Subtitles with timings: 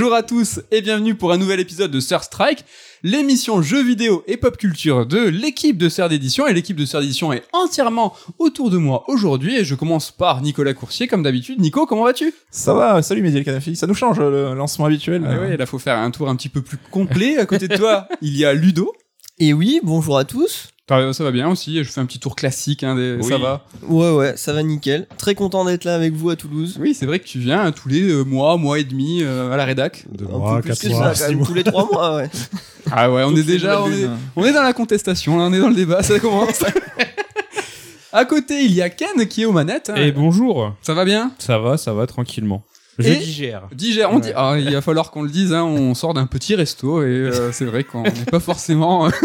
[0.00, 2.64] Bonjour à tous et bienvenue pour un nouvel épisode de Sir Strike,
[3.02, 6.46] l'émission jeux vidéo et pop culture de l'équipe de Sœur d'édition.
[6.46, 9.58] Et l'équipe de Sœur d'édition est entièrement autour de moi aujourd'hui.
[9.58, 11.60] Et je commence par Nicolas Coursier, comme d'habitude.
[11.60, 12.32] Nico, comment vas-tu?
[12.50, 13.76] Ça va, salut Mehdi Kanafi.
[13.76, 15.22] Ça nous change le lancement habituel.
[15.28, 17.36] Ah ouais, là faut faire un tour un petit peu plus complet.
[17.36, 18.94] À côté de toi, il y a Ludo.
[19.38, 20.70] Et oui, bonjour à tous.
[20.90, 23.64] Ça ça va bien aussi, je fais un petit tour classique, hein, des- ça va.
[23.86, 25.06] Ouais, ouais, ça va nickel.
[25.18, 26.76] Très content d'être là avec vous à Toulouse.
[26.80, 29.52] Oui, c'est vrai que tu viens hein, tous les euh, mois, mois et demi euh,
[29.52, 30.04] à la rédac.
[30.10, 31.46] Deux Un mois, peu plus quatre que mois, ça, quand six même, mois.
[31.46, 32.30] tous les trois mois, ouais.
[32.90, 34.16] Ah ouais, on est Toutes déjà, on nouvelles est, lunes.
[34.34, 36.64] on est dans la contestation, là, on est dans le débat, ça commence.
[38.12, 39.90] à côté, il y a Ken qui est aux manettes.
[39.90, 39.96] hein.
[39.96, 41.30] Et bonjour, Ça va bien?
[41.38, 42.64] Ça va, ça va tranquillement.
[42.98, 43.62] Je Et- digère.
[43.72, 44.30] Digère, on dit.
[44.34, 47.52] Ah, il va falloir qu'on le dise, hein, on sort d'un petit resto et euh,
[47.52, 49.08] c'est vrai qu'on n'est pas forcément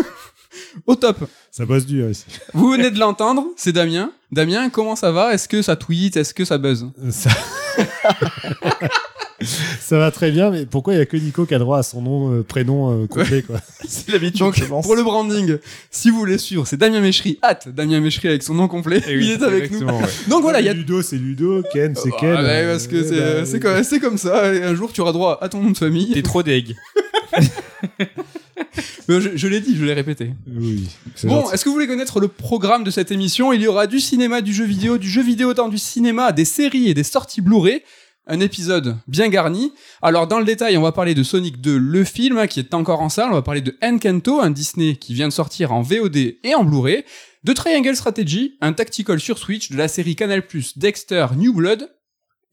[0.87, 1.17] au top.
[1.51, 2.25] Ça bosse dur ici.
[2.53, 4.11] Vous venez de l'entendre, c'est Damien.
[4.31, 5.33] Damien, comment ça va?
[5.33, 6.17] Est-ce que ça tweet?
[6.17, 6.87] Est-ce que ça buzz?
[7.11, 7.29] Ça...
[9.79, 11.83] ça va très bien, mais pourquoi il y a que Nico qui a droit à
[11.83, 13.59] son nom, euh, prénom euh, complet quoi?
[13.87, 14.85] C'est l'habitude, Donc, je pense.
[14.85, 15.57] pour le branding,
[15.91, 19.01] si vous voulez suivre, c'est Damien Méchery, hâte Damien Méchery avec son nom complet.
[19.07, 19.85] Eh oui, il est avec nous.
[19.85, 19.93] ouais.
[20.27, 22.35] Donc voilà, il y a Ludo, c'est Ludo, Ken, c'est Ah, Ken.
[22.35, 23.03] ouais, parce que eh
[23.45, 24.53] c'est ben, c'est comme, comme ça.
[24.53, 26.11] Et un jour, tu auras droit à ton nom de famille.
[26.13, 26.75] T'es trop deg.
[29.07, 30.33] Je je l'ai dit, je l'ai répété.
[30.47, 30.87] Oui.
[31.23, 33.53] Bon, est-ce que vous voulez connaître le programme de cette émission?
[33.53, 36.45] Il y aura du cinéma, du jeu vidéo, du jeu vidéo dans du cinéma, des
[36.45, 37.81] séries et des sorties Blu-ray.
[38.27, 39.71] Un épisode bien garni.
[40.01, 42.73] Alors dans le détail, on va parler de Sonic 2, le film hein, qui est
[42.73, 43.29] encore en salle.
[43.29, 46.63] On va parler de Encanto, un Disney qui vient de sortir en VOD et en
[46.63, 47.03] Blu-ray.
[47.43, 50.43] De Triangle Strategy, un tactical sur Switch de la série Canal+,
[50.77, 51.94] Dexter, New Blood.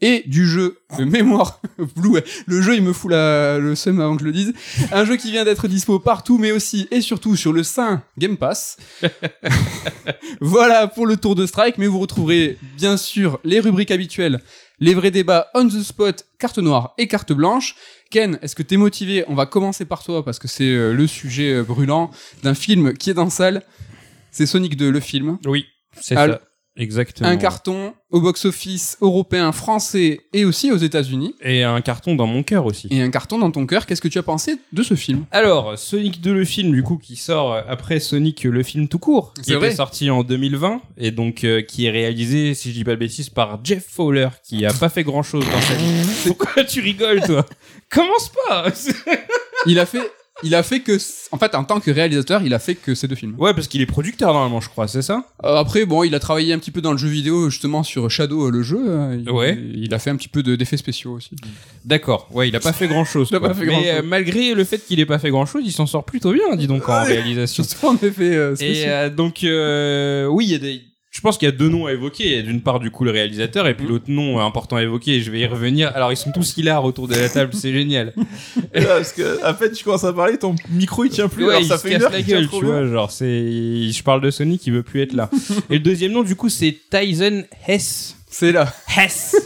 [0.02, 1.60] Et du jeu de mémoire
[1.96, 4.52] Blue, le jeu il me fout la, le seum avant que je le dise.
[4.90, 8.36] Un jeu qui vient d'être dispo partout, mais aussi et surtout sur le Saint Game
[8.36, 8.78] Pass.
[10.40, 14.40] voilà pour le tour de strike, mais vous retrouverez bien sûr les rubriques habituelles,
[14.80, 17.76] les vrais débats on the spot, carte noire et carte blanche.
[18.10, 19.24] Ken, est-ce que t'es motivé?
[19.28, 22.10] On va commencer par toi parce que c'est euh, le sujet euh, brûlant
[22.42, 23.62] d'un film qui est dans salle.
[24.32, 25.38] C'est Sonic 2, le film.
[25.46, 25.66] Oui,
[26.00, 26.40] c'est ça.
[26.76, 27.28] Exactement.
[27.28, 31.34] Un carton au box-office européen, français et aussi aux États-Unis.
[31.42, 32.88] Et un carton dans mon cœur aussi.
[32.90, 33.84] Et un carton dans ton cœur.
[33.86, 35.24] Qu'est-ce que tu as pensé de ce film?
[35.30, 39.34] Alors, Sonic 2 le film, du coup, qui sort après Sonic le film tout court,
[39.42, 39.68] qui vrai.
[39.68, 42.96] était sorti en 2020, et donc euh, qui est réalisé, si je dis pas de
[42.96, 46.06] bêtises, par Jeff Fowler, qui a pas fait grand chose dans sa vie.
[46.26, 47.44] Pourquoi tu rigoles, toi?
[47.90, 48.66] Commence pas
[49.66, 50.10] Il a fait,
[50.42, 50.98] il a fait que,
[51.32, 53.34] en fait, en tant que réalisateur, il a fait que ces deux films.
[53.38, 55.24] Ouais, parce qu'il est producteur normalement, je crois, c'est ça?
[55.44, 58.10] Euh, après, bon, il a travaillé un petit peu dans le jeu vidéo, justement sur
[58.10, 58.80] Shadow, euh, le jeu.
[59.18, 59.58] Il, Ouais.
[59.74, 61.30] Il a fait un petit peu de- d'effets spéciaux aussi.
[61.84, 63.28] D'accord, ouais, il a pas fait grand chose.
[63.30, 63.90] Il a pas fait Mais grand-chose.
[63.94, 66.54] euh, malgré le fait qu'il ait pas fait grand chose, il s'en sort plutôt bien,
[66.56, 67.64] dis donc, en réalisation.
[67.72, 68.88] Surtout en effet euh, Et spéciaux.
[68.88, 70.82] euh, donc, euh, oui, il y a des.
[71.12, 72.24] Je pense qu'il y a deux noms à évoquer.
[72.24, 74.76] Il y a d'une part, du coup, le réalisateur, et puis l'autre nom euh, important
[74.76, 75.92] à évoquer, et je vais y revenir.
[75.94, 78.14] Alors, ils sont tous hilar autour de la table, c'est génial.
[78.72, 81.44] Et là, parce que, à peine tu commences à parler, ton micro il tient plus.
[81.44, 82.86] Ouais, alors il ça se fait une casse heure la gueule, tu vois.
[82.86, 83.26] Genre, c'est.
[83.28, 85.28] Je parle de Sonic, il veut plus être là.
[85.68, 88.16] et le deuxième nom, du coup, c'est Tyson Hess.
[88.30, 88.74] C'est là.
[88.96, 89.36] Hess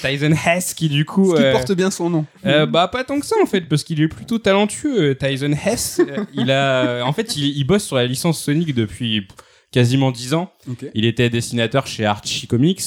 [0.00, 1.32] Tyson Hess, qui du coup.
[1.32, 2.24] Ce qui euh, porte bien son nom.
[2.46, 6.00] Euh, bah pas tant que ça en fait parce qu'il est plutôt talentueux Tyson Hess
[6.32, 9.26] il a en fait il, il bosse sur la licence Sonic depuis
[9.70, 10.52] quasiment 10 ans
[10.94, 12.82] il était dessinateur chez Archie Comics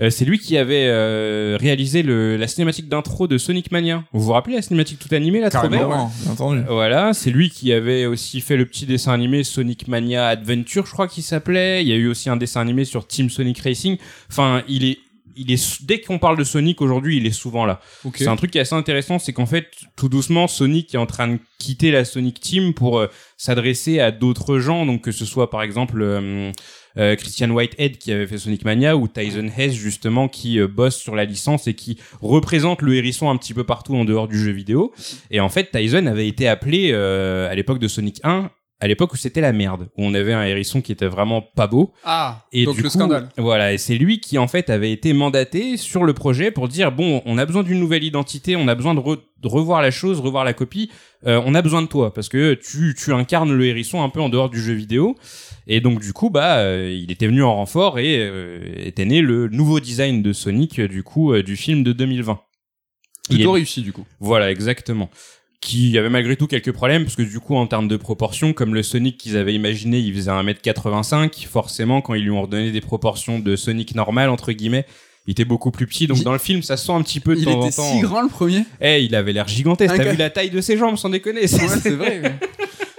[0.00, 4.04] Euh, c'est lui qui avait euh, réalisé le, la cinématique d'intro de Sonic Mania.
[4.12, 6.62] Vous vous rappelez la cinématique toute animée là, trop Carrément, bien entendu.
[6.68, 10.92] Voilà, c'est lui qui avait aussi fait le petit dessin animé Sonic Mania Adventure, je
[10.92, 11.82] crois qu'il s'appelait.
[11.82, 13.96] Il y a eu aussi un dessin animé sur Team Sonic Racing.
[14.30, 14.98] Enfin, il est,
[15.38, 17.80] il est, dès qu'on parle de Sonic aujourd'hui, il est souvent là.
[18.14, 21.06] C'est un truc qui est assez intéressant, c'est qu'en fait, tout doucement, Sonic est en
[21.06, 23.06] train de quitter la Sonic Team pour euh,
[23.36, 26.52] s'adresser à d'autres gens, donc que ce soit par exemple euh,
[26.96, 31.14] euh, Christian Whitehead qui avait fait Sonic Mania ou Tyson Hess justement qui bosse sur
[31.14, 34.50] la licence et qui représente le hérisson un petit peu partout en dehors du jeu
[34.50, 34.92] vidéo.
[35.30, 39.16] Et en fait, Tyson avait été appelé à l'époque de Sonic 1 à l'époque où
[39.16, 41.92] c'était la merde, où on avait un hérisson qui était vraiment pas beau.
[42.04, 43.28] Ah, Et donc du le coup, scandale.
[43.36, 46.92] Voilà, et c'est lui qui en fait avait été mandaté sur le projet pour dire
[46.92, 49.90] bon, on a besoin d'une nouvelle identité, on a besoin de, re- de revoir la
[49.90, 50.90] chose, revoir la copie.
[51.26, 54.20] euh, on a besoin de toi parce que tu tu incarnes le hérisson un peu
[54.20, 55.16] en dehors du jeu vidéo.
[55.66, 59.20] Et donc du coup, bah, euh, il était venu en renfort et euh, était né
[59.22, 62.40] le nouveau design de Sonic euh, du coup euh, du film de 2020.
[63.30, 64.06] Il Plutôt est- réussi du coup.
[64.20, 65.10] voilà, exactement.
[65.60, 68.74] Qui avait malgré tout quelques problèmes, parce que du coup, en termes de proportions, comme
[68.74, 72.80] le Sonic qu'ils avaient imaginé, il faisait 1m85, forcément, quand ils lui ont redonné des
[72.80, 74.86] proportions de Sonic normal, entre guillemets,
[75.26, 76.06] il était beaucoup plus petit.
[76.06, 77.76] Donc dans le film, ça se sent un petit peu de Il temps en était
[77.76, 77.92] temps.
[77.92, 78.62] si grand le premier.
[78.80, 79.94] Eh, il avait l'air gigantesque.
[79.96, 81.40] T'as vu la taille de ses jambes, sans déconner.
[81.40, 82.22] Ouais, c'est vrai.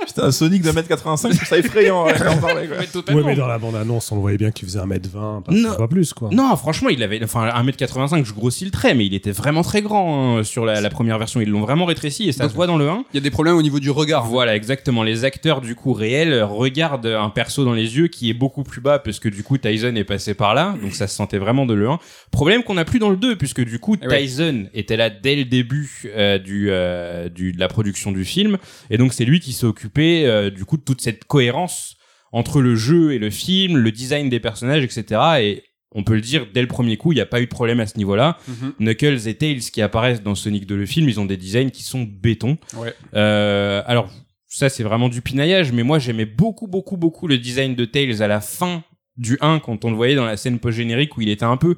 [0.09, 2.05] C'était un Sonic de 1m85, je trouve ça effrayant.
[2.05, 2.53] ouais, quoi.
[2.55, 3.25] Mais Ouais, totalement.
[3.27, 5.75] mais dans la bande-annonce, on le voyait bien qu'il faisait 1m20, pas, Non.
[5.75, 6.29] pas plus, quoi.
[6.31, 9.81] Non, franchement, il avait, enfin, 1m85, je grossis le trait, mais il était vraiment très
[9.83, 11.39] grand hein, sur la, la première version.
[11.41, 13.03] Ils l'ont vraiment rétréci et ça se voit dans le 1.
[13.13, 14.25] Il y a des problèmes au niveau du regard.
[14.25, 15.03] Voilà, exactement.
[15.03, 18.81] Les acteurs, du coup, réels, regardent un perso dans les yeux qui est beaucoup plus
[18.81, 20.75] bas parce que, du coup, Tyson est passé par là.
[20.81, 21.99] Donc, ça se sentait vraiment de le 1.
[22.31, 24.21] Problème qu'on n'a plus dans le 2 puisque, du coup, Eh ouais.
[24.21, 28.57] Tyson était là dès le début euh, du, euh, du, de la production du film.
[28.89, 31.97] Et donc, c'est lui qui s'est occupé, euh, du coup, de toute cette cohérence
[32.31, 35.21] entre le jeu et le film, le design des personnages, etc.
[35.41, 37.49] Et on peut le dire, dès le premier coup, il n'y a pas eu de
[37.49, 38.37] problème à ce niveau-là.
[38.47, 38.73] Mhm.
[38.79, 41.83] Knuckles et Tails qui apparaissent dans Sonic 2 le film, ils ont des designs qui
[41.83, 42.57] sont béton.
[42.75, 42.93] Ouais.
[43.15, 44.11] Euh, alors
[44.47, 48.21] ça c'est vraiment du pinaillage, mais moi j'aimais beaucoup beaucoup beaucoup le design de Tails
[48.21, 48.83] à la fin
[49.17, 51.57] du 1 quand on le voyait dans la scène post générique où il était un
[51.57, 51.77] peu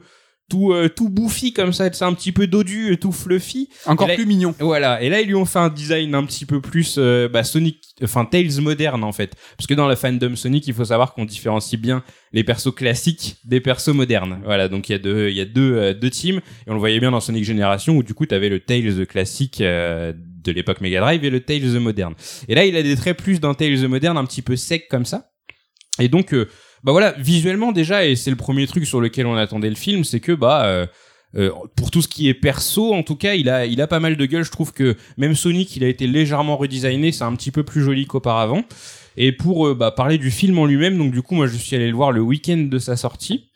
[0.52, 3.70] tout euh, tout bouffi comme ça, c'est un petit peu dodu, tout fluffy.
[3.86, 4.54] Encore là- plus mignon.
[4.60, 7.44] Voilà, et là ils lui ont fait un design un petit peu plus euh, bah,
[7.44, 11.14] Sonic, enfin Tails moderne en fait, parce que dans la fandom Sonic, il faut savoir
[11.14, 12.04] qu'on différencie bien
[12.34, 14.42] les persos classiques des persos modernes.
[14.44, 16.74] Voilà, donc il y a deux, il y a deux, euh, deux teams, et on
[16.74, 20.52] le voyait bien dans Sonic Génération où du coup t'avais le Tails classique euh, de
[20.52, 22.14] l'époque Mega Drive et le Tails moderne.
[22.48, 25.06] Et là il a des traits plus d'un Tails moderne, un petit peu sec comme
[25.06, 25.30] ça.
[26.00, 26.48] Et donc euh,
[26.84, 30.04] bah voilà, visuellement déjà, et c'est le premier truc sur lequel on attendait le film,
[30.04, 30.86] c'est que bah euh,
[31.36, 34.00] euh, pour tout ce qui est perso, en tout cas, il a, il a pas
[34.00, 34.44] mal de gueule.
[34.44, 37.82] Je trouve que même Sonic, il a été légèrement redesigné, c'est un petit peu plus
[37.82, 38.64] joli qu'auparavant.
[39.18, 41.76] Et pour euh, bah, parler du film en lui-même, donc du coup, moi, je suis
[41.76, 43.50] allé le voir le week-end de sa sortie.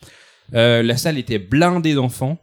[0.54, 2.40] Euh, la salle était blindée d'enfants.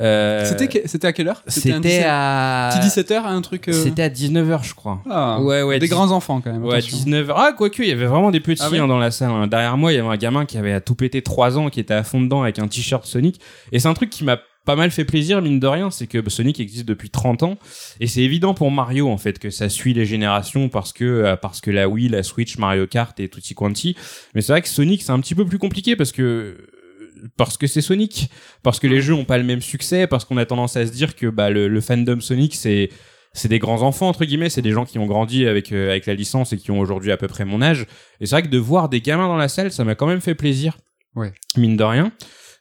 [0.00, 0.44] Euh,
[0.86, 1.42] C'était à quelle heure?
[1.46, 2.70] C'était 17 à.
[2.72, 3.68] Petit 17h, un truc.
[3.68, 5.00] euh, C'était à 19h, je crois.
[5.08, 6.64] Ah, Ouais, ouais, Des grands enfants quand même.
[6.64, 6.98] Ouais, attention.
[6.98, 9.30] 19 Ah, quoique, il y avait vraiment des petits Ah hein, dans la salle.
[9.30, 9.46] hein.
[9.46, 11.80] Derrière moi, il y avait un gamin qui avait à tout péter 3 ans, qui
[11.80, 13.40] était à fond dedans avec un t-shirt Sonic.
[13.72, 16.16] Et c'est un truc qui m'a pas mal fait plaisir, mine de rien, c'est que
[16.18, 17.58] bah, Sonic existe depuis 30 ans.
[18.00, 21.36] Et c'est évident pour Mario, en fait, que ça suit les générations parce que, euh,
[21.36, 23.94] parce que la Wii, la Switch, Mario Kart et tutti quanti.
[24.34, 26.56] Mais c'est vrai que Sonic, c'est un petit peu plus compliqué parce que,
[27.36, 28.30] parce que c'est Sonic.
[28.62, 30.92] Parce que les jeux ont pas le même succès, parce qu'on a tendance à se
[30.92, 32.90] dire que, bah, le, le fandom Sonic, c'est,
[33.32, 36.06] c'est des grands enfants entre guillemets, c'est des gens qui ont grandi avec euh, avec
[36.06, 37.86] la licence et qui ont aujourd'hui à peu près mon âge.
[38.20, 40.20] Et c'est vrai que de voir des gamins dans la salle, ça m'a quand même
[40.20, 40.78] fait plaisir.
[41.16, 41.32] Ouais.
[41.56, 42.12] Mine de rien.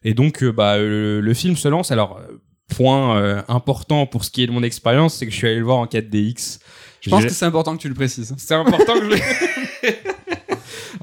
[0.04, 1.92] Et donc euh, bah le, le film se lance.
[1.92, 2.42] Alors euh,
[2.76, 5.58] point euh, important pour ce qui est de mon expérience, c'est que je suis allé
[5.58, 6.60] le voir en 4DX.
[7.02, 8.34] Je pense que c'est important que tu le précises.
[8.38, 9.22] c'est important que je...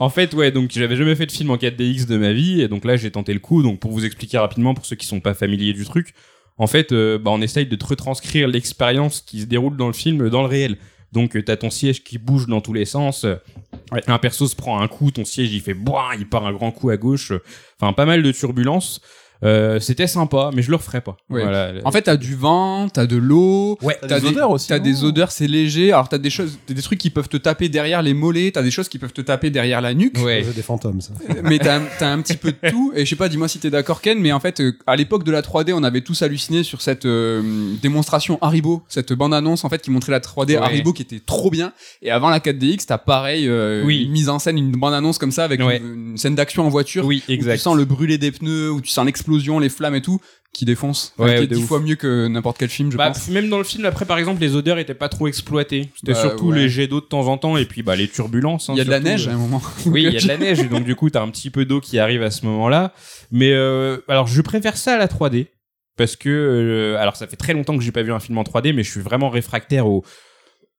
[0.00, 2.68] en fait, ouais, donc j'avais jamais fait de film en 4DX de ma vie, et
[2.68, 3.62] donc là j'ai tenté le coup.
[3.62, 6.14] Donc pour vous expliquer rapidement, pour ceux qui sont pas familiers du truc,
[6.56, 10.30] en fait, euh, bah, on essaye de retranscrire l'expérience qui se déroule dans le film
[10.30, 10.78] dans le réel.
[11.12, 13.26] Donc euh, t'as ton siège qui bouge dans tous les sens.
[14.06, 16.70] Un perso se prend un coup, ton siège il fait boing, il part un grand
[16.70, 17.32] coup à gauche.
[17.78, 19.02] Enfin pas mal de turbulences.
[19.42, 21.16] Euh, C'était sympa, mais je le referai pas.
[21.30, 21.42] Ouais.
[21.42, 21.72] Voilà.
[21.84, 23.96] En fait, t'as du vent, t'as de l'eau, ouais.
[24.06, 25.92] T'as des odeurs aussi, T'as non des odeurs, c'est léger.
[25.92, 28.62] Alors t'as des choses, t'as des trucs qui peuvent te taper derrière les mollets, t'as
[28.62, 30.18] des choses qui peuvent te taper derrière la nuque.
[30.18, 30.42] Ouais.
[30.46, 31.12] C'est des fantômes, ça.
[31.44, 32.92] mais t'as t'as un petit peu de tout.
[32.94, 35.24] Et je sais pas, dis-moi si t'es d'accord, Ken, mais en fait, euh, à l'époque
[35.24, 39.68] de la 3D, on avait tous halluciné sur cette euh, démonstration Haribo, cette bande-annonce en
[39.68, 40.56] fait qui montrait la 3D Ouais.
[40.56, 41.72] Haribo qui était trop bien.
[42.02, 44.02] Et avant la 4DX, t'as pareil, euh, Oui.
[44.04, 45.78] une mise en scène, une bande-annonce comme ça avec Ouais.
[45.78, 47.04] une, une scène d'action en voiture.
[47.06, 50.02] Oui, Où tu sens le brûler des pneus, où tu sens l'explosion, les flammes et
[50.02, 50.20] tout,
[50.52, 51.14] qui défonce.
[51.18, 51.68] Ouais, qui est de dix ouf.
[51.68, 53.28] fois mieux que n'importe quel film, je Bah, pense.
[53.28, 55.90] même dans le film, après, par exemple, les odeurs étaient pas trop exploitées.
[55.96, 56.58] C'était Bah, surtout ouais.
[56.58, 58.68] les jets d'eau de temps en temps et puis bah, les turbulences.
[58.68, 59.62] hein, Il y a de la neige à un moment.
[59.86, 61.64] Oui, il y a de la neige et donc du coup, t'as un petit peu
[61.64, 62.92] d'eau qui arrive à ce moment-là.
[63.30, 65.46] Mais euh, alors, je préfère ça à la 3D
[65.96, 68.42] parce que euh, alors ça fait très longtemps que j'ai pas vu un film en
[68.42, 70.02] 3D, mais je suis vraiment réfractaire au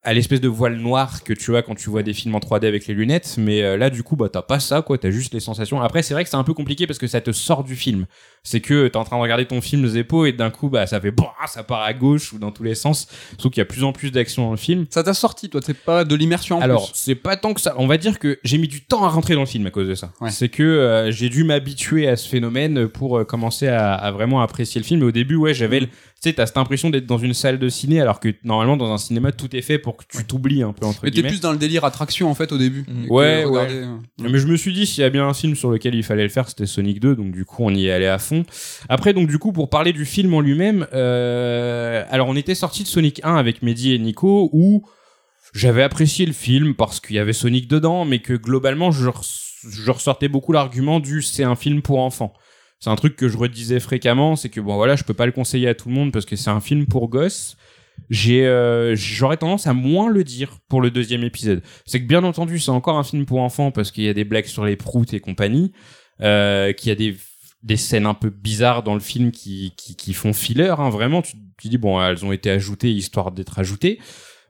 [0.04, 2.66] à l'espèce de voile noir que tu as quand tu vois des films en 3D
[2.66, 5.32] avec les lunettes mais euh, là du coup bah t'as pas ça quoi t'as juste
[5.34, 7.64] les sensations après c'est vrai que c'est un peu compliqué parce que ça te sort
[7.64, 8.08] du film
[8.42, 11.00] c'est que t'es en train de regarder ton film Zeppo et d'un coup bah ça
[11.00, 13.66] fait bah, ça part à gauche ou dans tous les sens sauf qu'il y a
[13.66, 16.60] plus en plus d'action dans le film Ça t'a sorti, toi, c'est pas de l'immersion
[16.62, 17.76] alors, c'est pas tant que ça.
[17.78, 19.88] On va dire que j'ai mis du temps à rentrer dans le film à cause
[19.88, 20.12] de ça.
[20.22, 20.32] Ouais.
[20.32, 24.42] C'est que euh, j'ai dû m'habituer à ce phénomène pour euh, commencer à, à vraiment
[24.42, 25.00] apprécier le film.
[25.02, 25.92] Mais au début, ouais, j'avais, le- tu
[26.30, 28.98] sais, t'as cette impression d'être dans une salle de ciné, alors que normalement dans un
[28.98, 31.30] cinéma tout est fait pour que tu t'oublies un peu entre Mais t'es guillemets.
[31.30, 32.86] plus dans le délire attraction en fait au début.
[32.88, 33.10] Mm.
[33.12, 35.72] Ouais, regarder, euh, Mais je me suis dit, s'il y a bien un film sur
[35.72, 38.08] lequel il fallait le faire, c'était Sonic 2, donc du coup, on y est allé
[38.08, 38.46] à fond.
[38.90, 42.84] Après, donc du coup, pour parler du film en lui-même, euh, alors on était sorti
[42.84, 44.84] de Sonic 1 avec Mehdi et Nico, où
[45.54, 49.50] j'avais apprécié le film parce qu'il y avait Sonic dedans, mais que globalement, je, res-
[49.70, 52.34] je ressortais beaucoup l'argument du c'est un film pour enfants.
[52.82, 55.32] C'est un truc que je redisais fréquemment, c'est que bon voilà, je peux pas le
[55.32, 57.56] conseiller à tout le monde parce que c'est un film pour gosses.
[58.10, 61.62] J'ai, euh, j'aurais tendance à moins le dire pour le deuxième épisode.
[61.86, 64.24] C'est que bien entendu, c'est encore un film pour enfants parce qu'il y a des
[64.24, 65.72] blagues sur les proutes et compagnie,
[66.22, 67.16] euh, qu'il y a des
[67.62, 70.74] des scènes un peu bizarres dans le film qui qui, qui font filler.
[70.76, 74.00] Hein, vraiment, tu tu dis bon, elles ont été ajoutées histoire d'être ajoutées.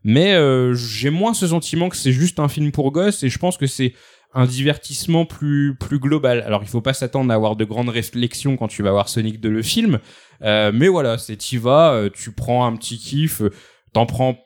[0.03, 3.37] Mais euh, j'ai moins ce sentiment que c'est juste un film pour gosses et je
[3.37, 3.93] pense que c'est
[4.33, 6.41] un divertissement plus plus global.
[6.45, 9.39] Alors il faut pas s'attendre à avoir de grandes réflexions quand tu vas voir Sonic
[9.41, 9.99] 2 le film,
[10.43, 13.51] euh, mais voilà, c'est t'y vas, euh, tu prends un petit kiff, euh,
[13.93, 14.37] t'en prends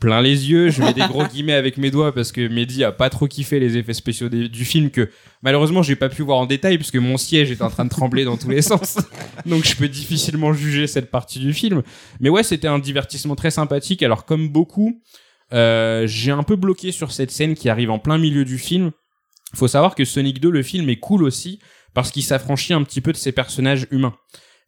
[0.00, 0.70] plein les yeux.
[0.70, 3.60] Je mets des gros guillemets avec mes doigts parce que Mehdi a pas trop kiffé
[3.60, 5.08] les effets spéciaux des- du film que
[5.42, 8.24] malheureusement j'ai pas pu voir en détail puisque mon siège est en train de trembler
[8.24, 8.98] dans tous les sens.
[9.46, 11.82] Donc je peux difficilement juger cette partie du film.
[12.18, 14.02] Mais ouais, c'était un divertissement très sympathique.
[14.02, 15.00] Alors comme beaucoup,
[15.52, 18.90] euh, j'ai un peu bloqué sur cette scène qui arrive en plein milieu du film.
[19.54, 21.60] Faut savoir que Sonic 2, le film est cool aussi
[21.94, 24.14] parce qu'il s'affranchit un petit peu de ses personnages humains.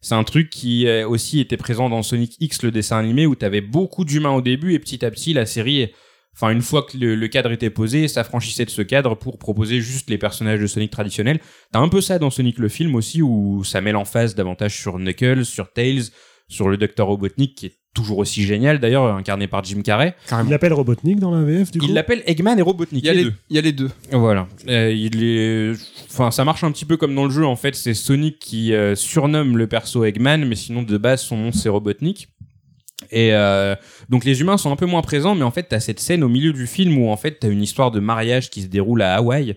[0.01, 3.35] C'est un truc qui euh, aussi était présent dans Sonic X, le dessin animé, où
[3.35, 5.91] t'avais beaucoup d'humains au début et petit à petit la série,
[6.33, 10.09] enfin une fois que le, cadre était posé, s'affranchissait de ce cadre pour proposer juste
[10.09, 11.39] les personnages de Sonic traditionnels.
[11.71, 14.97] T'as un peu ça dans Sonic le film aussi, où ça met l'emphase davantage sur
[14.99, 16.11] Knuckles, sur Tails,
[16.47, 20.15] sur le Docteur Robotnik qui est toujours aussi génial d'ailleurs, incarné par Jim Carrey.
[20.43, 23.03] Il l'appelle Robotnik dans la VF, du coup Il l'appelle Eggman et Robotnik.
[23.03, 23.33] Il y a les les, deux.
[23.49, 23.89] il y a les deux.
[24.11, 24.47] Voilà.
[24.67, 25.71] Euh, il est,
[26.11, 27.45] enfin, ça marche un petit peu comme dans le jeu.
[27.45, 31.37] En fait, c'est Sonic qui euh, surnomme le perso Eggman, mais sinon de base son
[31.37, 32.29] nom c'est Robotnik.
[33.11, 33.75] Et euh,
[34.09, 36.29] donc les humains sont un peu moins présents, mais en fait t'as cette scène au
[36.29, 39.15] milieu du film où en fait t'as une histoire de mariage qui se déroule à
[39.15, 39.55] Hawaï.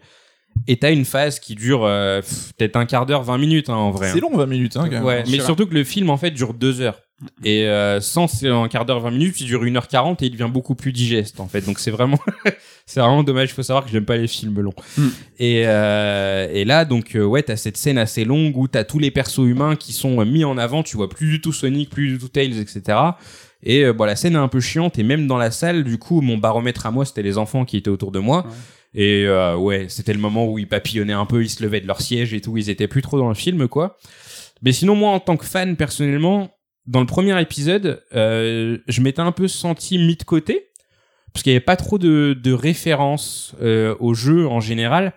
[0.67, 2.21] Et t'as une phase qui dure euh,
[2.57, 4.11] peut-être un quart d'heure, 20 minutes hein, en vrai.
[4.13, 5.05] C'est long, 20 minutes, hein, quand même.
[5.05, 7.01] Ouais, mais Sur- surtout que le film en fait dure deux heures.
[7.45, 10.51] Et euh, sans c'est un quart d'heure, 20 minutes, il dure 1h40 et il devient
[10.51, 11.61] beaucoup plus digeste en fait.
[11.61, 12.19] Donc c'est vraiment,
[12.87, 13.51] c'est vraiment dommage.
[13.51, 14.75] Il faut savoir que j'aime pas les films longs.
[14.97, 15.09] Hmm.
[15.39, 18.99] Et, euh, et là, donc euh, ouais, t'as cette scène assez longue où t'as tous
[18.99, 20.83] les persos humains qui sont euh, mis en avant.
[20.83, 22.97] Tu vois plus du tout Sonic, plus du tout Tails, etc.
[23.63, 24.99] Et euh, bon, la scène est un peu chiante.
[24.99, 27.77] Et même dans la salle, du coup, mon baromètre à moi, c'était les enfants qui
[27.77, 28.47] étaient autour de moi.
[28.95, 31.87] Et euh, ouais, c'était le moment où ils papillonnaient un peu, ils se levaient de
[31.87, 32.57] leur siège et tout.
[32.57, 33.99] Ils étaient plus trop dans le film, quoi.
[34.63, 36.51] Mais sinon, moi, en tant que fan, personnellement,
[36.91, 40.67] dans le premier épisode, euh, je m'étais un peu senti mis de côté
[41.33, 45.13] parce qu'il n'y avait pas trop de, de références euh, au jeu en général.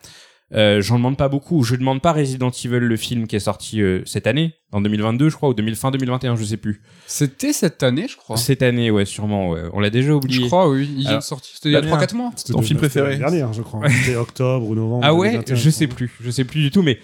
[0.53, 1.63] Euh, J'en demande pas beaucoup.
[1.63, 5.29] Je demande pas Resident Evil, le film qui est sorti euh, cette année, en 2022,
[5.29, 6.83] je crois, ou 2000, fin 2021, je sais plus.
[7.07, 8.37] C'était cette année, je crois.
[8.37, 9.49] Cette année, ouais, sûrement.
[9.49, 9.61] Ouais.
[9.73, 10.41] On l'a déjà oublié.
[10.41, 10.87] Je crois, oui.
[10.95, 11.53] Ils ont sorti.
[11.55, 11.97] C'était il y a Damien.
[11.97, 12.31] 3-4 mois.
[12.35, 13.17] C'était Ton film c'était préféré.
[13.17, 13.89] l'année dernière, je crois.
[14.05, 15.01] C'était octobre ou novembre.
[15.03, 16.99] Ah ouais, 2021, je sais plus, je sais plus du tout, mais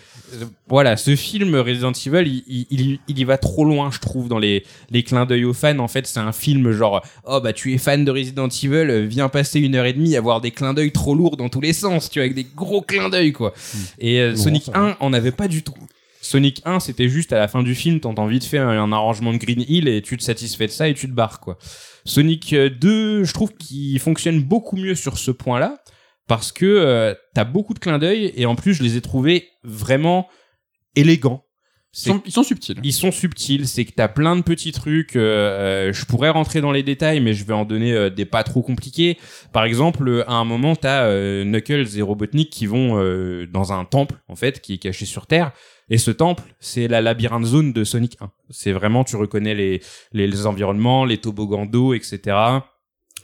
[0.67, 4.27] voilà, ce film Resident Evil, il, il, il- il y va trop loin, je trouve,
[4.27, 5.79] dans les, les clins d'œil aux fans.
[5.79, 9.05] En fait, c'est un film genre, oh bah tu es fan de Resident Evil, euh,
[9.05, 11.61] viens passer une heure et demie à voir des clins d'œil trop lourds dans tous
[11.61, 13.53] les sens, tu vois, avec des gros clins d'œil quoi.
[13.99, 14.79] Et euh, Sonic ça va.
[14.79, 15.73] 1 en avait pas du tout.
[16.21, 19.31] Sonic 1, c'était juste à la fin du film, t'entends vite fait un, un arrangement
[19.31, 21.57] de Green Hill et tu te satisfais de ça et tu te barres quoi.
[22.05, 25.77] Sonic euh, 2, je trouve qu'il fonctionne beaucoup mieux sur ce point-là
[26.29, 29.49] parce que euh, t'as beaucoup de clins d'œil et en plus je les ai trouvés
[29.63, 30.29] vraiment
[30.95, 31.43] élégants.
[31.95, 32.77] Ils sont, ils sont subtils.
[32.83, 35.15] ils sont subtils, c'est que t'as plein de petits trucs.
[35.15, 38.25] euh, euh, je pourrais rentrer dans les détails, mais je vais en donner euh, des
[38.25, 39.17] pas trop compliqués.
[39.53, 43.73] Par exemple, euh, à un moment, t'as euh, Knuckles et Robotnik qui vont euh, dans
[43.73, 45.51] un temple en fait, qui est caché sur Terre.
[45.89, 48.29] Et ce temple, c'est la labyrinthe zone de Sonic 1.
[48.51, 49.81] C'est vraiment, tu reconnais les,
[50.13, 52.37] les, les environnements, les toboggans d'eau, etc.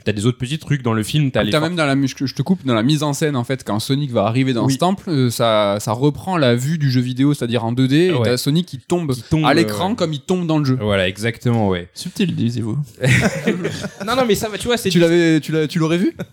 [0.05, 1.31] T'as des autres petits trucs dans le film.
[1.31, 3.35] T'as les T'as même dans la, je je te coupe, dans la mise en scène,
[3.35, 4.73] en fait, quand Sonic va arriver dans Oui.
[4.73, 8.23] ce temple, euh, ça, ça reprend la vue du jeu vidéo, c'est-à-dire en 2D, et
[8.23, 10.77] t'as Sonic qui tombe, qui à l'écran euh, comme il tombe dans le jeu.
[10.79, 11.89] Voilà, exactement, ouais.
[11.95, 12.77] Subtil, disiez-vous.
[14.05, 16.15] non, non, mais ça va, tu vois, c'est Tu l'avais, tu l'as, tu l'aurais vu?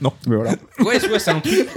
[0.00, 0.12] Non.
[0.26, 0.52] Mais voilà.
[0.80, 1.68] Ouais, tu vois, c'est un truc,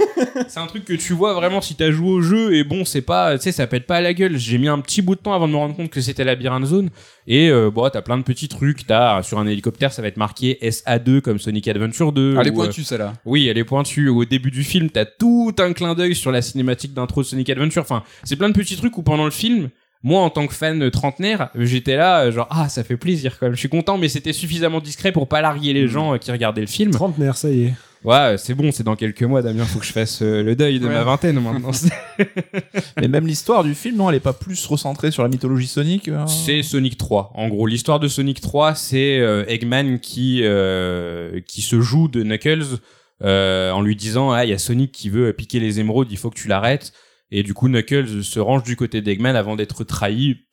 [0.48, 3.02] c'est un truc que tu vois vraiment si t'as joué au jeu et bon, c'est
[3.02, 4.36] pas, tu sais, ça pète pas à la gueule.
[4.36, 6.64] J'ai mis un petit bout de temps avant de me rendre compte que c'était Labyrinthe
[6.66, 6.90] Zone
[7.30, 8.86] et euh, bon, t'as plein de petits trucs.
[8.86, 12.38] T'as sur un hélicoptère, ça va être marqué SA2 comme Sonic Adventure 2.
[12.40, 13.08] Elle est ou, pointue, celle-là.
[13.08, 14.08] euh, oui, elle est pointue.
[14.08, 17.50] Au début du film, t'as tout un clin d'œil sur la cinématique d'intro de Sonic
[17.50, 17.82] Adventure.
[17.82, 19.68] Enfin, c'est plein de petits trucs où pendant le film.
[20.04, 23.36] Moi, en tant que fan euh, trentenaire, j'étais là, euh, genre, ah, ça fait plaisir
[23.38, 23.54] quand même.
[23.54, 26.60] Je suis content, mais c'était suffisamment discret pour pas larguer les gens euh, qui regardaient
[26.60, 26.92] le film.
[26.92, 27.74] Trentenaire, ça y est.
[28.04, 30.78] Ouais, c'est bon, c'est dans quelques mois, Damien, faut que je fasse euh, le deuil
[30.78, 30.94] de Ouais.
[30.94, 31.72] ma vingtaine maintenant.
[33.00, 36.06] Mais même l'histoire du film, non, elle est pas plus recentrée sur la mythologie Sonic
[36.06, 37.32] euh c'est Sonic 3.
[37.34, 42.22] En gros, l'histoire de Sonic 3, c'est euh, Eggman qui euh, qui se joue de
[42.22, 42.78] Knuckles
[43.24, 46.18] euh, en lui disant ah il y a Sonic qui veut piquer les émeraudes, il
[46.18, 46.92] faut que tu l'arrêtes.
[47.30, 50.46] Et du coup, Knuckles se range du côté d'Eggman avant d'être trahi.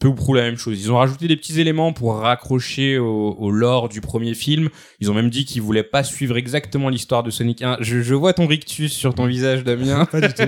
[0.00, 0.80] Peu ou prou la même chose.
[0.80, 4.68] Ils ont rajouté des petits éléments pour raccrocher au, au lore du premier film.
[5.00, 7.78] Ils ont même dit qu'ils voulaient pas suivre exactement l'histoire de Sonic 1.
[7.80, 10.04] Je, je vois ton rictus sur ton visage, Damien.
[10.06, 10.42] Pas du tout.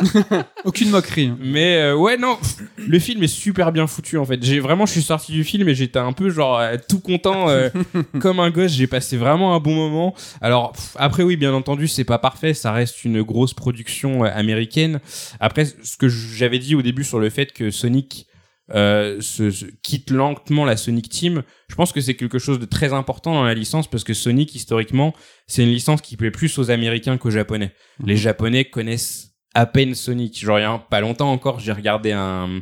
[0.64, 1.32] Aucune moquerie.
[1.40, 2.38] Mais euh, ouais non,
[2.76, 4.42] le film est super bien foutu en fait.
[4.42, 7.48] J'ai vraiment je suis sorti du film et j'étais un peu genre euh, tout content
[7.48, 7.70] euh,
[8.20, 10.14] comme un gosse, j'ai passé vraiment un bon moment.
[10.40, 14.28] Alors pff, après oui, bien entendu, c'est pas parfait, ça reste une grosse production euh,
[14.32, 15.00] américaine.
[15.38, 18.26] Après ce que j'avais dit au début sur le fait que Sonic
[18.72, 22.66] euh, se, se- quitte lentement la Sonic Team, je pense que c'est quelque chose de
[22.66, 25.12] très important dans la licence parce que Sonic historiquement
[25.46, 27.72] c'est une licence qui plaît plus aux Américains qu'aux Japonais.
[28.04, 30.38] Les Japonais connaissent à peine Sonic.
[30.38, 32.60] Genre il y a un- pas longtemps encore, j'ai regardé un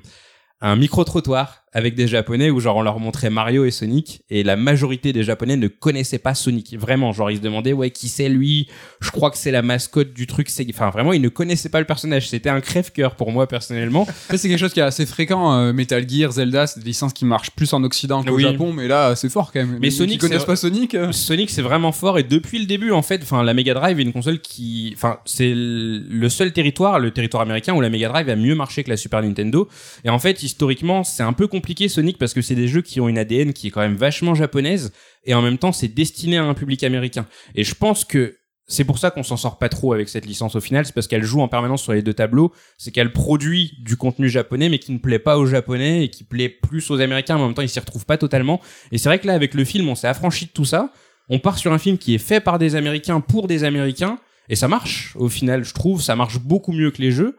[0.61, 4.57] un micro-trottoir avec des Japonais où genre on leur montrait Mario et Sonic et la
[4.57, 6.77] majorité des Japonais ne connaissaient pas Sonic.
[6.79, 8.69] Vraiment, genre ils se demandaient ouais qui c'est lui?
[9.01, 10.49] Je crois que c'est la mascotte du truc.
[10.51, 12.29] C'est enfin vraiment ils ne connaissaient pas le personnage.
[12.29, 14.03] C'était un crève-cœur pour moi personnellement.
[14.25, 15.55] Après, c'est quelque chose qui est assez fréquent.
[15.55, 18.43] euh, Metal Gear, Zelda, c'est des licences qui marchent plus en Occident qu'au Oui.
[18.43, 19.79] Japon, mais là, c'est fort quand même.
[19.81, 20.95] Mais Les Sonic, qui connaissent pas Sonic.
[20.95, 23.99] euh, Sonic c'est vraiment fort et depuis le début en fait, enfin la Mega Drive
[24.01, 28.09] est une console qui, enfin c'est le seul territoire, le territoire américain où la Mega
[28.09, 29.69] Drive a mieux marché que la Super Nintendo.
[30.05, 33.01] Et en fait historiquement c'est un peu compliqué Sonic parce que c'est des jeux qui
[33.01, 34.93] ont une ADN qui est quand même vachement japonaise
[35.25, 37.27] et en même temps c'est destiné à un public américain.
[37.55, 40.55] Et je pense que c'est pour ça qu'on s'en sort pas trop avec cette licence
[40.55, 43.73] au final, c'est parce qu'elle joue en permanence sur les deux tableaux, c'est qu'elle produit
[43.81, 47.01] du contenu japonais mais qui ne plaît pas aux japonais et qui plaît plus aux
[47.01, 48.61] américains, mais en même temps ils s'y retrouvent pas totalement.
[48.93, 50.93] Et c'est vrai que là avec le film on s'est affranchi de tout ça,
[51.29, 54.57] on part sur un film qui est fait par des américains pour des américains et
[54.57, 57.37] ça marche au final, je trouve, ça marche beaucoup mieux que les jeux.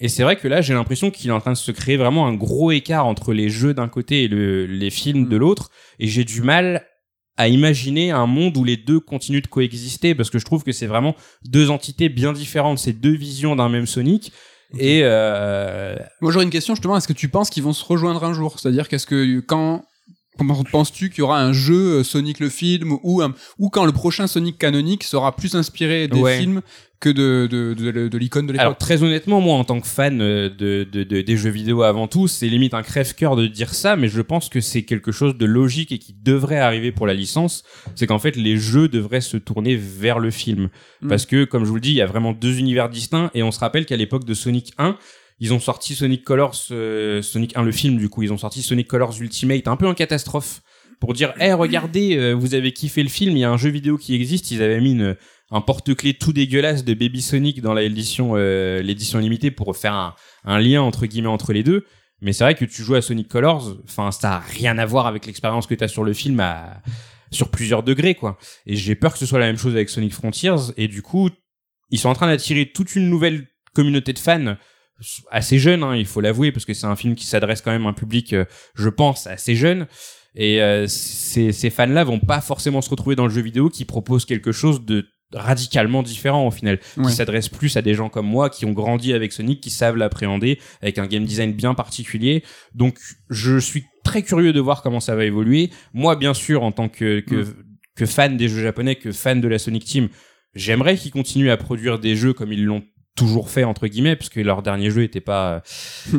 [0.00, 2.26] Et c'est vrai que là, j'ai l'impression qu'il est en train de se créer vraiment
[2.26, 5.70] un gros écart entre les jeux d'un côté et le- les films de l'autre.
[5.98, 6.86] Et j'ai du mal
[7.36, 10.72] à imaginer un monde où les deux continuent de coexister parce que je trouve que
[10.72, 11.14] c'est vraiment
[11.44, 14.32] deux entités bien différentes, c'est deux visions d'un même Sonic.
[14.78, 16.96] Et euh, Moi, j'aurais une question justement.
[16.96, 18.58] Est-ce que tu penses qu'ils vont se rejoindre un jour?
[18.58, 19.84] C'est-à-dire, qu'est-ce que quand
[20.36, 23.84] comment penses-tu qu'il y aura un jeu euh, Sonic le film ou un- ou quand
[23.84, 26.38] le prochain Sonic canonique sera plus inspiré des Ouais.
[26.38, 26.60] films
[27.00, 29.86] que de de, de, de l'icône de Alors l'époque très honnêtement, moi en tant que
[29.86, 33.46] fan euh, de, de, de- des jeux vidéo avant tout, c'est limite un crève-cœur de
[33.46, 36.90] dire ça, mais je pense que c'est quelque chose de logique et qui devrait arriver
[36.90, 37.62] pour la licence.
[37.94, 41.08] C'est qu'en fait les jeux devraient se tourner vers le film, Mm.
[41.08, 43.42] parce que comme je vous le dis, il y a vraiment deux univers distincts et
[43.44, 44.96] on se rappelle qu'à l'époque de Sonic 1
[45.40, 48.60] ils ont sorti Sonic Colors, euh, Sonic 1 le film du coup, ils ont sorti
[48.60, 50.62] Sonic Colors Ultimate un peu en catastrophe
[50.98, 53.70] pour dire, eh regardez, euh, vous avez kiffé le film, il y a un jeu
[53.70, 55.14] vidéo qui existe, ils avaient mis une,
[55.50, 60.60] un porte-clés tout dégueulasse de Baby Sonic dans l'édition euh, l'édition limitée pour faire un,
[60.60, 61.86] lien entre guillemets entre les deux.
[62.20, 65.06] Mais c'est vrai que tu joues à Sonic Colors, enfin ça a rien à voir
[65.06, 66.82] avec l'expérience que tu as sur le film à
[67.30, 68.38] sur plusieurs degrés quoi.
[68.66, 71.30] Et j'ai peur que ce soit la même chose avec Sonic Frontiers et du coup,
[71.90, 74.56] ils sont en train d'attirer toute une nouvelle communauté de fans
[75.30, 77.86] assez jeune, hein, il faut l'avouer, parce que c'est un film qui s'adresse quand même
[77.86, 79.86] à un public, euh, je pense, assez jeune.
[80.34, 83.84] Et euh, ces, ces fans-là vont pas forcément se retrouver dans le jeu vidéo qui
[83.84, 87.06] propose quelque chose de radicalement différent au final, Ouais.
[87.06, 89.96] qui s'adresse plus à des gens comme moi qui ont grandi avec Sonic, qui savent
[89.96, 92.42] l'appréhender avec un game design bien particulier.
[92.74, 92.98] Donc
[93.30, 95.70] je suis très curieux de voir comment ça va évoluer.
[95.92, 97.44] Moi, bien sûr, en tant que que,
[97.94, 100.08] que fan des jeux japonais, que fan de la Sonic Team,
[100.54, 102.84] j'aimerais qu'ils continuent à produire des jeux comme ils l'ont
[103.18, 105.62] toujours fait entre guillemets parce que leur dernier jeu était pas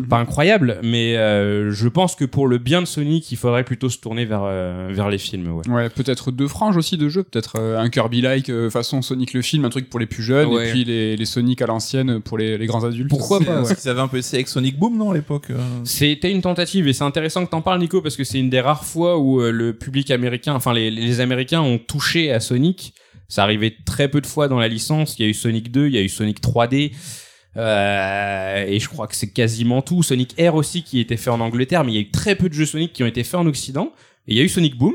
[0.10, 3.90] pas incroyable mais euh, je pense que pour le bien de Sonic il faudrait plutôt
[3.90, 5.68] se tourner vers euh, vers les films ouais.
[5.70, 9.42] Ouais, peut-être deux franges aussi de jeux, peut-être euh, un Kirby-like euh, façon Sonic le
[9.42, 10.68] film, un truc pour les plus jeunes, Ouais.
[10.68, 13.10] et puis les, les Sonic à l'ancienne pour les, les grands adultes.
[13.10, 13.76] Pourquoi pas, ce ouais.
[13.76, 16.88] qu'ils avaient un peu essayé avec Sonic Boom, non, à l'époque euh C'était une tentative
[16.88, 19.42] et c'est intéressant que t'en parles Nico parce que c'est une des rares fois où
[19.42, 22.94] euh, le public américain, enfin les, les Américains ont touché à Sonic.
[23.30, 25.18] Ça arrivait très peu de fois dans la licence.
[25.18, 26.92] Il y a eu Sonic 2, il y a eu Sonic 3D.
[27.58, 30.04] Euh, et je crois que c'est quasiment tout.
[30.04, 32.50] Sonic Air aussi qui était fait en Angleterre, mais il y a eu très peu
[32.50, 33.92] de jeux Sonic qui ont été faits en Occident.
[34.28, 34.94] Et il y a eu Sonic Boom.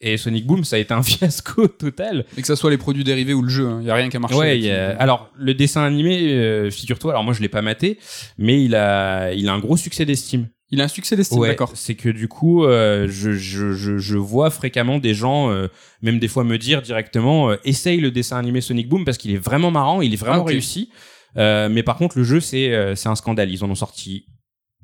[0.00, 2.26] Et Sonic Boom, ça a été un fiasco total.
[2.36, 4.16] Et que ça soit les produits dérivés ou le jeu, il y a rien qui
[4.16, 4.36] a marché.
[4.36, 7.98] Ouais, a- alors le dessin animé, euh, figure-toi, alors moi je l'ai pas maté,
[8.36, 10.48] mais il a, il a un gros succès d'estime.
[10.70, 11.70] Il a un succès d'estime, Ouais, d'accord.
[11.74, 15.68] c'est que du coup, euh, je, je, je, je vois fréquemment des gens, euh,
[16.02, 19.30] même des fois me dire directement, euh, essaye le dessin animé Sonic Boom parce qu'il
[19.32, 20.90] est vraiment marrant, il est vraiment Ah, réussi.
[21.36, 23.50] Euh, mais par contre, le jeu, c'est euh, c'est un scandale.
[23.50, 24.26] Ils en ont sorti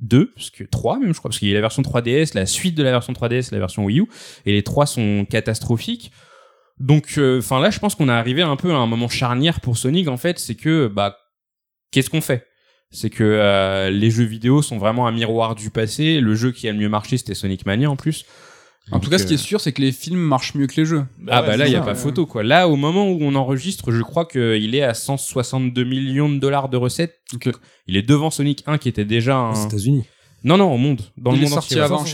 [0.01, 2.47] deux, parce que trois même, je crois, parce qu'il y a la version 3DS, la
[2.47, 4.07] suite de la version 3DS, la version Wii U,
[4.47, 6.13] et les trois sont catastrophiques.
[6.79, 9.77] Donc, enfin là, je pense qu'on est arrivé un peu à un moment charnière pour
[9.77, 10.07] Sonic.
[10.09, 11.17] En fait, c'est que bah
[11.91, 12.47] qu'est-ce qu'on fait?
[12.93, 16.21] C'est que euh, les jeux vidéo sont vraiment un miroir du passé.
[16.21, 18.25] Le jeu qui a le mieux marché, c'était Sonic Mania en plus.
[18.91, 20.85] En tout cas, ce qui est sûr, c'est que les films marchent mieux que les
[20.85, 21.05] jeux.
[21.29, 21.95] ah bah là, il y a pas ouais.
[21.95, 22.43] photo quoi.
[22.43, 26.69] Là, au moment où on enregistre, je crois qu'il est à 162 millions de dollars
[26.69, 27.21] de recettes.
[27.87, 29.53] Il est devant Sonic 1 qui était déjà un...
[29.53, 30.05] Aux États-Unis.
[30.45, 31.81] Non non, au monde, dans Il le monde entier.
[31.81, 32.05] avant.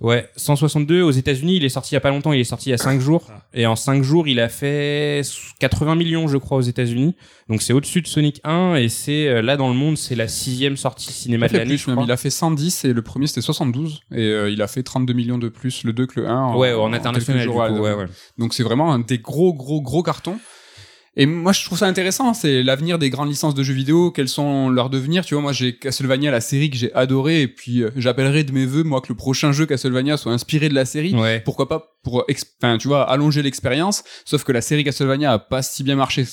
[0.00, 2.70] Ouais, 162 aux États-Unis, il est sorti il y a pas longtemps, il est sorti
[2.70, 5.22] il y a 5 jours et en 5 jours, il a fait
[5.60, 7.14] 80 millions je crois aux États-Unis.
[7.48, 10.28] Donc c'est au-dessus de Sonic 1 et c'est euh, là dans le monde, c'est la
[10.28, 12.04] sixième sortie cinéma Il a de fait l'année.
[12.06, 15.12] Il a fait 110 et le premier c'était 72 et euh, il a fait 32
[15.12, 16.56] millions de plus le 2 que le 1.
[16.56, 17.92] Ouais, en international, quelques du coup, ouais.
[17.92, 18.06] ouais, ouais.
[18.38, 20.38] Donc c'est vraiment un des gros gros gros cartons.
[21.16, 22.34] Et moi, je trouve ça intéressant.
[22.34, 24.10] C'est l'avenir des grandes licences de jeux vidéo.
[24.10, 27.48] Quels sont leurs devenirs Tu vois, moi, j'ai Castlevania, la série que j'ai adorée, et
[27.48, 30.74] puis euh, j'appellerai de mes voeux, moi, que le prochain jeu Castlevania soit inspiré de
[30.74, 31.14] la série.
[31.14, 31.40] Ouais.
[31.40, 32.24] Pourquoi pas pour,
[32.60, 34.04] enfin, tu vois, allonger l'expérience.
[34.24, 36.26] Sauf que la série Castlevania a pas si bien marché,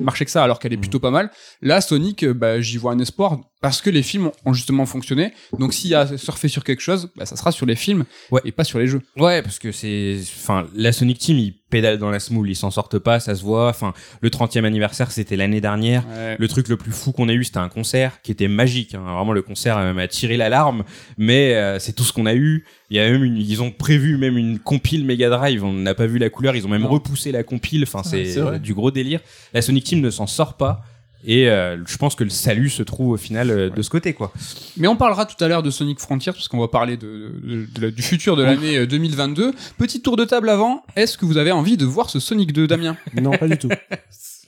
[0.00, 1.30] marché que ça, alors qu'elle est plutôt pas mal.
[1.60, 5.32] Là, Sonic, euh, bah, j'y vois un espoir parce que les films ont justement fonctionné.
[5.58, 8.04] Donc, s'il y a à surfer sur quelque chose, bah, ça sera sur les films
[8.30, 8.42] Ouais.
[8.44, 9.00] et pas sur les jeux.
[9.16, 12.70] Ouais, parce que c'est, enfin, la Sonic Team, ils pédalent dans la smoule, ils s'en
[12.70, 13.68] sortent pas, ça se voit.
[13.70, 16.04] Enfin, le 30e anniversaire, c'était l'année dernière.
[16.38, 18.94] Le truc le plus fou qu'on ait eu, c'était un concert qui était magique.
[18.94, 19.00] hein.
[19.02, 20.84] Vraiment, le concert a même a tiré l'alarme,
[21.16, 22.64] mais euh, c'est tout ce qu'on a eu.
[22.90, 25.64] Il y a même une, ils ont prévu même une compile Mega Drive.
[25.64, 26.56] On n'a pas vu la couleur.
[26.56, 26.88] Ils ont même Non.
[26.90, 27.84] repoussé la compile.
[27.84, 29.20] Enfin, c'est c'est du gros délire.
[29.54, 30.84] La Sonic Team ne s'en sort pas.
[31.24, 34.12] Et euh, je pense que le salut se trouve au final euh, de ce côté,
[34.12, 34.32] quoi.
[34.76, 37.66] Mais on parlera tout à l'heure de Sonic Frontiers, parce qu'on va parler de, de-
[37.72, 39.52] de la- du futur de l'année euh, 2022.
[39.78, 40.82] Petit tour de table avant.
[40.96, 42.96] Est-ce que vous avez envie de voir ce Sonic 2, Damien?
[43.20, 43.68] Non, pas du tout.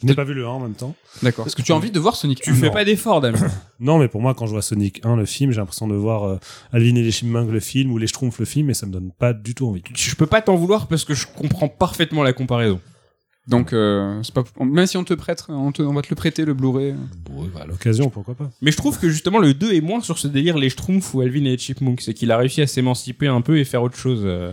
[0.02, 0.94] Je n'ai pas vu le 1 en même temps.
[1.22, 1.46] D'accord.
[1.46, 2.72] Est-ce que tu as envie de voir Sonic Tu 1 fais Non.
[2.72, 3.38] pas d'effort, Damien.
[3.80, 6.24] Non, mais pour moi, quand je vois Sonic 1, le film, j'ai l'impression de voir
[6.24, 6.38] euh,
[6.72, 9.12] Alvin et les Chipmunks, le film, ou les Schtroumpfs, le film, et ça me donne
[9.18, 9.82] pas du tout envie.
[9.94, 12.80] je peux pas t'en vouloir parce que je comprends parfaitement la comparaison.
[13.46, 16.16] Donc, euh, c'est pas, même si on te prête, on, te- on va te le
[16.16, 16.94] prêter, le Blu-ray.
[17.28, 18.50] Bon, bah, à l'occasion, pourquoi pas.
[18.62, 21.20] Mais je trouve que justement le 2 est moins sur ce délire les Schtroumpfs ou
[21.20, 23.96] Alvin et les Chipmunks, c'est qu'il a réussi à s'émanciper un peu et faire autre
[23.98, 24.22] chose.
[24.24, 24.52] euh.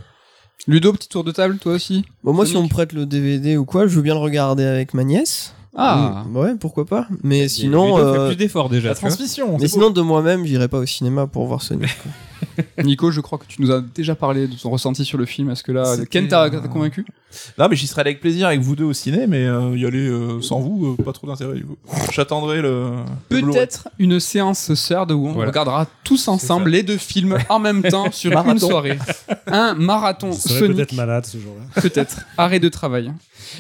[0.68, 2.04] Ludo, petit tour de table, toi aussi?
[2.24, 4.64] Bon, moi, si on me prête le DVD ou quoi, je veux bien le regarder
[4.66, 5.56] avec ma nièce.
[5.76, 7.08] Ah ouais, pourquoi pas.
[7.24, 8.90] Mais sinon, euh, plus d'efforts déjà.
[8.90, 9.58] La transmission.
[9.60, 11.90] mais sinon de moi-même, j'irai pas au cinéma pour voir Sonic.
[12.04, 12.12] quoi.
[12.84, 15.50] Nico, je crois que tu nous as déjà parlé de ton ressenti sur le film.
[15.52, 17.06] Est-ce que là, Ken t'a euh, convaincu?
[17.58, 20.08] Non, mais j'y serais avec plaisir avec vous deux au ciné, mais euh, y aller
[20.08, 21.62] euh, sans vous, euh, pas trop d'intérêt.
[22.12, 22.90] J'attendrai le.
[23.30, 25.52] Peut-être une séance third où on Voilà.
[25.52, 28.98] regardera tous ensemble les deux films en même temps sur une soirée.
[29.48, 30.76] Un marathon Sonic.
[30.76, 31.82] peut-être malade ce jour-là.
[31.82, 32.22] Peut-être.
[32.38, 33.12] Arrêt de travail.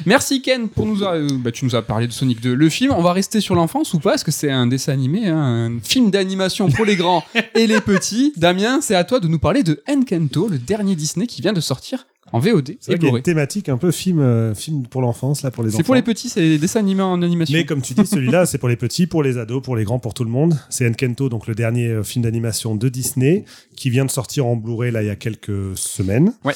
[0.05, 1.03] Merci Ken pour nous.
[1.03, 2.53] a- euh, bah, tu nous as parlé de Sonic 2.
[2.53, 4.15] Le film, on va rester sur l'enfance ou pas?
[4.15, 5.37] Est-ce que c'est un dessin animé, hein,
[5.71, 7.23] un film d'animation pour les grands
[7.55, 8.33] et les petits?
[8.37, 11.61] Damien, c'est à toi de nous parler de Encanto, le dernier Disney qui vient de
[11.61, 15.63] sortir en VOD C'est une thématique un peu film, euh, film pour l'enfance, là, pour
[15.63, 15.77] les enfants.
[15.77, 17.57] C'est pour les petits, c'est des dessins animés en animation.
[17.57, 19.99] Mais comme tu dis, celui-là, c'est pour les petits, pour les ados, pour les grands,
[19.99, 20.57] pour tout le monde.
[20.69, 24.55] C'est Encanto, donc le dernier euh, film d'animation de Disney, qui vient de sortir en
[24.55, 26.33] Blu-ray là il y a quelques semaines.
[26.43, 26.53] Ouais.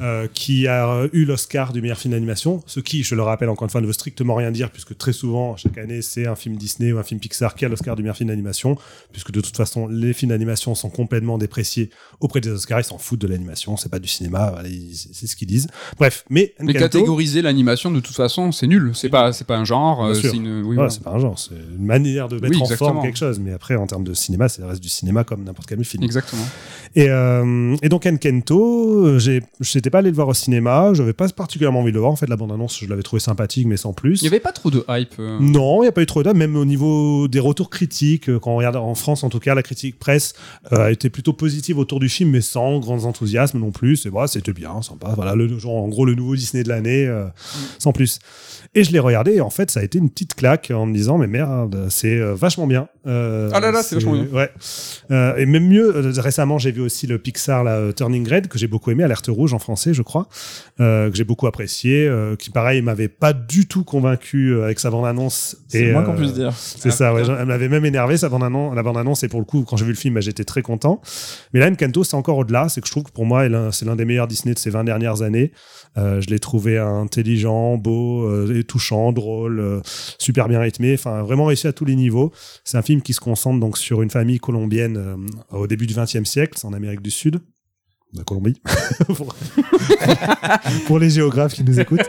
[0.00, 3.64] Euh, qui a eu l'Oscar du meilleur film d'animation, ce qui, je le rappelle encore
[3.64, 6.56] une fois, ne veut strictement rien dire, puisque très souvent, chaque année, c'est un film
[6.56, 8.78] Disney ou un film Pixar qui a l'Oscar du meilleur film d'animation,
[9.10, 12.98] puisque de toute façon, les films d'animation sont complètement dépréciés auprès des Oscars, ils s'en
[12.98, 14.54] foutent de l'animation, c'est pas du cinéma,
[15.18, 15.66] c'est ce qu'ils disent.
[15.98, 18.92] Bref, mais Mais catégoriser l'animation, de toute façon, c'est nul.
[18.94, 20.04] C'est pas, c'est pas un genre.
[20.04, 20.62] Euh, c'est une.
[20.62, 23.18] oui, Voilà, c'est pas un genre, c'est une manière de mettre Oui, en forme quelque
[23.18, 23.38] chose.
[23.38, 26.02] Mais après, en termes de cinéma, c'est le reste du cinéma comme n'importe quel film.
[26.04, 26.44] Exactement.
[26.94, 31.12] Et, euh, et donc Enkento, euh, j'ai, j'étais pas allé le voir au cinéma, j'avais
[31.12, 32.12] pas particulièrement envie de le voir.
[32.12, 34.20] En fait, la bande-annonce, je l'avais trouvé sympathique, mais sans plus.
[34.22, 35.14] Il y avait pas trop de hype.
[35.18, 35.38] euh.
[35.40, 38.52] Non, il n'y a pas eu trop d'âme, même au niveau des retours critiques, quand
[38.52, 40.34] on regarde en France en tout cas, la critique presse
[40.72, 43.96] euh, a été plutôt positive autour du film, mais sans grand enthousiasme non plus.
[43.96, 45.07] C'est voilà, c'était bien, sympa.
[45.14, 47.26] Voilà, le, genre, en gros, le nouveau Disney de l'année, euh,
[47.78, 48.18] sans plus.
[48.78, 50.94] Et je l'ai regardé, et en fait, ça a été une petite claque en me
[50.94, 52.86] disant, mais merde, c'est euh, vachement bien.
[53.08, 54.26] Euh, Ah là là, c'est vachement bien.
[54.32, 54.52] Ouais.
[55.10, 58.68] Euh, et même mieux, récemment, j'ai vu aussi le Pixar, là, Turning Red, que j'ai
[58.68, 60.28] beaucoup aimé, Alerte Rouge en français, je crois,
[60.78, 64.90] euh, que j'ai beaucoup apprécié, euh, qui pareil, m'avait pas du tout convaincu avec sa
[64.90, 65.56] bande-annonce.
[65.66, 66.52] C'est moins euh, qu'on puisse dire.
[66.54, 67.22] c'est ça, ouais.
[67.26, 68.76] Elle m'avait même énervé, sa bande-annonce.
[68.76, 71.00] La bande-annonce, et pour le coup, quand j'ai vu le film, bah, j'étais très content.
[71.52, 72.68] Mais là, Encanto, c'est encore au-delà.
[72.68, 74.84] C'est que je trouve que pour moi, c'est l'un des meilleurs Disney de ces 20
[74.84, 75.50] dernières années.
[75.98, 79.80] Euh, je l'ai trouvé intelligent, beau, euh, et touchant, drôle, euh,
[80.18, 80.94] super bien rythmé.
[80.94, 82.32] Enfin, vraiment réussi à tous les niveaux.
[82.64, 85.94] C'est un film qui se concentre donc sur une famille colombienne euh, au début du
[85.94, 86.58] XXe siècle.
[86.64, 87.40] En Amérique du Sud.
[88.14, 88.54] La Colombie.
[89.16, 89.34] pour...
[90.86, 92.00] pour les géographes qui nous écoutent.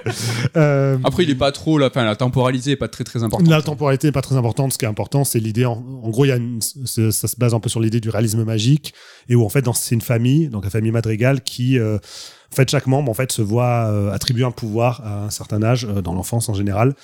[0.56, 1.78] Euh, Après, il est pas trop.
[1.78, 3.48] La, enfin, la temporalité est pas très très importante.
[3.50, 4.74] la temporalité n'est pas très importante.
[4.74, 5.66] Ce qui est important, c'est l'idée.
[5.66, 8.10] En, en gros, il y a une, ça se base un peu sur l'idée du
[8.10, 8.94] réalisme magique
[9.28, 12.70] et où en fait, c'est une famille, donc la famille Madrigal, qui euh, en fait
[12.70, 16.02] chaque membre en fait se voit euh, attribuer un pouvoir à un certain âge euh,
[16.02, 16.96] dans l'enfance en général.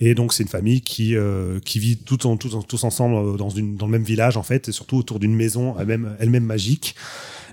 [0.00, 1.14] Et donc c'est une famille qui
[1.64, 4.42] qui vit tout en, tous, en- tous ensemble dans une dans le même village en
[4.42, 6.94] fait et surtout autour d'une maison elle-même elle-même magique.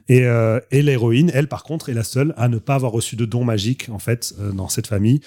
[0.07, 3.15] Et, euh, et l'héroïne, elle, par contre, est la seule à ne pas avoir reçu
[3.15, 5.21] de don magique, en fait, euh, dans cette famille.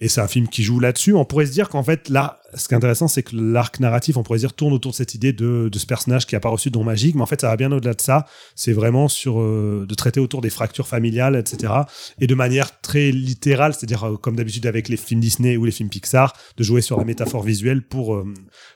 [0.00, 1.12] Et c'est un film qui joue là-dessus.
[1.14, 4.16] On pourrait se dire qu'en fait, là, ce qui est intéressant, c'est que l'arc narratif,
[4.16, 6.68] on pourrait dire, tourne autour de cette idée de, ce personnage qui a pas reçu
[6.70, 8.24] de don magique, mais en fait, ça va bien au-delà de ça.
[8.54, 11.72] C'est vraiment sur euh, de traiter autour des fractures familiales, etc.
[12.20, 15.88] Et de manière très littérale, c'est-à-dire comme d'habitude avec les films Disney ou les films
[15.88, 18.22] Pixar, de jouer sur la métaphore visuelle pour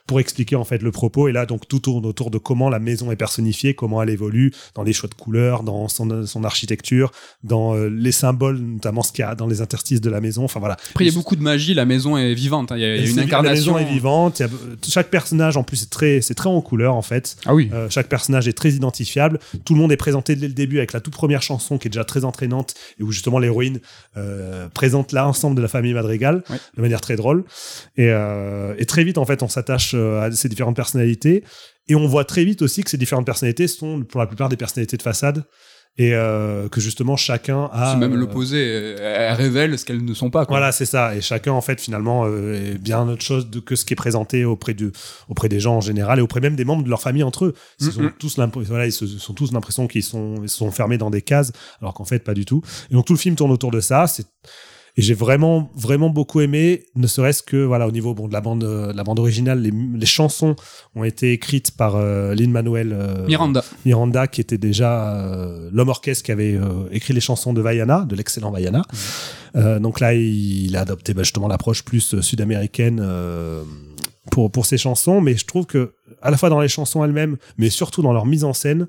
[0.07, 1.27] pour expliquer en fait le propos.
[1.27, 4.51] Et là, donc tout tourne autour de comment la maison est personnifiée, comment elle évolue
[4.75, 7.11] dans les choix de couleurs, dans son, son architecture,
[7.43, 10.43] dans euh, les symboles, notamment ce qu'il y a dans les interstices de la maison.
[10.43, 10.77] Enfin voilà.
[10.91, 12.71] Après, il y a beaucoup de magie, la maison est vivante.
[12.71, 12.77] hein.
[12.77, 13.73] Il y a, il y a Et une incarnation.
[13.75, 14.39] La maison est vivante.
[14.39, 14.49] il y a-
[14.89, 17.37] chaque personnage, en plus, c'est très, c'est très en couleur, en fait.
[17.45, 17.69] Ah oui.
[17.73, 19.39] Euh, chaque personnage est très identifiable.
[19.65, 21.91] Tout le monde est présenté dès le début avec la toute première chanson qui est
[21.91, 23.79] déjà très entraînante et où justement l'héroïne
[24.17, 26.57] euh, présente l'ensemble de la famille Madrigal Ouais.
[26.75, 27.43] de manière très drôle.
[27.97, 31.43] Et, euh, et très vite, en fait, on s'attache euh, à ces différentes personnalités
[31.87, 34.57] et on voit très vite aussi que ces différentes personnalités sont pour la plupart des
[34.57, 35.43] personnalités de façade
[35.95, 37.91] et euh, que justement chacun a.
[37.93, 38.95] C'est même euh, l'opposé.
[38.99, 40.45] Elles révèlent ce qu'elles ne sont pas.
[40.45, 40.57] quoi.
[40.57, 41.15] voilà, c'est ça.
[41.15, 44.43] Et chacun, en fait, finalement, euh, est bien autre chose que ce qui est présenté
[44.43, 44.91] auprès, de,
[45.29, 47.53] auprès des gens en général et auprès même des membres de leur famille entre eux.
[47.79, 50.97] Ils, ont tous l'imp- voilà, ils se sont tous l'impression qu'ils sont, ils sont fermés
[50.97, 52.63] dans des cases, alors qu'en fait, pas du tout.
[52.89, 54.07] Et donc, tout le film tourne autour de ça.
[54.07, 54.25] C'est
[54.95, 58.41] et j'ai vraiment, vraiment beaucoup aimé, ne serait-ce que, voilà, au niveau bon, de la
[58.41, 60.55] bande, euh, de la bande originale, les, les chansons
[60.95, 63.63] ont été écrites par euh, Lin-Manuel euh, Miranda.
[63.85, 66.59] Miranda, qui était déjà euh, l'homme orchestre qui avait
[66.91, 68.83] écrit les chansons de Vaiana, de l'excellent Vaiana.
[69.55, 73.05] Donc là, il, il a adopté bah, justement l'approche plus sud-américaine
[74.31, 75.21] pour, pour ses chansons.
[75.21, 78.25] Mais je trouve que, à la fois dans les chansons elles-mêmes, mais surtout dans leur
[78.25, 78.87] mise en scène,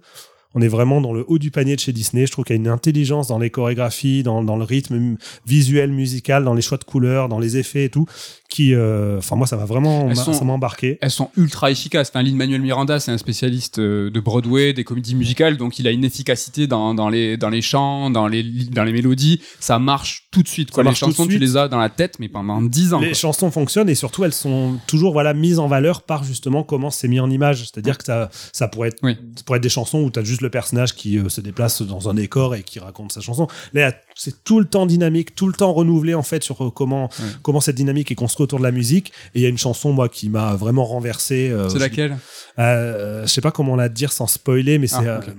[0.54, 2.26] on est vraiment dans le haut du panier de chez Disney.
[2.26, 5.90] Je trouve qu'il y a une intelligence dans les chorégraphies, dans, dans le rythme visuel,
[5.92, 8.06] musical, dans les choix de couleurs, dans les effets et tout,
[8.48, 10.98] qui, euh, enfin moi, ça m'a vraiment, Elles m'a- sont- ça m'a embarqué.
[11.00, 12.12] Elles sont ultra efficaces.
[12.14, 15.90] Lin Manuel Miranda, c'est un spécialiste euh, de Broadway, des comédies musicales, donc il a
[15.90, 19.40] une efficacité dans, dans, les, dans les chants, dans les, dans les mélodies.
[19.60, 20.70] Ça marche tout de suite.
[20.70, 20.84] Quoi.
[20.84, 23.00] Les chansons, tu les as dans la tête, mais pendant 10 ans.
[23.00, 23.14] Les quoi.
[23.14, 27.08] chansons fonctionnent et surtout elles sont toujours voilà mises en valeur par justement comment c'est
[27.08, 27.62] mis en image.
[27.64, 29.16] C'est-à-dire que ça, ça pourrait être Oui.
[29.36, 31.82] ça pourrait être des chansons où tu as juste le personnage qui euh, se déplace
[31.82, 33.48] dans un décor et qui raconte sa chanson.
[33.72, 37.04] Là, c'est tout le temps dynamique, tout le temps renouvelé en fait sur euh, comment
[37.18, 37.26] Ouais.
[37.42, 39.12] comment cette dynamique est construite autour de la musique.
[39.34, 41.50] Et il y a une chanson moi qui m'a vraiment renversé.
[41.50, 42.16] euh, C'est laquelle?
[42.60, 45.32] Euh, Je sais pas comment la dire sans spoiler, mais c'est Ah, euh,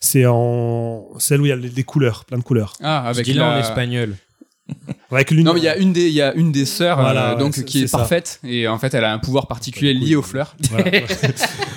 [0.00, 2.74] c'est en celle où il y a des couleurs, plein de couleurs.
[2.82, 3.60] Ah, avec Dis-le en la...
[5.14, 5.44] Avec l'une.
[5.44, 7.34] Non, mais il y a une des, il y a une des sœurs, Voilà, euh,
[7.34, 7.98] ouais, donc c'est- qui est, c'est ça.
[7.98, 10.56] parfaite et en fait elle a un pouvoir particulier lié aux fleurs.
[10.70, 10.84] Voilà.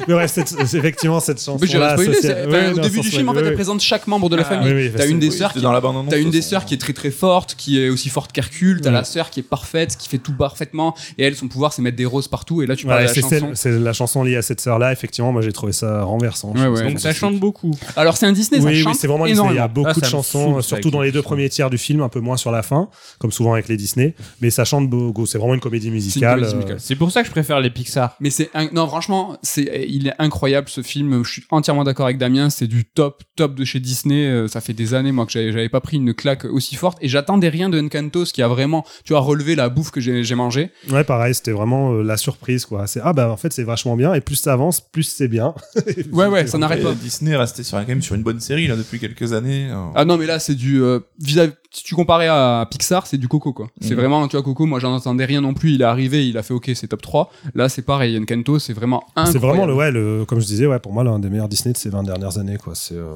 [0.07, 1.57] mais ouais, c'est c'est effectivement cette chanson.
[1.67, 4.35] Ça, ouais, au non, début du film, en fait, ouais, elle présente chaque membre de
[4.35, 4.73] la Ah, famille.
[4.73, 6.09] oui, oui, T'as une des sœurs qui dans la bande-annonce.
[6.09, 8.81] T'as une de des sœurs qui est très très forte, qui est aussi forte qu'Hercule,
[8.81, 8.95] t'as Ouais.
[8.95, 11.97] la sœur qui est parfaite, qui fait tout parfaitement, et elle, son pouvoir, c'est mettre
[11.97, 13.51] des roses partout, et là, tu parles Ouais, de la c'est chanson.
[13.53, 14.91] c'est la chanson liée à cette sœur-là.
[14.91, 16.53] Effectivement, moi j'ai trouvé ça renversant.
[16.55, 16.83] Ouais, ouais.
[16.87, 17.71] Donc ça chante beaucoup.
[17.95, 19.49] Alors, c'est un Disney, ça Oui, oui, chante c'est vraiment Disney.
[19.51, 21.69] Il y a beaucoup Ah, de ça chansons, ça, surtout dans les deux premiers tiers
[21.69, 22.87] du film, un peu moins sur la fin,
[23.27, 24.15] comme souvent avec les Disney.
[24.41, 25.25] Mais ça chante beaucoup.
[25.25, 26.43] C'est vraiment une comédie musicale.
[26.43, 26.77] euh, musicale.
[26.79, 28.15] C'est pour ça que je préfère les Pixar.
[28.19, 32.05] Mais c'est un- non franchement c'est il est incroyable ce film je suis entièrement d'accord
[32.05, 35.25] avec Damien c'est du top top de chez Disney Euh, ça fait des années moi
[35.25, 38.41] que j'avais pas pris une claque aussi forte et j'attendais rien de Encanto ce qui
[38.41, 41.93] a vraiment tu vois relevé la bouffe que j'ai j'ai mangé Ouais, pareil, c'était vraiment
[41.93, 42.87] euh, la surprise, quoi.
[42.87, 45.53] C'est ah bah en fait c'est vachement bien et plus ça avance, plus c'est bien.
[46.11, 48.67] ouais ouais ça n'arrête pas Disney est resté sur, quand même sur une bonne série
[48.67, 49.69] là depuis quelques années.
[49.71, 49.85] euh.
[49.95, 53.27] ah non mais là c'est du euh, vis-à-vis- si tu comparais à Pixar c'est du
[53.27, 53.99] Coco quoi c'est Mhm.
[53.99, 56.43] vraiment tu vois Coco moi j'en entendais rien non plus il est arrivé il a
[56.43, 59.73] fait ok c'est top 3 là c'est pareil Encanto c'est vraiment incroyable C'est vraiment le
[59.73, 62.03] ouais, le comme je disais, ouais, pour moi l'un des meilleurs Disney de ces 20
[62.03, 62.73] dernières années, quoi.
[62.75, 63.15] C'est, euh,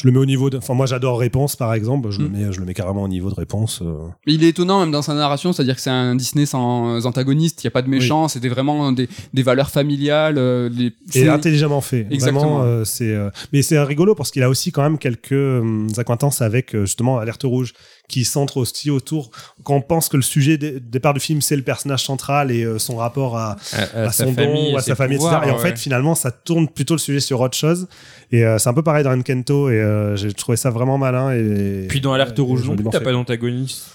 [0.00, 2.32] je le mets au niveau de, enfin moi j'adore Réponse par exemple, je le Mm.
[2.32, 3.80] mets, je le mets carrément au niveau de Réponse.
[3.82, 3.96] euh.
[4.26, 7.62] Il est étonnant même dans sa narration, c'est-à-dire que c'est un Disney sans euh, antagoniste,
[7.62, 10.36] il n'y a pas de méchants, c'était vraiment des, des valeurs familiales.
[10.38, 10.86] euh, les...
[10.86, 12.06] Et c'est- intelligemment fait.
[12.10, 12.84] Exactement.
[12.84, 13.16] C'est,
[13.52, 17.42] mais c'est rigolo parce qu'il a aussi quand même quelques euh, acquaintances avec justement Alerte
[17.44, 17.72] Rouge
[18.08, 19.30] qui centre aussi autour.
[19.64, 22.64] Quand on pense que le sujet de départ du film c'est le personnage central et
[22.64, 25.36] euh, son rapport à, À, à son don ou à sa famille, etc.
[25.46, 27.88] Et en fait, finalement, ça tourne plutôt le sujet sur autre chose.
[28.32, 29.70] Et euh, c'est un peu pareil dans Enkento.
[29.70, 31.32] Et euh, j'ai trouvé ça vraiment malin.
[31.32, 33.86] Et Puis dans Alerte Rouge, non plus, t'as pas d'antagoniste.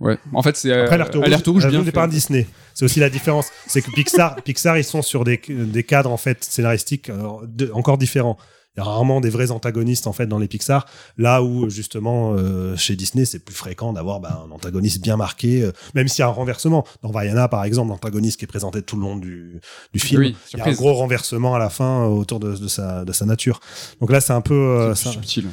[0.00, 0.18] Ouais.
[0.32, 1.92] En fait, c'est euh, Après, Alerte Rouge, Alerte Rouge Alerte bien fait.
[1.92, 2.46] pas un Disney.
[2.74, 3.46] C'est aussi la différence.
[3.68, 7.70] C'est que Pixar, Pixar, ils sont sur des, des cadres en fait scénaristiques euh, de-
[7.72, 8.36] encore différents.
[8.76, 10.86] Il y a rarement des vrais antagonistes en fait dans les Pixar.
[11.18, 15.62] Là où justement euh, chez Disney, c'est plus fréquent d'avoir bah, un antagoniste bien marqué,
[15.62, 16.86] euh, même s'il y a un renversement.
[17.02, 19.60] Dans Vaiana, par exemple, l'antagoniste qui est présenté tout le long du,
[19.92, 22.56] du film, Oui, il y a un gros renversement à la fin euh, autour de,
[22.56, 23.60] de sa, de sa nature.
[24.00, 25.48] Donc là, c'est un peu, euh, subtil.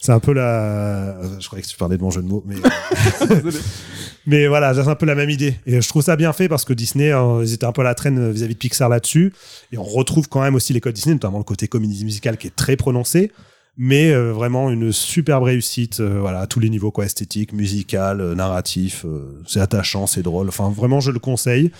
[0.00, 1.16] C'est un peu la.
[1.18, 2.56] euh, Je croyais que tu parlais de mon jeu de mots, mais.
[4.26, 5.54] mais voilà, c'est un peu la même idée.
[5.66, 7.84] Et je trouve ça bien fait parce que Disney, euh, ils étaient un peu à
[7.84, 9.32] la traîne vis-à-vis de Pixar là-dessus.
[9.72, 12.46] Et on retrouve quand même aussi les codes Disney, notamment le côté comédie musicale qui
[12.46, 13.32] est très prononcé.
[13.78, 18.20] Mais euh, vraiment une superbe réussite, euh, voilà, à tous les niveaux, quoi, esthétique, musical,
[18.20, 19.06] euh, narratif.
[19.06, 20.48] euh, c'est attachant, c'est drôle.
[20.48, 21.72] Enfin, vraiment, je le conseille.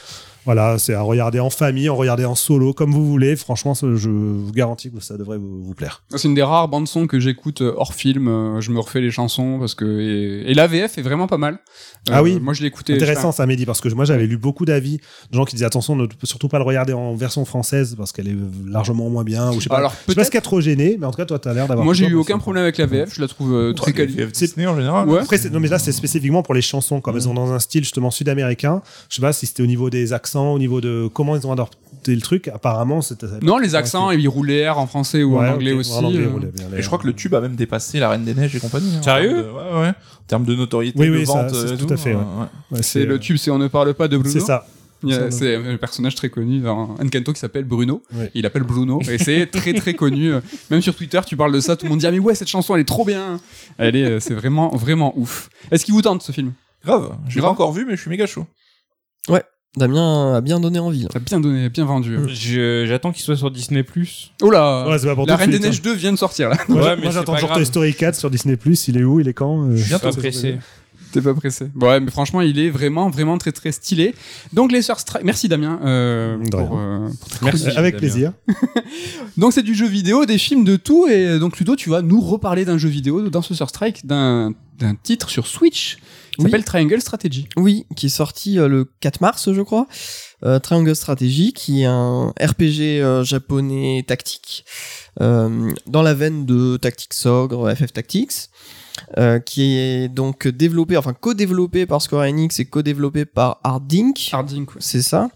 [0.44, 3.37] Voilà, c'est à regarder en famille, en regarder en solo, comme vous voulez.
[3.37, 6.02] Franchement, je vous garantis que ça devrait vous, vous plaire.
[6.16, 8.26] C'est une des rares bandes son que j'écoute euh, hors film.
[8.28, 11.38] euh, Je me refais les chansons parce que et, et la VF est vraiment pas
[11.38, 11.55] mal.
[12.09, 12.40] Euh, Ah oui.
[12.40, 12.94] Moi, je écouté.
[12.94, 14.98] Intéressant ça, Mehdi, parce que moi j'avais lu beaucoup d'avis
[15.31, 18.28] de gens qui disaient attention, ne surtout pas le regarder en version française parce qu'elle
[18.28, 19.50] est largement moins bien.
[19.50, 19.76] Ou je sais pas.
[19.78, 20.26] Alors je sais pas peut-être.
[20.26, 21.85] ce qu'il y a trop gêné, mais en tout cas, toi, t'as l'air d'avoir.
[21.85, 23.14] Moi, j'ai eu aucun problème avec la VF.
[23.14, 24.14] Je la trouve euh, très quali.
[24.14, 25.09] VF Disney en général.
[25.09, 25.20] Ouais.
[25.20, 27.83] Après, non, mais là, c'est spécifiquement pour les chansons, comme elles sont dans un style
[27.85, 28.83] justement sud-américain.
[29.09, 31.52] Je sais pas si c'était au niveau des accents, au niveau de comment ils ont
[31.52, 32.48] adopté le truc.
[32.48, 33.26] Apparemment, c'était.
[33.42, 35.92] Non, les accents, ils roulaient R en français ou Ouais, en anglais aussi.
[35.92, 36.50] en anglais, euh.
[36.52, 38.60] bien, Et je crois que le tube a même dépassé la Reine des Neiges et
[38.60, 38.94] compagnie.
[38.96, 39.88] hein, en Sérieux de- Ouais, ouais.
[39.88, 42.20] En termes de notoriété, Oui, de oui, vente, c'est et tout à fait, euh, ouais.
[42.20, 42.76] ouais.
[42.78, 44.32] Ouais, C'est le tube, c'est On ne parle pas de Bruno.
[44.32, 44.66] C'est ça.
[45.30, 48.02] C'est un personnage très connu dans Encanto qui s'appelle Bruno.
[48.14, 48.30] Ouais.
[48.34, 50.32] Il appelle Bruno et c'est très très connu.
[50.70, 52.46] Même sur Twitter, tu parles de ça, tout le monde dit ah mais ouais cette
[52.48, 53.40] chanson elle est trop bien.
[53.78, 55.50] Elle est, euh, c'est vraiment vraiment ouf.
[55.72, 56.52] Est-ce qu'il vous tente ce film?
[56.84, 57.16] Grave.
[57.28, 58.46] Je l'ai pas encore vu, mais je suis méga chaud.
[59.76, 61.06] Damien a bien donné envie.
[61.11, 62.18] T'as bien donné, bien vendu.
[62.28, 63.85] Je- J'attends qu'il soit sur Disney+.
[64.42, 65.68] Oh là, Ouais, c'est pas pour la tout de Reine des suite, hein.
[65.68, 66.58] Neiges 2 vient de sortir là.
[66.68, 67.61] Moi, Ouais, mais moi, c'est j'attends pas toujours grave.
[67.62, 68.58] Toy Story 4 sur Disney+.
[68.88, 70.58] Il est où Il est quand Euh, Je suis pas pressé.
[71.12, 71.66] T'es pas pressé.
[71.78, 74.14] Ouais, mais franchement, il est vraiment, vraiment très, très stylé.
[74.54, 75.24] Donc, les Sœurs Strike.
[75.24, 75.78] Merci Damien.
[75.85, 77.08] euh, De pour, euh,
[77.42, 77.66] Merci.
[77.68, 77.98] Euh, Avec Damien.
[77.98, 78.32] plaisir.
[79.37, 81.06] Donc, c'est du jeu vidéo, des films, de tout.
[81.08, 84.52] Et donc, Ludo, tu vas nous reparler d'un jeu vidéo, dans ce Sœurs Strike, d'un
[84.78, 85.98] d'un titre sur Switch
[86.36, 86.50] qui Oui.
[86.50, 87.48] s'appelle Triangle Strategy.
[87.56, 89.86] Oui, qui est sorti euh, le 4 mars, je crois.
[90.44, 94.64] Euh, Triangle Strategy, qui est un RPG euh, japonais tactique,
[95.20, 98.48] dans la veine de Tactics Ogre, FF Tactics,
[99.46, 104.30] qui est donc développé, enfin co-développé par Square Enix et co-développé par Hardink.
[104.32, 104.76] Harding, quoi.
[104.80, 105.28] C'est ça.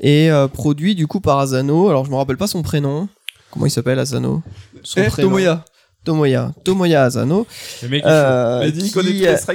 [0.00, 1.88] Et produit du coup par Asano.
[1.88, 3.08] Alors je me rappelle pas son prénom.
[3.50, 4.42] Comment il s'appelle Asano?
[4.82, 5.28] Son Eh, prénom.
[5.28, 5.64] Tomoya.
[6.04, 6.52] Tomoya.
[6.64, 7.46] Tomoya Asano.
[7.82, 8.90] Le mec, Euh, qui,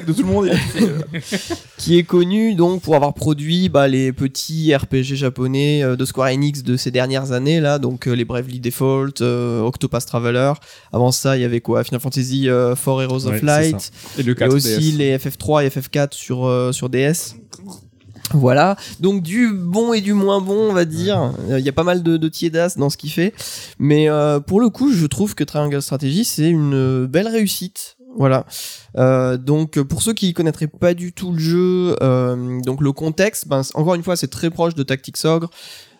[0.05, 0.47] de tout le monde.
[0.49, 1.19] euh,
[1.77, 6.29] qui est connu donc pour avoir produit bah, les petits RPG japonais euh, de Square
[6.33, 10.53] Enix de ces dernières années là, donc euh, les Bravely Default, euh, Octopath Traveler.
[10.91, 11.83] Avant ça, il y avait quoi?
[11.83, 13.91] Final Fantasy euh, 4 Heroes Ouais, of Light.
[14.17, 14.97] Et le Et 4 aussi DS.
[14.97, 17.35] les FF3 et FF4 sur, euh, sur DS.
[18.33, 21.33] Voilà, donc du bon et du moins bon, on va dire.
[21.49, 23.33] Euh, Il y a pas mal de, de tiédas dans ce qu'il fait.
[23.79, 27.97] Mais euh, pour le coup, je trouve que Triangle Strategy, c'est une euh, belle réussite.
[28.17, 28.45] Voilà.
[28.97, 31.95] Euh, donc pour ceux qui connaîtraient pas du tout le jeu,
[32.65, 35.49] donc le contexte, ben, encore une fois, c'est très proche de Tactics Ogre.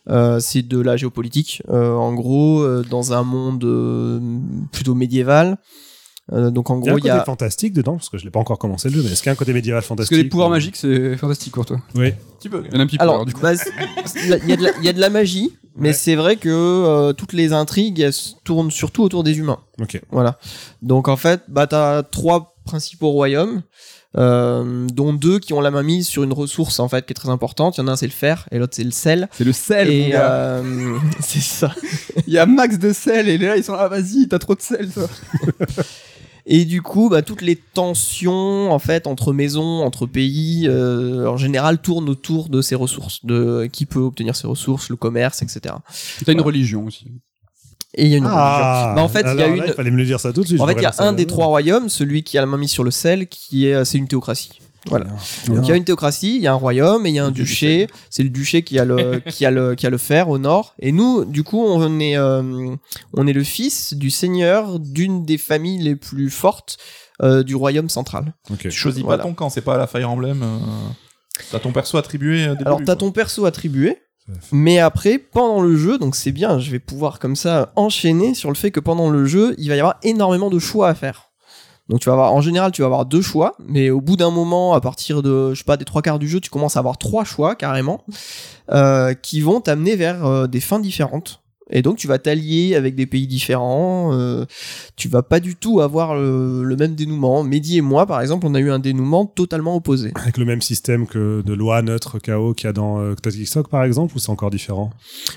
[0.10, 3.60] Euh, c'est de la géopolitique, euh, en gros, euh, dans un monde
[4.72, 5.58] plutôt médiéval.
[6.32, 8.10] Euh, donc en Il y a un gros, il y côté a fantastique dedans, parce
[8.10, 9.52] que je l'ai pas encore commencé le jeu, mais est-ce qu'il y a un côté
[9.54, 11.78] médiéval Parce fantastique que les pouvoirs magiques, c'est fantastique pour toi.
[11.96, 12.08] Oui.
[12.10, 12.64] un petit peu.
[12.68, 13.42] Il y en a un petit peu, Alors, alors, du coup.
[13.42, 13.72] bah, c'est-
[14.24, 14.50] il y, a- il
[14.86, 15.94] y a de la- magie, mais Ouais.
[15.94, 18.14] c'est vrai que euh, toutes les intrigues elles
[18.44, 19.60] tournent surtout autour des humains.
[19.82, 20.00] Ok.
[20.12, 20.38] Voilà.
[20.82, 23.64] Donc en fait, bah t'as trois principaux royaumes,
[24.18, 27.16] euh, dont deux qui ont la main mise sur une ressource en fait qui est
[27.16, 27.78] très importante.
[27.78, 29.28] Il y en a un c'est le fer et l'autre c'est le sel.
[29.34, 31.74] C'est le sel, Et euh, c'est ça.
[32.28, 34.62] Il y a max de sel, et là, ils sont là, vas-y, t'as trop de
[34.62, 35.08] sel, toi.
[36.46, 41.38] Et du coup, bah, toutes les tensions en fait entre maisons, entre pays, euh, en
[41.38, 45.76] général tournent autour de ces ressources, de qui peut obtenir ces ressources, le commerce, etc.
[46.26, 47.06] T'as une religion aussi.
[47.96, 49.74] Et il y a une Ah, Bah, en fait, il y a là, une- il
[49.74, 50.60] fallait me le dire ça tout de suite.
[50.62, 52.70] En fait, il y a un des trois royaumes, celui qui a la main mise
[52.72, 54.60] sur le sel, qui est, c'est une théocratie.
[54.88, 55.06] Voilà.
[55.48, 57.26] Donc il y a une théocratie, il y a un royaume et il y a
[57.26, 57.88] un duché.
[58.10, 60.74] C'est le duché qui a le qui a le qui a le fer au nord.
[60.80, 62.76] Et nous, du coup, on est euh,
[63.14, 66.78] on est le fils du seigneur d'une des familles les plus fortes
[67.22, 68.34] euh, du royaume central.
[68.58, 69.24] Tu choisis Voilà.
[69.24, 70.42] pas ton camp, c'est pas la Fire Emblem.
[70.44, 70.58] euh,
[71.52, 72.46] T'as ton perso attribué.
[72.66, 73.98] Alors t'as ton perso attribué.
[74.52, 78.50] Mais après, pendant le jeu, donc c'est bien, je vais pouvoir comme ça enchaîner sur
[78.50, 81.29] le fait que pendant le jeu, il va y avoir énormément de choix à faire.
[81.90, 84.30] Donc tu vas avoir, en général, tu vas avoir deux choix, mais au bout d'un
[84.30, 86.80] moment, à partir de, je sais pas, des trois quarts du jeu, tu commences à
[86.80, 88.04] avoir trois choix carrément,
[88.72, 91.42] euh, qui vont t'amener vers euh, des fins différentes.
[91.70, 94.46] Et donc tu vas t'allier avec des pays différents, euh,
[94.96, 97.44] tu vas pas du tout avoir le, le même dénouement.
[97.44, 100.12] Mehdi et moi, par exemple, on a eu un dénouement totalement opposé.
[100.16, 103.16] Avec le même système que de loi neutre chaos qu'il y a dans euh,
[103.70, 104.92] par exemple, ou c'est encore différent?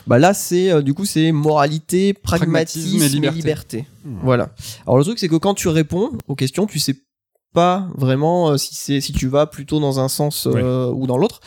[0.06, 3.86] Bah là, c'est euh, du coup, c'est moralité, pragmatisme, Pragmatisme et et liberté.
[4.04, 4.18] Hmm.
[4.22, 4.50] Voilà.
[4.86, 6.96] Alors le truc, c'est que quand tu réponds aux questions, tu sais
[7.52, 11.18] pas vraiment euh, si c'est si tu vas plutôt dans un sens euh, ou dans
[11.18, 11.40] l'autre.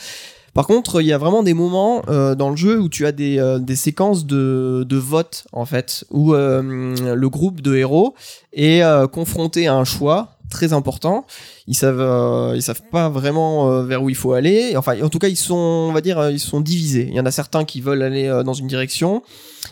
[0.55, 3.11] Par contre, il y a vraiment des moments euh, dans le jeu où tu as
[3.11, 8.15] des, euh, des séquences de, de vote, en fait, où euh, le groupe de héros
[8.53, 11.25] est confronté à un choix très important.
[11.67, 14.77] Ils savent, ils savent pas vraiment vers où il faut aller.
[14.77, 17.07] Enfin, en tout cas, ils sont, on va dire, ils sont divisés.
[17.09, 19.23] Il y en a certains qui veulent aller dans une direction,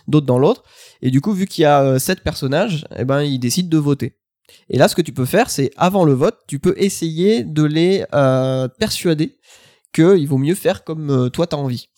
[0.09, 0.63] d'autres dans l'autre.
[1.01, 4.17] Et du coup, vu qu'il y a sept personnages, eh ben, ils décident de voter.
[4.69, 7.63] Et là, ce que tu peux faire, c'est avant le vote, tu peux essayer de
[7.63, 8.03] les
[8.79, 9.37] persuader
[9.93, 11.89] qu'il vaut mieux faire comme euh, toi t'as envie.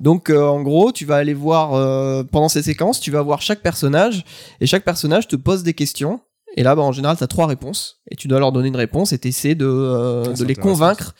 [0.00, 3.40] Donc euh, en gros, tu vas aller voir euh, pendant ces séquences, tu vas voir
[3.40, 4.24] chaque personnage
[4.60, 6.20] et chaque personnage te pose des questions.
[6.56, 8.76] Et là, bah, en général, tu as trois réponses et tu dois leur donner une
[8.76, 11.14] réponse et tu essaies de, euh, Ah, les convaincre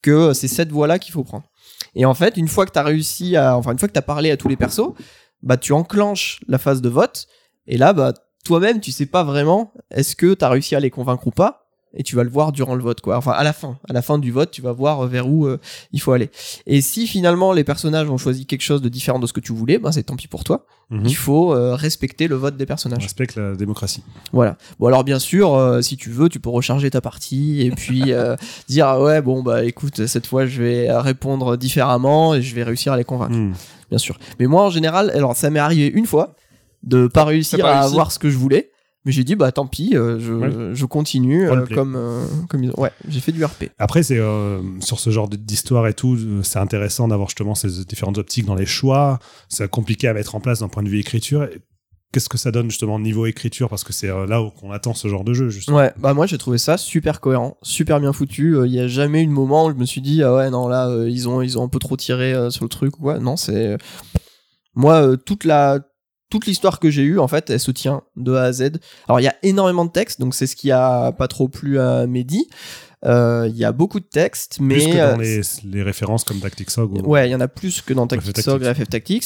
[0.00, 1.44] que c'est cette voie-là qu'il faut prendre.
[1.96, 3.98] Et en fait, une fois que tu as réussi à enfin une fois que tu
[3.98, 4.92] as parlé à tous les persos,
[5.42, 7.26] bah tu enclenches la phase de vote
[7.66, 8.12] et là bah
[8.44, 11.65] toi-même, tu sais pas vraiment est-ce que tu as réussi à les convaincre ou pas
[11.96, 13.16] et tu vas le voir durant le vote quoi.
[13.16, 15.46] Enfin à la fin, à la fin du vote, tu vas voir euh, vers où
[15.46, 15.58] euh,
[15.92, 16.30] il faut aller.
[16.66, 19.52] Et si finalement les personnages ont choisi quelque chose de différent de ce que tu
[19.52, 20.66] voulais, ben c'est tant pis pour toi.
[20.90, 21.02] Mhm.
[21.06, 23.02] Il faut euh, respecter le vote des On personnages.
[23.02, 24.02] respecte la démocratie.
[24.32, 24.56] Voilà.
[24.78, 28.12] Bon alors bien sûr, euh, si tu veux, tu peux recharger ta partie et puis
[28.68, 32.62] dire ah ouais bon bah écoute cette fois je vais répondre différemment et je vais
[32.62, 33.34] réussir à les convaincre.
[33.36, 33.52] Hmm.
[33.90, 34.18] Bien sûr.
[34.38, 36.34] Mais moi en général, alors ça m'est arrivé une fois
[36.82, 37.92] de pas réussir pas à réussi.
[37.94, 38.70] avoir ce que je voulais.
[39.06, 40.74] Mais j'ai dit bah tant pis, euh, je, Ouais.
[40.74, 43.70] je continue euh, comme euh, comme ils ont- ouais j'ai fait du RP.
[43.78, 47.84] Après, c'est euh, sur ce genre de- d'histoire et tout, c'est intéressant d'avoir justement ces
[47.86, 49.18] différentes optiques dans les choix.
[49.48, 51.44] C'est compliqué à mettre en place d'un point de vue écriture.
[51.44, 51.60] Et
[52.12, 53.68] Qu'est-ce que ça donne justement niveau écriture?
[53.68, 55.50] Parce que c'est là où qu'on attend ce genre de jeu.
[55.50, 55.76] Justement.
[55.78, 58.56] Ouais, bah moi j'ai trouvé ça super cohérent, super bien foutu.
[58.64, 60.66] Il y a jamais eu de moment où je me suis dit ah ouais non
[60.68, 63.02] là euh, ils ont ils ont un peu trop tiré euh, sur le truc ou
[63.02, 63.18] quoi.
[63.18, 63.76] Non c'est
[64.74, 65.80] moi euh, toute la
[66.30, 68.72] toute l'histoire que j'ai eue en fait elle se tient de A à Z.
[69.08, 71.78] Alors il y a énormément de textes donc c'est ce qui a pas trop plu
[71.78, 72.48] à Mehdi.
[73.04, 76.24] Euh, Il y a beaucoup de textes mais Plus que dans euh, les, les références
[76.24, 76.92] comme Tactics Hog.
[77.06, 78.74] ou- Ouais, il y en a plus que dans Tactics Ogre et.
[78.74, 79.24] FF Tactics.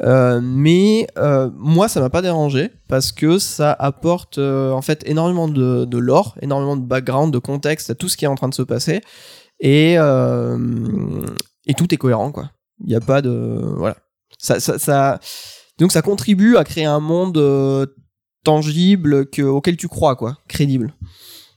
[0.00, 5.46] Euh, mais euh, moi, ça m'a pas dérangé parce que ça apporte en fait énormément
[5.46, 8.48] de, de lore, énormément de background, de contexte à tout ce qui est en train
[8.48, 9.02] de se passer.
[9.60, 9.92] Et,
[11.66, 12.50] et tout est cohérent, quoi.
[12.80, 13.60] Il n'y a pas de.
[13.76, 13.96] Voilà.
[14.38, 15.20] Ça, ça, ça-
[15.82, 17.86] Donc ça contribue à créer un monde euh,
[18.44, 20.38] tangible que, auquel tu crois, quoi.
[20.48, 20.94] Crédible.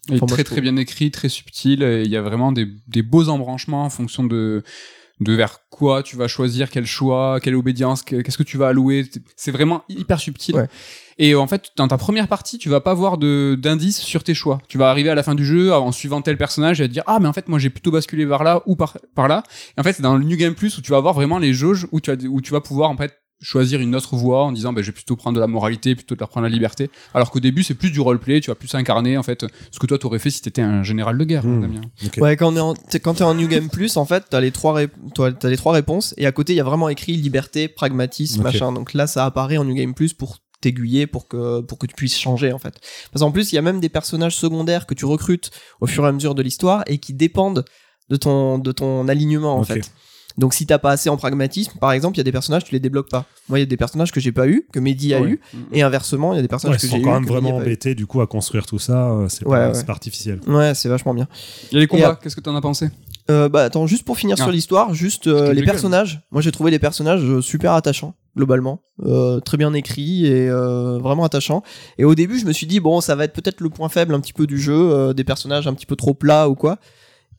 [0.10, 1.82] Il est très très bien écrit, très subtil.
[1.84, 4.64] et Il y a vraiment des, des beaux embranchements en fonction de
[5.22, 8.68] de vers quoi tu vas choisir, quel choix, quelle obédience, que- qu'est-ce que tu vas
[8.68, 9.06] allouer.
[9.38, 10.56] C'est vraiment hyper subtil.
[10.56, 10.68] Ouais.
[11.18, 14.34] Et en fait, dans ta première partie, tu vas pas avoir de d'indices sur tes
[14.34, 14.60] choix.
[14.68, 17.04] Tu vas arriver à la fin du jeu en suivant tel personnage et te dire
[17.08, 19.44] ah mais en fait moi j'ai plutôt basculé vers là ou par par là.
[19.78, 21.54] Et en fait c'est dans le New Game Plus où tu vas avoir vraiment les
[21.54, 24.52] jauges où tu as, où tu vas pouvoir en fait choisir une autre voie en
[24.52, 26.90] disant bah, je vais plutôt prendre de la moralité plutôt que de prendre la liberté
[27.14, 29.86] alors qu'au début c'est plus du roleplay tu vas plus incarner en fait ce que
[29.88, 31.62] toi t'aurais fait si t'étais un général de guerre Hmm.
[31.62, 31.82] Damien.
[32.18, 34.40] Ouais, quand on est en, t'es- quand t'es en New Game Plus, en fait, t'as
[34.40, 34.80] les trois,
[35.14, 38.72] t'as les trois réponses, et à côté, il y a vraiment écrit liberté, pragmatisme, machin.
[38.72, 41.94] Donc là, ça apparaît en New Game Plus pour t'aiguiller, pour que, pour que tu
[41.96, 42.80] puisses changer, en fait.
[43.12, 46.06] Parce qu'en plus, il y a même des personnages secondaires que tu recrutes au fur
[46.06, 47.66] et à mesure de l'histoire et qui dépendent
[48.10, 49.92] de ton, de ton alignement, en fait.
[50.38, 52.74] Donc si t'as pas assez en pragmatisme, par exemple, il y a des personnages, tu
[52.74, 53.26] les débloques pas.
[53.48, 55.30] Moi, il y a des personnages que j'ai pas eu, que Mehdi a Ouais.
[55.30, 57.06] eu, et inversement, il y a des personnages Ouais, que ils j'ai sont eu.
[57.06, 59.12] quand même que Mehdi a vraiment embêtés du coup à construire tout ça.
[59.12, 60.40] euh, C'est Ouais, pas, artificiel.
[60.48, 61.28] Ouais, c'est vachement bien.
[61.72, 62.90] Il y a les combats, qu'est-ce que t'en as pensé?
[63.32, 64.44] Euh, bah attends, juste pour finir Ah.
[64.44, 66.22] sur l'histoire, juste euh, les personnages.
[66.30, 71.24] Moi j'ai trouvé les personnages super attachants globalement, euh, très bien écrits et euh, vraiment
[71.24, 71.64] attachants.
[71.98, 74.14] Et au début je me suis dit bon ça va être peut-être le point faible
[74.14, 76.78] un petit peu du jeu, euh, des personnages un petit peu trop plats ou quoi.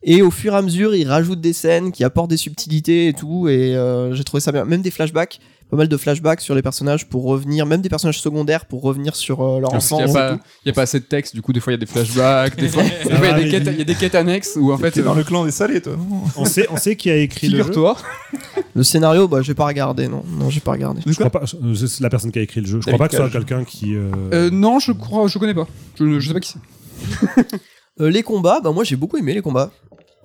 [0.03, 3.13] Et au fur et à mesure ils rajoutent des scènes qui apportent des subtilités et
[3.13, 4.63] tout et euh, j'ai trouvé ça bien.
[4.63, 5.39] Même des flashbacks,
[5.71, 9.15] pas mal de flashbacks sur les personnages pour revenir, même des personnages secondaires pour revenir
[9.15, 10.01] sur euh, leur enfance.
[10.63, 11.87] il y a pas assez de texte du coup des fois il y a des
[11.91, 14.15] flashbacks des fois fois, il y a des quêtes dis- il y a des quêtes
[14.15, 15.97] annexes où en fait T'es dans euh, le clan des salés, toi,
[16.37, 17.63] On sait, on sait qui a écrit le jeu.
[17.63, 17.97] figure-toi
[18.75, 21.01] Le scénario, bah j'ai pas regardé, non, non j'ai pas regardé.
[21.05, 21.41] Je crois pas.
[21.47, 22.77] C'est la personne qui a écrit le jeu.
[22.77, 23.95] Je crois David pas que ce soit quelqu'un qui.
[23.95, 25.67] euh, euh, non je crois je connais pas
[25.97, 26.59] je, ne- je sais pas qui c'est
[27.99, 29.71] Euh, les combats, bah moi j'ai beaucoup aimé les combats.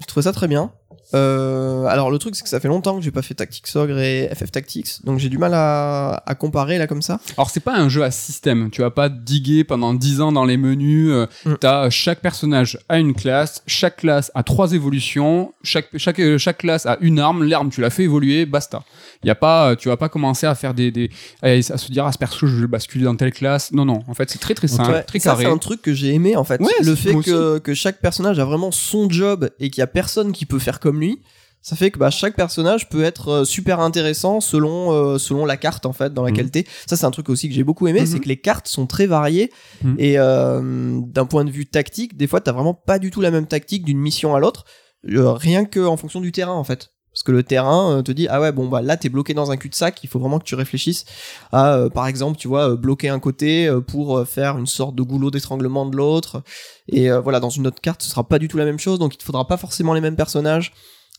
[0.02, 0.72] Je trouvais ça très bien.
[1.14, 3.98] Euh, alors le truc c'est que ça fait longtemps que j'ai pas fait Tactics Ogre
[3.98, 7.20] et FF Tactics, donc j'ai du mal à, à comparer là comme ça.
[7.36, 10.44] Alors c'est pas un jeu à système, tu vas pas diguer pendant 10 ans dans
[10.44, 11.54] les menus, euh, Mm.
[11.60, 16.58] t'as chaque personnage a une classe, chaque classe a trois évolutions, chaque chaque euh, chaque
[16.58, 18.82] classe a une arme, l'arme tu l'as fait évoluer, basta.
[19.24, 21.10] Y a pas euh, tu vas pas commencer à faire des des
[21.42, 23.72] à, à se dire ah ce perso je vais le basculer dans telle classe.
[23.72, 25.44] Non non, en fait c'est très très simple, Ouais, très ça carré.
[25.44, 26.60] c'est un truc que j'ai aimé en fait.
[26.60, 29.86] Ouais, le fait que, que chaque personnage a vraiment son job et qu'il y a
[29.86, 31.20] personne qui peut faire comme lui.
[31.64, 35.56] Ça fait que bah, chaque personnage peut être euh, super intéressant selon, euh, selon la
[35.56, 36.64] carte en fait dans laquelle t'es.
[36.88, 38.06] Ça c'est un truc aussi que j'ai beaucoup aimé, Mhm.
[38.06, 39.52] c'est que les cartes sont très variées
[39.84, 39.94] Mhm.
[39.98, 43.30] et euh, d'un point de vue tactique, des fois t'as vraiment pas du tout la
[43.30, 44.64] même tactique d'une mission à l'autre,
[45.08, 46.91] euh, rien que en fonction du terrain en fait.
[47.12, 49.50] Parce que le terrain euh, te dit ah ouais bon bah là t'es bloqué dans
[49.50, 51.04] un cul-de-sac, il faut vraiment que tu réfléchisses
[51.52, 55.02] à euh, par exemple tu vois euh, bloquer un côté pour faire une sorte de
[55.02, 56.42] goulot d'étranglement de l'autre
[56.88, 58.98] et euh, voilà dans une autre carte ce sera pas du tout la même chose
[58.98, 60.72] donc il te faudra pas forcément les mêmes personnages.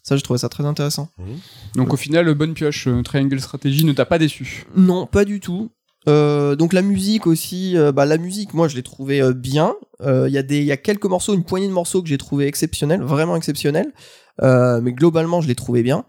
[0.05, 1.07] Ça, j'ai trouvé ça très intéressant.
[1.75, 4.65] Donc au final bonne pioche euh, Triangle Strategy ne t'a pas déçu?
[4.75, 5.71] Non, pas du tout.
[6.09, 9.75] Euh, donc la musique aussi, euh, bah la musique, moi je l'ai trouvé euh, bien.
[10.01, 12.09] Euh, Il y a des, il y a quelques morceaux, une poignée de morceaux que
[12.09, 13.93] j'ai trouvé exceptionnels, vraiment exceptionnels.
[14.41, 16.05] Euh, mais globalement, je l'ai trouvé bien.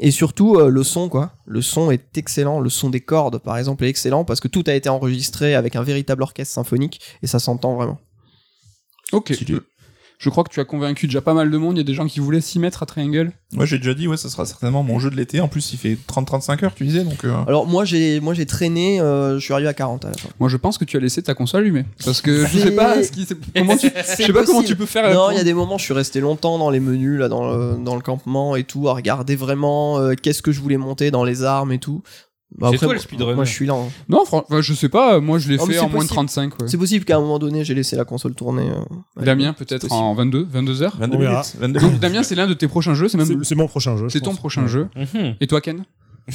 [0.00, 1.32] Et surtout, euh, le son, quoi.
[1.44, 2.60] Le son est excellent.
[2.60, 5.76] Le son des cordes, par exemple, est excellent parce que tout a été enregistré avec
[5.76, 7.98] un véritable orchestre symphonique et ça s'entend vraiment.
[9.12, 9.32] Ok.
[10.18, 11.76] Je crois que tu as convaincu déjà pas mal de monde.
[11.76, 13.30] Il y a des gens qui voulaient s'y mettre à Triangle.
[13.52, 15.40] Moi, j'ai déjà dit, ouais, ça sera certainement mon jeu de l'été.
[15.40, 17.24] En plus, il fait 30-35 heures, tu disais, donc.
[17.24, 20.14] euh, Alors, moi, j'ai, moi, j'ai traîné, euh, je suis arrivé à 40 à la
[20.14, 20.28] fin.
[20.40, 21.84] Moi, je pense que tu as laissé ta console allumée.
[22.04, 24.74] Parce que je sais pas ce qui, c'est- comment tu, je sais pas comment tu
[24.74, 25.08] peux faire.
[25.14, 27.48] Non, il y a des moments, je suis resté longtemps dans les menus, là, dans
[27.56, 31.12] le, dans le campement et tout, à regarder vraiment euh, qu'est-ce que je voulais monter
[31.12, 32.02] dans les armes et tout.
[32.56, 33.34] Bah, C'est toi le moi- speedrunner.
[33.34, 33.74] Moi, je suis là.
[33.74, 33.88] hein.
[34.08, 35.20] Non, fran- enfin, je sais pas.
[35.20, 36.08] Moi, je l'ai fait en moins de possible.
[36.08, 36.52] 35.
[36.62, 36.66] Ouais.
[36.68, 38.70] C'est possible qu'à un moment donné, j'ai laissé la console tourner.
[38.70, 39.22] euh.
[39.22, 40.96] Damien, peut-être en 22, 22 heures.
[40.98, 41.32] 22 On verra.
[41.42, 41.56] minutes.
[41.60, 41.98] 22 Donc.
[42.00, 43.08] Damien, c'est l'un de tes prochains jeux.
[43.08, 44.04] C'est même c'est mon prochain jeu.
[44.08, 44.68] je c'est ton prochain Ouais.
[44.68, 44.88] jeu.
[44.96, 45.34] Mhm.
[45.40, 45.84] Et toi, Ken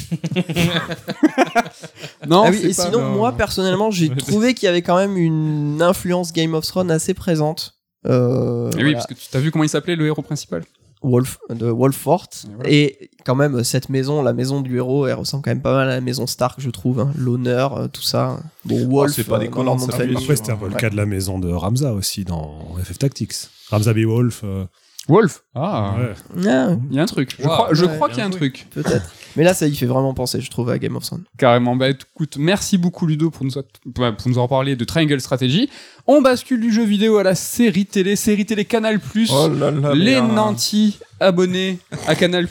[2.28, 2.44] Non.
[2.46, 3.10] Ah oui, et pas- sinon, non.
[3.16, 7.14] moi, personnellement, j'ai trouvé qu'il y avait quand même une influence Game of Thrones assez
[7.14, 7.74] présente.
[8.06, 8.92] Euh, Et oui, voilà.
[8.98, 10.62] parce que tu t'as vu comment il s'appelait le héros principal?
[11.04, 12.28] Wolf, de Wolfort.
[12.44, 12.70] Et voilà.
[12.70, 15.88] Et quand même, cette maison, la maison du héros, elle ressemble quand même pas mal
[15.88, 17.00] à la maison Stark, je trouve.
[17.00, 17.12] hein.
[17.16, 18.38] L'honneur, euh, tout ça.
[18.64, 20.90] Bon, Wolf, c'est pas euh, leur nom ça, bien Après, c'était un peu le cas
[20.90, 23.34] de la maison de Ramza aussi dans FF Tactics.
[23.70, 24.40] Ramza Beowulf.
[24.44, 24.64] euh,
[25.06, 25.42] Wolf.
[25.54, 25.96] Ah.
[25.98, 26.14] ouais.
[26.48, 27.36] Ah, Il y a un truc.
[27.38, 27.50] Je Wow.
[27.50, 28.66] crois, Ouais, qu'il y a un truc.
[28.70, 29.12] peut-être.
[29.36, 31.24] Mais là, ça y fait vraiment penser, je trouve, à Game of Thrones.
[31.36, 31.76] Carrément.
[31.76, 33.50] Bah écoute, merci beaucoup Ludo pour nous,
[33.92, 35.68] pour nous en parler de Triangle Strategy.
[36.06, 39.00] On bascule du jeu vidéo à la série télé, série télé Canal+.
[39.30, 42.46] Oh là là, les nantis abonnés à Canal+.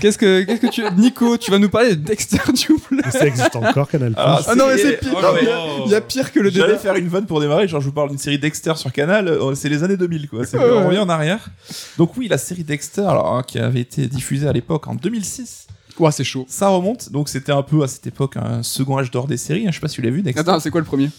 [0.00, 3.00] Qu'est-ce que, qu'est-ce que tu, Nico, tu vas nous parler de Dexter Duple.
[3.10, 4.14] Ça existe encore, Canal+.
[4.16, 5.12] Ah, Ah non, mais c'est pire.
[5.16, 5.82] Oh, Non, mais- oh.
[5.86, 7.92] Il y a pire que le J'allais faire une vanne pour démarrer, genre je vous
[7.92, 10.86] parle d'une série Dexter sur Canal, euh, c'est les années 2000 quoi, c'est Ouais, on
[10.86, 11.50] revient en arrière.
[11.98, 15.66] Donc oui, la série Dexter alors hein, qui avait été diffusée à l'époque en 2006.
[15.98, 16.46] Ouah, c'est chaud.
[16.48, 19.64] Ça remonte, donc c'était un peu à cette époque un second âge d'or des séries,
[19.66, 20.40] hein, je sais pas si tu l'as vu Dexter.
[20.40, 21.10] Attends, c'est quoi le premier?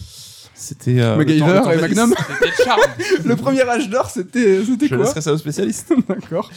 [0.60, 1.76] C'était euh, MacGyver et.
[1.80, 2.80] Magnum C'était Charme.
[3.24, 5.92] Le premier âge d'or, c'était, c'était Je quoi laisserai ça aux spécialistes.
[6.08, 6.50] D'accord.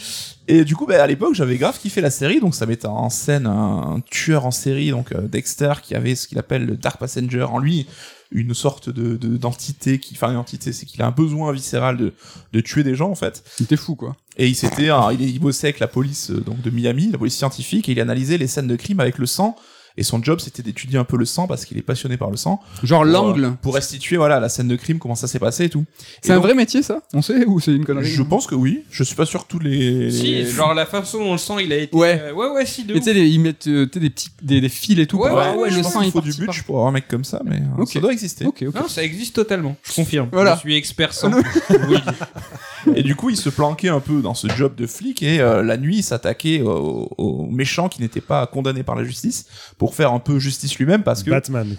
[0.47, 3.09] Et du coup, bah, à l'époque, j'avais grave kiffé la série, donc ça mettait en
[3.09, 6.99] scène un tueur en série, donc euh, Dexter, qui avait ce qu'il appelle le Dark
[6.99, 7.87] Passenger en lui,
[8.31, 11.95] une sorte de de- d'entité qui, enfin une entité, c'est qu'il a un besoin viscéral
[11.95, 12.11] de
[12.51, 13.43] de tuer des gens en fait.
[13.59, 14.17] Il était fou, quoi.
[14.35, 17.37] Et il s'était, il, il bossait avec la police euh, donc de Miami, la police
[17.37, 19.55] scientifique, et il analysait les scènes de crime avec le sang.
[19.97, 22.37] Et son job, c'était d'étudier un peu le sang parce qu'il est passionné par le
[22.37, 22.59] sang.
[22.83, 23.45] Genre l'angle.
[23.45, 25.85] euh, Pour restituer, voilà, la scène de crime, comment ça s'est passé et tout.
[26.21, 27.01] C'est un donc, vrai métier, ça?
[27.13, 28.83] On sait ou c'est une connerie Je pense que oui.
[28.89, 30.09] Je suis pas sûr que tous les.
[30.09, 31.95] Si, genre la façon dont le sang il a été.
[31.95, 32.19] Ouais.
[32.23, 34.29] euh, ouais, ouais, si, de Et tu sais, ils mettent euh, tu sais, des petits
[34.41, 35.17] des, des fils et tout.
[35.19, 36.53] Ouais, pour- ouais, Ah ouais, je le pense sang qu'il il faut du pas.
[36.65, 38.45] pour avoir un mec comme ça, mais euh, ça doit exister.
[38.47, 38.73] Ok, ok.
[38.75, 39.75] Non, ça existe totalement.
[39.83, 40.29] Je confirme.
[40.31, 40.55] Voilà.
[40.55, 41.29] Je suis expert sang.
[41.69, 41.97] Ah Oui.
[42.95, 45.63] Et du coup, il se planquait un peu dans ce job de flic et euh,
[45.63, 49.45] la nuit, il s'attaquait aux, aux méchants qui n'étaient pas condamnés par la justice
[49.77, 51.31] pour faire un peu justice lui-même parce que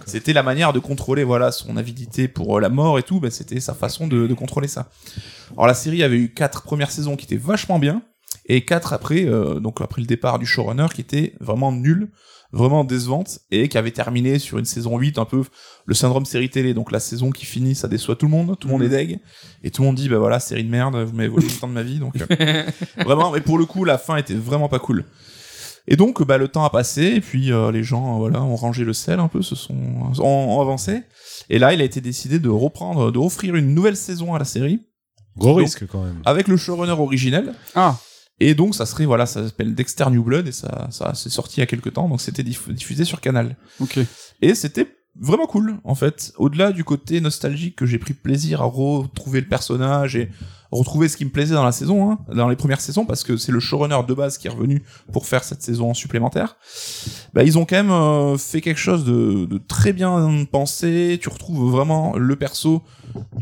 [0.06, 3.20] c'était la manière de contrôler voilà son avidité pour euh, la mort et tout.
[3.20, 4.90] Ben, c'était sa façon de, de contrôler ça.
[5.52, 8.02] Alors la série avait eu quatre premières saisons qui étaient vachement bien
[8.46, 12.10] et quatre après, euh, donc après le départ du showrunner qui était vraiment nul,
[12.52, 15.42] vraiment décevante et qui avait terminé sur une saison 8 un peu
[15.86, 16.74] le syndrome série télé.
[16.74, 19.18] Donc la saison qui finit, ça déçoit tout le monde, tout le monde est deg
[19.62, 21.68] et tout le monde dit bah voilà série de merde, vous m'avez volé le temps
[21.68, 22.64] de ma vie donc euh,
[23.04, 23.32] vraiment.
[23.32, 25.04] Mais pour le coup, la fin était vraiment pas cool.
[25.86, 28.84] Et donc, bah, le temps a passé, et puis euh, les gens, voilà, ont rangé
[28.84, 31.02] le sel un peu, se sont, ont, ont avancé.
[31.50, 34.44] Et là, il a été décidé de reprendre, de offrir une nouvelle saison à la
[34.46, 34.80] série
[35.36, 36.20] Gros Donc- risque quand même.
[36.24, 37.54] avec le showrunner originel.
[37.74, 37.98] Ah,
[38.40, 41.56] Et donc, ça serait, voilà, ça s'appelle Dexter New Blood, et ça, ça c'est sorti
[41.58, 43.56] il y a quelques temps, donc c'était diff- diffusé sur Canal.
[43.80, 43.98] ok.
[44.42, 44.86] Et c'était
[45.20, 46.32] vraiment cool, en fait.
[46.38, 50.30] Au-delà du côté nostalgique que j'ai pris plaisir à retrouver le personnage et
[50.78, 53.36] retrouver ce qui me plaisait dans la saison, hein, dans les premières saisons, parce que
[53.36, 56.56] c'est le showrunner de base qui est revenu pour faire cette saison supplémentaire.
[57.32, 61.18] Bah, ils ont quand même euh, fait quelque chose de, de très bien pensé.
[61.20, 62.82] Tu retrouves vraiment le perso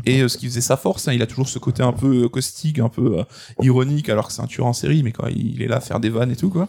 [0.05, 1.07] et euh, ce qui faisait sa force.
[1.07, 1.13] hein.
[1.13, 3.23] Il a toujours ce côté un peu caustique, un peu euh,
[3.61, 5.99] ironique, alors que c'est un tueur en série, mais quand il est là à faire
[5.99, 6.67] des vannes et tout, quoi.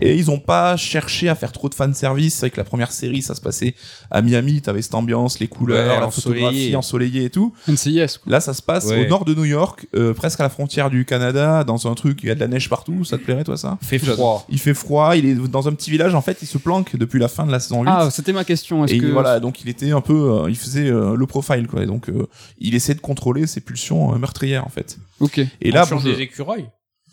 [0.00, 2.34] Et ils ont pas cherché à faire trop de fan service.
[2.34, 3.74] C'est vrai que la première série, ça se passait
[4.10, 6.40] à Miami, t'avais cette ambiance, les couleurs, Ouais, la ensoleillé.
[6.44, 7.52] photographie ensoleillée et tout.
[7.68, 8.32] NCIS, quoi.
[8.32, 9.06] Là, ça se passe Ouais.
[9.06, 12.20] au nord de New York, euh, presque à la frontière du Canada, dans un truc,
[12.22, 13.04] il y a de la neige partout.
[13.04, 13.78] Ça te plairait, toi, ça?
[13.82, 14.46] Fait froid.
[14.48, 17.18] Il fait froid, il est dans un petit village, en fait, il se planque depuis
[17.18, 17.88] la fin de la saison 8.
[17.92, 18.84] Ah, c'était ma question.
[18.84, 21.66] Est-ce et que voilà, donc il était un peu, euh, il faisait euh, le profile,
[21.66, 21.82] quoi.
[21.82, 22.26] Et donc, euh,
[22.58, 24.96] il essayait de contrôler ses pulsions euh, meurtrières, en fait.
[25.20, 25.40] Ok.
[25.60, 26.66] Et là, bon, je- des écureuils.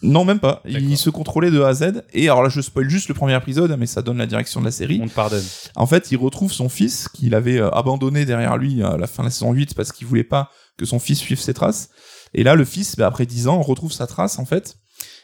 [0.06, 0.62] Non, même pas.
[0.66, 2.04] Il se contrôlait de A à Z.
[2.14, 4.66] Et alors là, je spoil juste le premier épisode, mais ça donne la direction de
[4.66, 5.00] la série.
[5.02, 5.44] On te pardonne.
[5.76, 9.24] En fait, il retrouve son fils qu'il avait euh, abandonné derrière lui à la fin
[9.24, 11.90] de la saison 8 parce qu'il voulait pas que son fils suive ses traces.
[12.34, 14.78] Et là, le fils, bah, après 10 ans, retrouve sa trace en fait.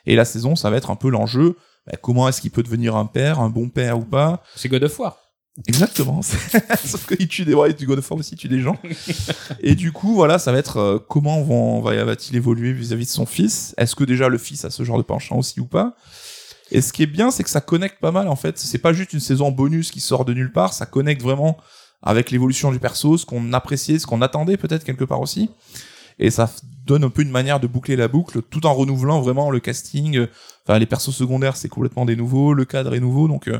[0.05, 1.57] Et la saison, ça va être un peu l'enjeu.
[1.85, 4.43] Bah, comment est-ce qu'il peut devenir un père, un bon père ou pas?
[4.55, 5.17] C'est God of War.
[5.67, 6.21] Exactement.
[6.85, 8.77] Sauf qu'il tue des ouais, du God of War aussi, il tue des gens.
[9.59, 13.09] Et du coup, voilà, ça va être euh, comment vont- va- va-t-il évoluer vis-à-vis de
[13.11, 13.73] son fils?
[13.77, 15.95] Est-ce que déjà le fils a ce genre de penchant aussi ou pas?
[16.71, 18.57] Et ce qui est bien, c'est que ça connecte pas mal en fait.
[18.57, 21.57] C'est pas juste une saison bonus qui sort de nulle part, ça connecte vraiment
[22.01, 25.49] avec l'évolution du perso, ce qu'on appréciait, ce qu'on attendait peut-être quelque part aussi.
[26.17, 26.49] Et ça
[26.85, 30.27] donne un peu une manière de boucler la boucle tout en renouvelant vraiment le casting.
[30.65, 33.59] Enfin, les persos secondaires, c'est complètement des nouveaux, le cadre est nouveau, donc euh,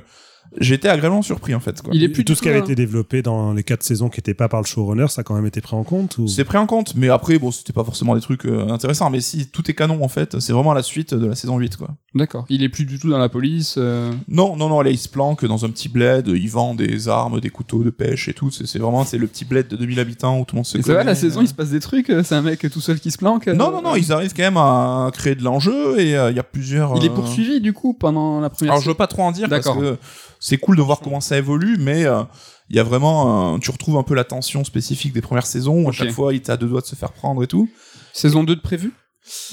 [0.60, 1.82] j'étais agréablement surpris en fait.
[1.82, 1.92] Quoi.
[1.94, 4.34] Il est plus tout ce qui avait été développé dans les quatre saisons qui n'étaient
[4.34, 6.28] pas par le showrunner, ça a quand même été pris en compte ou...
[6.28, 9.22] C'est pris en compte, mais après, bon, c'était pas forcément des trucs euh, intéressants, mais
[9.22, 11.90] si, tout est canon en fait, c'est vraiment la suite de la saison 8 quoi.
[12.14, 12.46] D'accord.
[12.50, 13.76] Il est plus du tout dans la police.
[13.78, 17.08] euh, Non, non, non, là il se planque dans un petit bled, il vend des
[17.08, 20.00] armes, des couteaux de pêche et tout, c'est vraiment, c'est le petit bled de 2000
[20.00, 21.12] habitants où tout le monde se Et ça va, connaît.
[21.12, 22.10] la saison, il se passe des trucs.
[22.10, 23.48] euh, C'est un mec tout seul qui se planque.
[23.48, 26.36] euh, Non, non, non, ils arrivent quand même à créer de l'enjeu et euh, il
[26.36, 26.98] y a plusieurs...
[26.98, 28.74] Il est poursuivi du coup pendant la première.
[28.74, 29.80] Alors je veux pas trop en dire parce D'accord.
[29.82, 29.98] que
[30.42, 32.24] c'est cool de voir comment ça évolue, mais euh,
[32.70, 35.84] il y a vraiment, euh, tu retrouves un peu la tension spécifique des premières saisons
[35.86, 37.70] où à chaque fois il était à deux doigts de se faire prendre et tout.
[38.12, 38.92] Saison 2 de prévu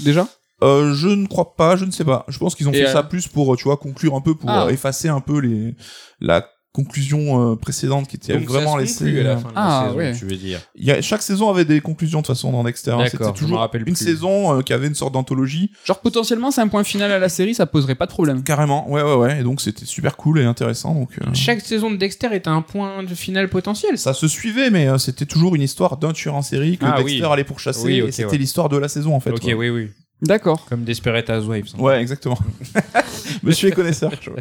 [0.00, 0.26] Déjà?
[0.64, 2.24] Euh, je ne crois pas, je ne sais pas.
[2.26, 4.34] Je pense qu'ils ont Et, fait euh, ça plus pour, tu vois, conclure un peu,
[4.34, 4.64] pour Ah.
[4.66, 5.76] euh, effacer un peu les
[6.20, 6.44] la
[6.82, 9.20] conclusion euh, précédente qui était Donc vraiment ça se laissée.
[9.20, 10.16] à la euh, fin de Ah, la saison, ouais.
[10.18, 10.60] tu veux dire.
[10.76, 12.92] Il y a, chaque saison avait des conclusions de toute façon dans Dexter.
[12.92, 12.98] hein.
[12.98, 14.04] D'accord, C'était toujours rappelle une plus.
[14.04, 15.70] saison euh, qui avait une sorte d'anthologie.
[15.84, 18.42] Genre potentiellement c'est un point final à la série, ça poserait pas de problème.
[18.42, 19.40] Carrément, ouais, ouais, ouais.
[19.40, 20.94] Et donc c'était super cool et intéressant.
[20.94, 23.98] Donc euh, Chaque saison de Dexter est un point de finale potentiel.
[23.98, 26.98] ça se suivait, mais euh, c'était toujours une histoire d'un tueur en série que Ah,
[27.02, 27.32] Dexter oui.
[27.32, 27.84] allait pourchasser.
[27.86, 28.38] Oui, et c'était ouais.
[28.38, 29.30] l'histoire de la saison en fait.
[29.30, 29.54] ok, quoi.
[29.54, 29.88] oui, oui.
[30.20, 30.66] D'accord.
[30.68, 31.66] Comme Desperate Housewives.
[31.76, 31.80] hein.
[31.80, 32.38] Ouais, exactement.
[33.42, 34.10] Monsieur est connaisseur.
[34.20, 34.40] je vois.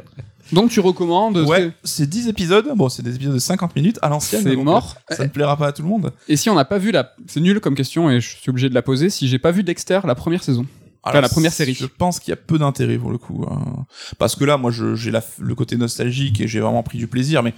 [0.52, 2.68] Donc tu recommandes Ouais, c'est 10 épisodes.
[2.76, 4.44] Bon, c'est des épisodes de 50 minutes à l'ancienne.
[4.44, 4.96] C'est mort.
[5.12, 6.14] euh, Ça ne plaira pas à tout le monde.
[6.28, 8.70] Et si on n'a pas vu la, c'est nul comme question et je suis obligé
[8.70, 9.10] de la poser.
[9.10, 10.66] Si j'ai pas vu Dexter la première saison.
[11.04, 11.74] Alors, la première série.
[11.74, 13.46] Je pense qu'il y a peu d'intérêt pour le coup.
[13.50, 13.86] hein.
[14.18, 17.54] Parce que là, moi, j'ai le côté nostalgique et j'ai vraiment pris du plaisir, mais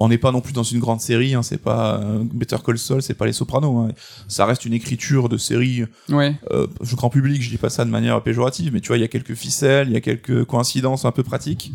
[0.00, 1.34] on n'est pas non plus dans une grande série.
[1.34, 3.86] Hein, c'est pas euh, Better Call Saul, c'est pas Les Sopranos.
[3.88, 3.92] hein.
[4.28, 6.34] Ça reste une écriture de série Ouais.
[6.50, 7.42] euh, je grand public.
[7.42, 9.88] Je dis pas ça de manière péjorative, mais tu vois, il y a quelques ficelles,
[9.88, 11.72] il y a quelques coïncidences un peu pratiques.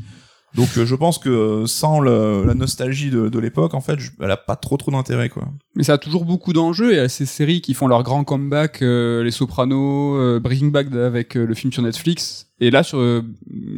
[0.55, 3.99] Donc, euh, je pense que euh, sans le- la nostalgie de, de l'époque, en fait,
[3.99, 5.47] je- elle a pas trop trop d'intérêt, quoi.
[5.75, 8.01] Mais ça a toujours beaucoup d'enjeux et il y a ces séries qui font leur
[8.01, 12.47] grand comeback, euh, Les Sopranos, euh, Breaking Bad avec euh, le film sur Netflix.
[12.61, 13.21] Et là sur euh,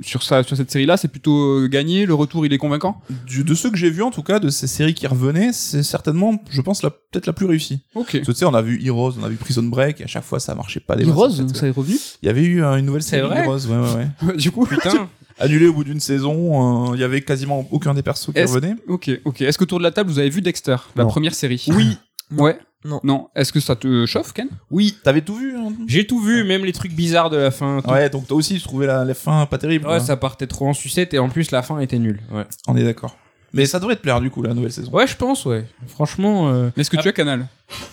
[0.02, 2.06] sur ça sur cette série là, c'est plutôt euh, gagné.
[2.06, 3.00] Le retour il est convaincant?
[3.28, 5.84] Du- de ceux que j'ai vus, en tout cas, de ces séries qui revenaient, c'est
[5.84, 7.82] certainement, je pense, la- peut-être la plus réussie.
[7.96, 8.12] Ok.
[8.14, 10.08] Parce que tu sais, on a vu Heroes, on a vu Prison Break, et à
[10.08, 11.56] chaque fois ça marchait pas des masses, Heroes, en fait.
[11.58, 11.96] ça est revenu?
[12.24, 13.44] Il y avait eu euh, une nouvelle C'est série vrai?
[13.44, 14.36] Heroes, ouais, ouais, ouais.
[14.38, 14.66] du coup.
[14.66, 15.10] Putain.
[15.40, 18.76] Annulée au bout d'une saison, euh, il y avait quasiment aucun des persos qui revenait.
[18.88, 19.42] Ok, ok.
[19.42, 21.10] Est-ce qu'autour de la table vous avez vu Dexter, la Non.
[21.10, 21.66] première série?
[21.70, 21.98] Oui.
[22.38, 22.60] Ouais.
[22.84, 23.00] Non.
[23.04, 23.28] Non.
[23.36, 24.48] Est-ce que ça te chauffe, Ken?
[24.72, 27.82] Oui, t'avais tout vu hein J'ai tout vu, même les trucs bizarres de la fin.
[27.84, 27.90] tout.
[27.92, 29.88] Ouais, donc toi aussi, tu trouvais la, la fin pas terrible.
[29.88, 30.00] Ouais, hein.
[30.00, 32.20] ça partait trop en sucette et en plus la fin était nulle.
[32.32, 33.16] Ouais, On est d'accord.
[33.54, 34.90] Mais ça devrait te plaire, du coup, la nouvelle saison.
[34.94, 35.66] ouais je pense, ouais.
[35.88, 36.50] Franchement.
[36.54, 37.02] euh, Est-ce que Ah.
[37.02, 37.48] tu as Canal?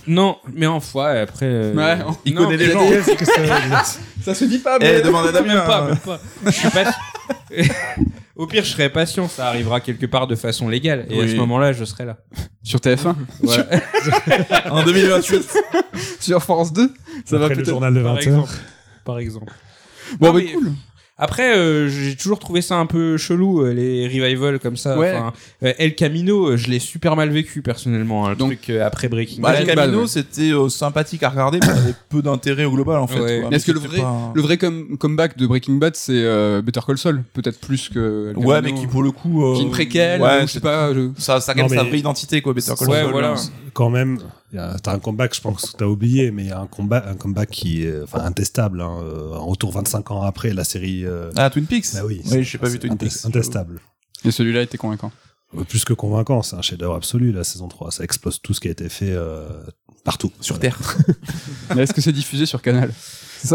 [0.07, 1.47] Non, mais en fois, après.
[1.47, 2.89] euh, Ouais, Il non, connaît mais les gens.
[2.89, 3.85] Qu'est-ce que ça veut dire
[4.23, 4.79] Ça se dit pas.
[4.81, 5.55] Eh, demande à Damien.
[5.57, 6.21] Même pas, même pas.
[6.47, 6.85] Je suis pas.
[8.37, 11.07] Au pire, je serai patient, ça arrivera quelque part de façon légale.
[11.11, 12.19] Et à ce moment-là, je serai là.
[12.63, 13.67] Sur TF1, Voilà.
[14.71, 15.49] En 2028.
[16.21, 16.93] sur France 2,
[17.25, 17.71] ça va Après le peut-être.
[17.71, 18.19] journal de Par 20h.
[18.19, 18.53] exemple.
[19.05, 19.53] Par exemple.
[20.21, 20.73] Bon, Non, bah mais- cool.
[21.21, 24.97] Après, euh, j'ai toujours trouvé ça un peu chelou, euh, les revivals comme ça.
[24.97, 25.13] Ouais.
[25.17, 25.33] Enfin,
[25.65, 28.27] euh, El Camino, je l'ai super mal vécu personnellement.
[28.27, 29.67] hein, le Donc- truc euh, après Breaking Bah, Bad.
[29.67, 30.07] Bad, Camino, ouais.
[30.07, 33.19] c'était euh, sympathique à regarder, mais ça avait peu d'intérêt au global, en fait.
[33.21, 33.41] Ouais.
[33.41, 33.51] quoi.
[33.51, 36.63] Mais est-ce que le vrai, pas- le vrai com- comeback de Breaking Bad, c'est euh,
[36.63, 38.31] Better Call Saul, peut-être plus que.
[38.31, 38.75] El Ouais, Camino.
[38.75, 39.45] mais qui pour le coup.
[39.45, 40.95] euh, Qui est une préquelle, ouais, ou je sais pas.
[40.95, 43.11] je- Ça, ça sa vraie identité, quoi, Better Call Ouais, Saul.
[43.11, 43.31] voilà.
[43.33, 43.51] hein.
[43.75, 44.19] Quand même,
[44.53, 47.15] t'as un comeback, je pense que t'as oublié, mais il y a un combat, un
[47.15, 48.81] comeback qui est enfin, intestable.
[48.81, 51.05] Hein, euh, en retour 25 ans après la série.
[51.05, 53.25] euh, Ah, Twin Peaks bah oui, Oui, j'ai pas vu Twin Peaks.
[53.25, 53.81] Intestable.
[54.25, 55.13] Et celui-là était convaincant.
[55.57, 57.91] Euh, Plus que convaincant, c'est un chef-d'œuvre absolu, la saison 3.
[57.91, 59.49] Ça explose tout ce qui a été fait euh,
[60.05, 60.33] partout.
[60.41, 60.71] Sur Voilà.
[60.77, 60.97] Terre.
[61.79, 62.93] Est-ce que c'est diffusé sur Canal?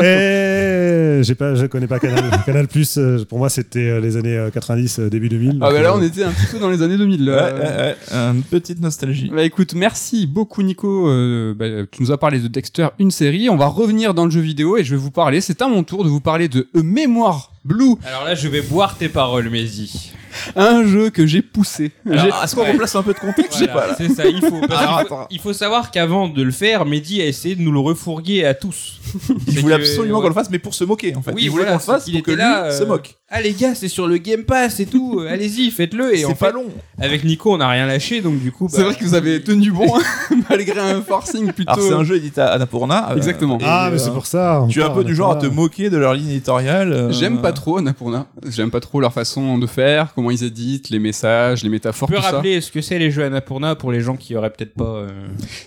[0.02, 2.24] Et j'ai pas, je connais pas Canal.
[2.46, 5.60] Canal Plus, euh, pour moi, c'était euh, les années euh, 90, euh, début 2000.
[5.62, 7.22] Ah, bah là, euh, on était un petit peu dans les années 2000.
[7.22, 7.54] Ouais, Là.
[7.54, 7.96] ouais, ouais.
[8.36, 9.30] Une petite nostalgie.
[9.34, 11.08] Bah écoute, merci beaucoup Nico.
[11.10, 13.50] Euh, bah, tu nous as parlé de Dexter, une série.
[13.50, 15.42] On va revenir dans le jeu vidéo et je vais vous parler.
[15.42, 18.98] C'est à mon tour de vous parler de Mémoire Blue, Alors là, je vais boire
[18.98, 20.12] tes paroles, Mehdi.
[20.56, 21.92] Un jeu que j'ai poussé.
[22.10, 22.72] Alors, est-ce qu'on Ouais.
[22.74, 24.08] replace un peu de contexte Je sais Voilà, pas, là.
[24.10, 25.28] c'est ça, il faut, parce Alors, qu'il faut, attends.
[25.32, 28.54] il faut savoir qu'avant de le faire, Mehdi a essayé de nous le refourguer à
[28.54, 29.00] tous.
[29.48, 30.22] Il C'est voulait que- absolument ouais.
[30.24, 31.32] qu'on le fasse, mais pour se moquer, en fait.
[31.34, 32.84] Oui, il voulait voilà, qu'on le fasse c'est pour que était lui là, euh, se
[32.84, 33.16] moque.
[33.36, 36.16] Ah les gars, c'est sur le Game Pass et tout, allez-y, faites-le.
[36.16, 36.66] Et en C'est pas fait, long.
[37.00, 38.68] avec Nico, on n'a rien lâché, donc du coup...
[38.70, 39.92] C'est bah, vrai que vous avez tenu bon
[40.52, 41.72] malgré un forcing plutôt.
[41.72, 43.10] Alors, c'est un jeu édité à Annapurna.
[43.12, 43.58] euh, Exactement.
[43.58, 44.66] et, Ah, mais euh, c'est pour ça.
[44.70, 46.94] Tu es un peu du genre à te moquer de leur ligne éditoriale.
[46.94, 48.28] euh, J'aime pas trop Annapurna.
[48.48, 52.14] J'aime pas trop leur façon de faire, comment ils éditent, les messages, les métaphores, Tu
[52.16, 52.34] peux tout ça.
[52.34, 54.84] rappeler ce que c'est les jeux Annapurna pour les gens qui auraient peut-être pas...
[54.84, 55.08] euh,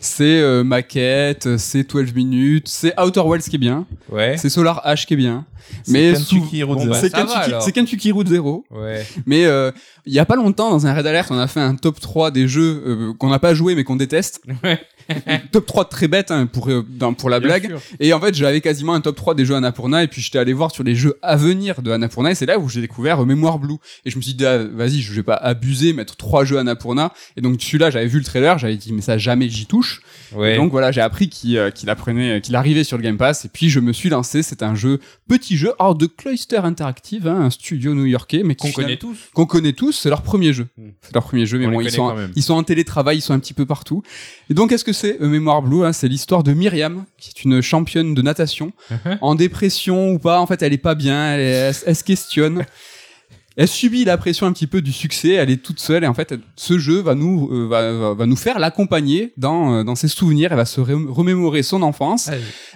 [0.01, 4.37] C'est euh, maquette, c'est 12 minutes, c'est Outer Wilds qui est bien, Ouais.
[4.39, 5.45] c'est Solar H qui est bien.
[5.83, 6.93] C'est Mais Kentucky sous- Road Bon, Zero.
[6.93, 7.56] bah, c'est ça va, Kentucky.
[7.61, 8.65] C'est Kentucky Route Zero.
[8.71, 9.07] Ouais.
[9.27, 9.71] Mais euh,
[10.05, 12.31] il y a pas longtemps, dans un Red Alert, on a fait un top 3
[12.31, 14.43] des jeux euh, qu'on n'a pas joué mais qu'on déteste.
[14.63, 14.81] Ouais.
[15.53, 17.67] top 3 très bête hein, pour, euh, dans- pour la Bien blague.
[17.69, 17.81] sûr.
[18.01, 20.53] Et en fait, j'avais quasiment un top 3 des jeux Annapurna et puis j'étais allé
[20.53, 23.25] voir sur les jeux à venir de Annapurna et c'est là où j'ai découvert euh,
[23.27, 23.77] Mémoire Blue.
[24.05, 27.13] Et je me suis dit, ah, vas-y, je vais pas abuser, mettre trois jeux Annapurna.
[27.37, 30.01] Et donc celui-là, j'avais vu le trailer, j'avais dit, mais ça jamais j'y touche.
[30.35, 30.55] Ouais.
[30.55, 33.45] Et donc voilà, j'ai appris qu'il euh, qu'il apprenait, qu'il arrivait sur le Game Pass
[33.45, 34.43] et puis je me suis lancé.
[34.43, 38.71] C'est un jeu, petit jeu, hors de Cloister Interactive, hein, un studio new-yorkais, mais qu'on
[38.73, 39.17] connaît tous.
[39.35, 40.67] qu'on connaît tous, c'est leur premier jeu.
[40.77, 40.91] Hmm.
[41.01, 43.33] C'est leur premier jeu, mais On bon, ils sont, ils sont en télétravail, ils sont
[43.35, 44.03] un petit peu partout.
[44.51, 47.61] Et donc, qu'est-ce que c'est Mémoire Blue hein C'est l'histoire de Myriam, qui est une
[47.61, 49.19] championne de natation, Uh-huh.
[49.21, 50.41] en dépression ou pas.
[50.41, 52.65] En fait, elle est pas bien, elle, est- elle, elle se questionne.
[53.59, 56.13] Elle subit la pression un petit peu du succès, elle est toute seule et en
[56.13, 59.95] fait elle- ce jeu va nous euh, va, va, nous faire l'accompagner dans euh, dans
[59.95, 62.29] ses souvenirs, elle va se remémorer son enfance,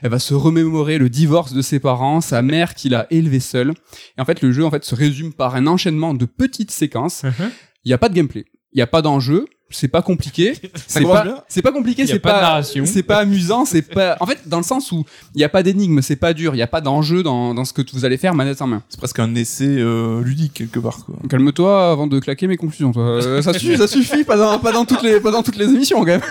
[0.02, 3.74] elle va se remémorer le divorce de ses parents, sa mère qui l'a élevée seule.
[4.16, 7.24] Et en fait le jeu en fait se résume par un enchaînement de petites séquences.
[7.24, 7.50] Uh-huh.
[7.84, 10.54] Il n'y a pas de gameplay, il n'y a pas d'enjeu, c'est pas compliqué,
[10.86, 14.58] c'est pas c'est pas compliqué, c'est pas c'est pas amusant, c'est pas en fait dans
[14.58, 15.04] le sens où
[15.34, 17.64] il n'y a pas d'énigme, c'est pas dur, il n'y a pas d'enjeu dans dans
[17.64, 18.82] ce que vous allez faire manette en main.
[18.88, 21.16] C'est presque un essai euh, ludique quelque part quoi.
[21.28, 22.92] Calme-toi avant de claquer mes conclusions.
[22.92, 23.02] Toi.
[23.02, 25.66] Euh, ça suffit, ça suffit, pas dans, pas dans toutes les, pas dans toutes les
[25.66, 26.20] émissions quand même.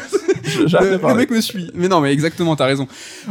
[0.59, 1.69] Le, le mec me suit.
[1.75, 2.87] Mais non, mais exactement, t'as raison.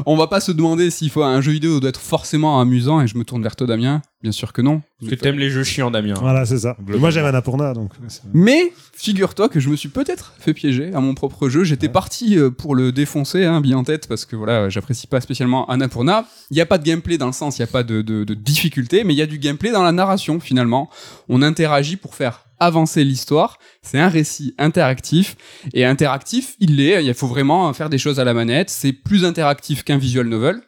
[0.06, 3.00] On va pas se demander s'il faut un jeu vidéo doit être forcément amusant.
[3.00, 4.02] Et je me tourne vers toi, Damien.
[4.20, 4.82] Bien sûr que non.
[4.98, 6.14] Parce que t'aimes les jeux chiants, Damien.
[6.20, 6.74] Voilà, c'est ça.
[6.78, 7.00] Globalement.
[7.02, 7.92] Moi, j'aime Annapurna, donc.
[8.08, 11.62] c'est- Mais figure-toi que je me suis peut-être fait piéger à mon propre jeu.
[11.62, 15.20] J'étais parti euh, pour le défoncer, hein, bien en tête, parce que voilà, j'apprécie pas
[15.20, 16.26] spécialement Annapurna.
[16.50, 18.24] Il n'y a pas de gameplay dans le sens, il n'y a pas de, de,
[18.24, 20.90] de difficulté, mais il y a du gameplay dans la narration finalement.
[21.28, 23.60] On interagit pour faire avancer l'histoire.
[23.82, 25.36] C'est un récit interactif
[25.74, 27.04] et interactif, il l'est.
[27.04, 28.68] Il faut vraiment faire des choses à la manette.
[28.68, 30.60] C'est plus interactif qu'un visual novel.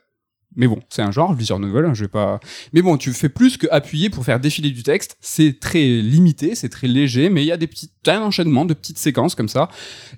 [0.57, 2.41] Mais bon, c'est un genre, visual novel, hein, je vais pas...
[2.73, 5.17] Mais bon, tu fais plus que appuyer pour faire défiler du texte.
[5.21, 8.75] C'est très limité, c'est très léger, mais il y a des petits, un enchaînement de
[8.75, 9.69] petites séquences comme ça.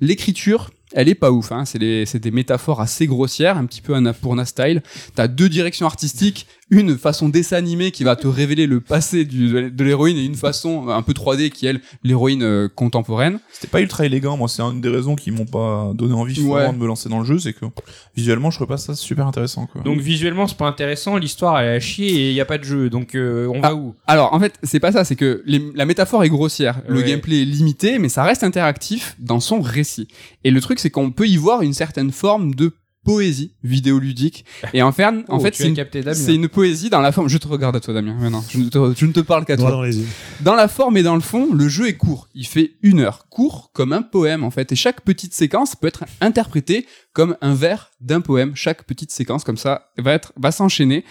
[0.00, 1.64] L'écriture, elle est pas ouf, hein.
[1.64, 4.82] c'est, des métaphores assez grossières, un petit peu Annapurna style.
[5.14, 9.70] T'as deux directions artistiques, une façon dessin animé qui va te révéler le passé du,
[9.70, 13.40] de l'héroïne et une façon un peu 3D qui est elle, l'héroïne euh, contemporaine.
[13.52, 16.72] C'était pas ultra élégant, moi c'est une des raisons qui m'ont pas donné envie Ouais.
[16.72, 17.66] de me lancer dans le jeu, c'est que
[18.16, 19.82] visuellement je trouve pas ça super intéressant quoi.
[19.82, 22.56] Donc visuellement c'est pas intéressant, l'histoire elle est à chier et il y a pas
[22.58, 22.88] de jeu.
[22.88, 23.74] Donc euh, on va Ah.
[23.74, 23.94] où?
[24.06, 27.04] Alors en fait, c'est pas ça, c'est que les- la métaphore est grossière, le Ouais.
[27.04, 30.08] gameplay est limité, mais ça reste interactif dans son récit.
[30.44, 32.72] Et le truc, c'est qu'on peut y voir une certaine forme de
[33.04, 34.44] poésie vidéoludique.
[34.72, 37.28] Et en fait, en Oh, fait c'est une, c'est poésie dans la forme.
[37.28, 38.16] Je te regarde à toi, Damien.
[38.20, 39.70] Mais non, je ne te, je ne te parle qu'à toi.
[39.70, 40.06] dans les yeux.
[40.40, 42.28] Dans la forme et dans le fond, le jeu est court.
[42.34, 43.26] Il fait une heure.
[43.28, 44.70] Court comme un poème, en fait.
[44.72, 48.52] Et chaque petite séquence peut être interprétée comme un vers d'un poème.
[48.54, 51.04] Chaque petite séquence, comme ça, va être, va s'enchaîner.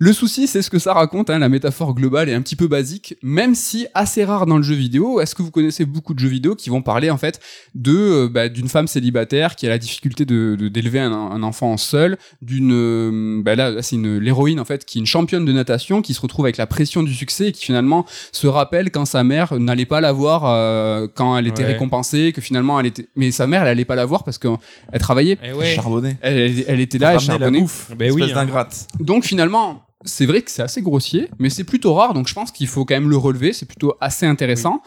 [0.00, 2.68] Le souci, c'est ce que ça raconte, hein, la métaphore globale est un petit peu
[2.68, 5.20] basique, même si assez rare dans le jeu vidéo.
[5.20, 7.40] Est-ce que vous connaissez beaucoup de jeux vidéo qui vont parler, en fait,
[7.74, 11.42] de, euh, bah, d'une femme célibataire qui a la difficulté de, de- d'élever un, un
[11.42, 15.06] enfant seul, d'une, euh, bah là, là, c'est une, l'héroïne, en fait, qui est une
[15.06, 18.46] championne de natation, qui se retrouve avec la pression du succès et qui finalement se
[18.46, 21.72] rappelle quand sa mère n'allait pas la voir euh, quand elle était Ouais.
[21.72, 24.56] récompensée, que finalement elle était, mais sa mère elle allait pas la voir parce qu'elle
[25.00, 25.38] travaillait.
[25.42, 25.76] Eh ouais.
[26.22, 27.60] Elle, elle- elle était là, elle Ramener la charbonnait.
[27.62, 27.90] bouffe.
[27.98, 28.34] Ben oui, hein.
[28.36, 28.86] d'ingrate.
[29.00, 32.50] Donc finalement, c'est vrai que c'est assez grossier, mais c'est plutôt rare, donc je pense
[32.50, 34.82] qu'il faut quand même le relever, c'est plutôt assez intéressant.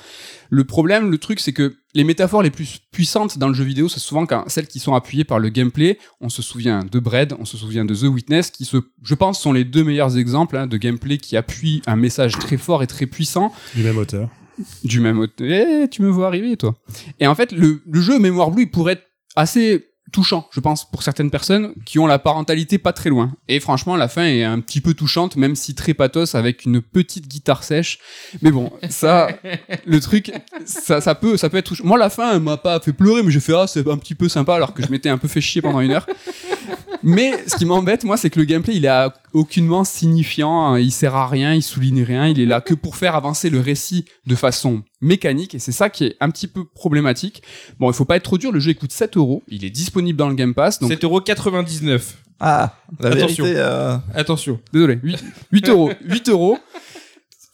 [0.50, 3.88] Le problème, le truc, c'est que les métaphores les plus puissantes dans le jeu vidéo,
[3.88, 5.98] c'est souvent quand celles qui sont appuyées par le gameplay.
[6.20, 9.40] On se souvient de Bread, on se souvient de The Witness, qui se, je pense,
[9.40, 12.88] sont les deux meilleurs exemples hein, de gameplay qui appuient un message très fort et
[12.88, 14.30] très puissant Du même auteur.
[14.84, 15.48] du même auteur.
[15.50, 16.76] Eh, tu me vois arriver, toi.
[17.20, 20.90] Et en fait, le, le jeu Mémoire Blue, il pourrait être assez touchant, je pense,
[20.90, 23.32] pour certaines personnes qui ont la parentalité pas très loin.
[23.48, 26.82] Et franchement, la fin est un petit peu touchante, même si très pathos, avec une
[26.82, 28.00] petite guitare sèche.
[28.42, 29.30] Mais bon, ça,
[29.86, 30.32] le truc,
[30.66, 31.86] ça, ça peut, ça peut être touchant.
[31.86, 34.16] Moi, la fin, elle m'a pas fait pleurer, mais j'ai fait, ah, c'est un petit
[34.16, 36.06] peu sympa, alors que je m'étais un peu fait chier pendant une heure.
[37.04, 40.80] Mais ce qui m'embête, moi, c'est que le gameplay, il est à- aucunement signifiant, hein,
[40.80, 43.60] il sert à rien, il souligne rien, il est là que pour faire avancer le
[43.60, 47.42] récit de façon mécanique, et c'est ça qui est un petit peu problématique.
[47.80, 49.70] Bon, il faut pas être trop dur, le jeu il coûte 7 euros, il est
[49.70, 52.16] disponible dans le Game Pass, donc 7,99€.
[52.40, 53.44] Ah, la Attention.
[53.44, 53.62] vérité.
[53.64, 54.60] euh, Attention.
[54.74, 55.92] Désolé, 8, 8 euros.
[56.04, 56.58] 8 euros.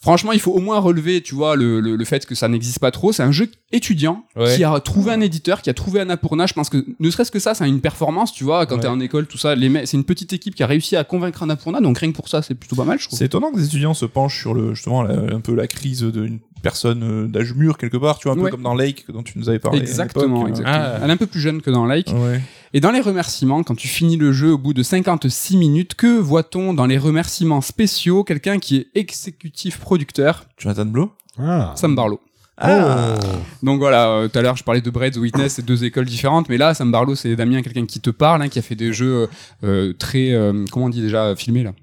[0.08, 2.80] Franchement, il faut au moins relever, tu vois, le, le, le fait que ça n'existe
[2.80, 3.12] pas trop.
[3.12, 4.55] C'est un jeu étudiant Ouais.
[4.55, 6.45] qui a trouvé un éditeur, qui a trouvé Annapurna.
[6.45, 8.82] Je pense que ne serait-ce que ça, c'est une performance, tu vois, quand Ouais.
[8.84, 9.53] t'es en école, tout ça.
[9.55, 12.30] Les c'est une petite équipe qui a réussi à convaincre Annapurna, donc rien que pour
[12.30, 13.20] ça, c'est plutôt pas mal, je trouve.
[13.20, 15.99] C'est étonnant que des étudiants se penchent sur le justement la- un peu la crise
[16.01, 19.05] de une- personne euh, d'âge mûr quelque part, tu vois, un peu comme dans Lake
[19.10, 19.80] dont tu nous avais parlé.
[19.80, 20.49] à Exactement, l'époque.
[20.49, 20.78] exactement.
[20.78, 20.99] Ah.
[21.03, 22.10] Elle est un peu plus jeune que dans Like.
[22.14, 22.41] Ouais.
[22.74, 26.18] Et dans les remerciements, quand tu finis le jeu au bout de 56 minutes, que
[26.20, 31.12] voit-on dans les remerciements spéciaux Quelqu'un qui est exécutif producteur, Jonathan Blow.
[31.39, 31.74] Ah.
[31.76, 32.20] Sam Barlow.
[32.60, 33.16] Ah.
[33.62, 36.05] Donc voilà, euh, tout à l'heure je parlais de Bread, The Witness, c'est deux écoles
[36.05, 38.74] différentes, mais là Sam Barlow c'est Damien, quelqu'un qui te parle, hein, qui a fait
[38.76, 39.30] des jeux
[39.64, 41.74] euh, très, euh, comment on dit déjà, filmés là?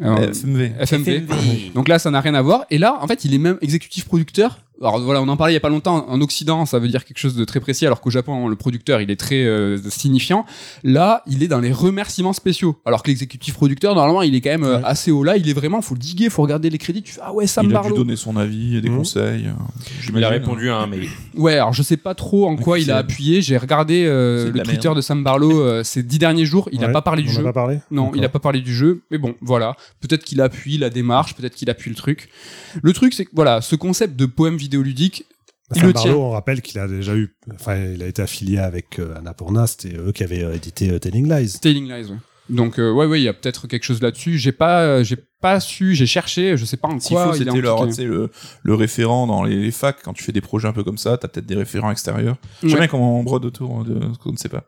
[0.00, 0.72] FMV.
[0.80, 1.72] FMV.
[1.74, 2.64] Donc là, ça n'a rien à voir.
[2.70, 4.58] Et là, en fait, il est même exécutif producteur.
[4.80, 6.06] Alors voilà, on en parlait il y a pas longtemps.
[6.08, 9.00] En Occident, ça veut dire quelque chose de très précis, alors qu'au Japon, le producteur,
[9.00, 10.46] il est très euh, signifiant.
[10.84, 12.76] Là, il est dans les remerciements spéciaux.
[12.84, 14.82] Alors que l'exécutif producteur, normalement, il est quand même euh, Ouais.
[14.84, 15.24] assez haut.
[15.24, 17.02] Là, il est vraiment, faut le diguer, faut regarder les crédits.
[17.02, 17.96] Tu fais ah ouais, Sam il a dû Barlow.
[17.96, 18.98] donner son avis et des Mhm.
[18.98, 19.46] conseils.
[19.46, 21.08] euh, Il a répondu à un mail.
[21.34, 23.42] Ouais, alors je sais pas trop en quoi il a appuyé.
[23.42, 24.96] J'ai regardé euh, le Twitter merde.
[24.96, 26.68] de Sam Barlow euh, ces dix derniers jours.
[26.72, 27.42] Il a Ouais, pas parlé du jeu.
[27.42, 28.32] pas parlé Non, il a D'accord.
[28.34, 29.74] pas parlé du jeu, mais bon, voilà.
[30.00, 32.28] Peut-être qu'il appuie la démarche, peut-être qu'il appuie le truc.
[32.80, 35.24] Le truc, c'est que voilà, ce concept de poème vidéoludique,
[35.72, 36.16] Sam Barlow, tient.
[36.16, 39.96] on rappelle qu'il a déjà eu, enfin, il a été affilié avec euh, Annapurna, c'était
[39.96, 41.58] eux qui avaient euh, édité euh, Telling Lies.
[41.60, 42.16] Telling Lies, ouais.
[42.48, 44.38] Donc euh, ouais, ouais, il y a peut-être quelque chose là-dessus.
[44.38, 47.32] J'ai pas, euh, j'ai pas su, j'ai cherché, je sais pas en quoi
[47.90, 48.30] c'était le,
[48.62, 49.98] le référent dans les, les facs.
[50.02, 52.36] Quand tu fais des projets un peu comme ça, t'as peut-être des référents extérieurs.
[52.62, 54.64] Je sais bien comment on brode autour de ce qu'on ne sait pas.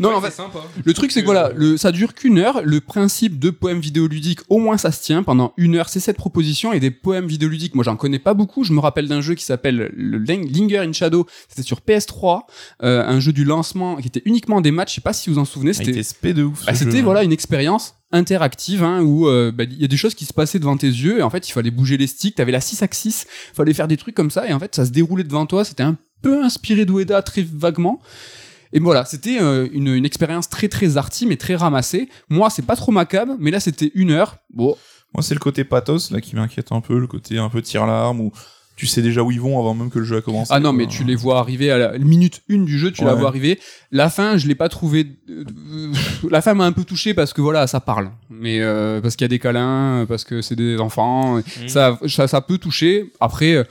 [0.00, 0.60] Non, en fait, sympa.
[0.84, 2.60] Le truc, c'est que voilà, le, ça dure qu'une heure.
[2.64, 5.88] Le principe de poème vidéoludique, au moins, ça se tient pendant une heure.
[5.88, 6.72] C'est cette proposition.
[6.72, 8.64] Et des poèmes vidéoludiques, moi, j'en connais pas beaucoup.
[8.64, 11.26] Je me rappelle d'un jeu qui s'appelle le Ling- Linger in Shadow.
[11.48, 12.42] C'était sur PS3.
[12.82, 14.90] euh, un jeu du lancement qui était uniquement des matchs.
[14.90, 15.70] Je sais pas si vous en souvenez.
[15.70, 16.60] Ah, C'était de ouf.
[16.60, 19.96] ce Ah, C'était voilà une expérience interactive hein, où euh, bah, il y a des
[19.96, 22.34] choses qui se passaient devant tes yeux et en fait il fallait bouger les sticks,
[22.34, 24.90] t'avais la 6 axis, fallait faire des trucs comme ça et en fait ça se
[24.90, 28.00] déroulait devant toi, c'était un peu inspiré d'Ueda très vaguement.
[28.72, 32.08] Et voilà, c'était euh, une, expérience très très arty mais très ramassée.
[32.28, 34.38] Moi c'est pas trop macabre, mais là c'était une heure.
[34.52, 34.76] Bon,
[35.14, 38.20] Moi, c'est le côté pathos là qui m'inquiète un peu, le côté un peu tire-larme
[38.20, 38.32] où
[38.76, 40.52] tu sais déjà où ils vont avant même que le jeu a commencé.
[40.54, 43.14] ah non mais tu les vois arriver à la minute une du jeu, tu la
[43.14, 43.20] Ouais.
[43.20, 43.58] vois arriver.
[43.90, 45.06] La fin, je l'ai pas trouvé.
[45.30, 45.44] euh,
[46.30, 49.24] la fin m'a un peu touché parce que voilà, ça parle, mais euh, parce qu'il
[49.24, 51.38] y a des câlins, parce que c'est des enfants.
[51.38, 51.68] Mmh.
[51.68, 53.10] ça, ça, ça peut toucher.
[53.20, 53.64] Après, euh,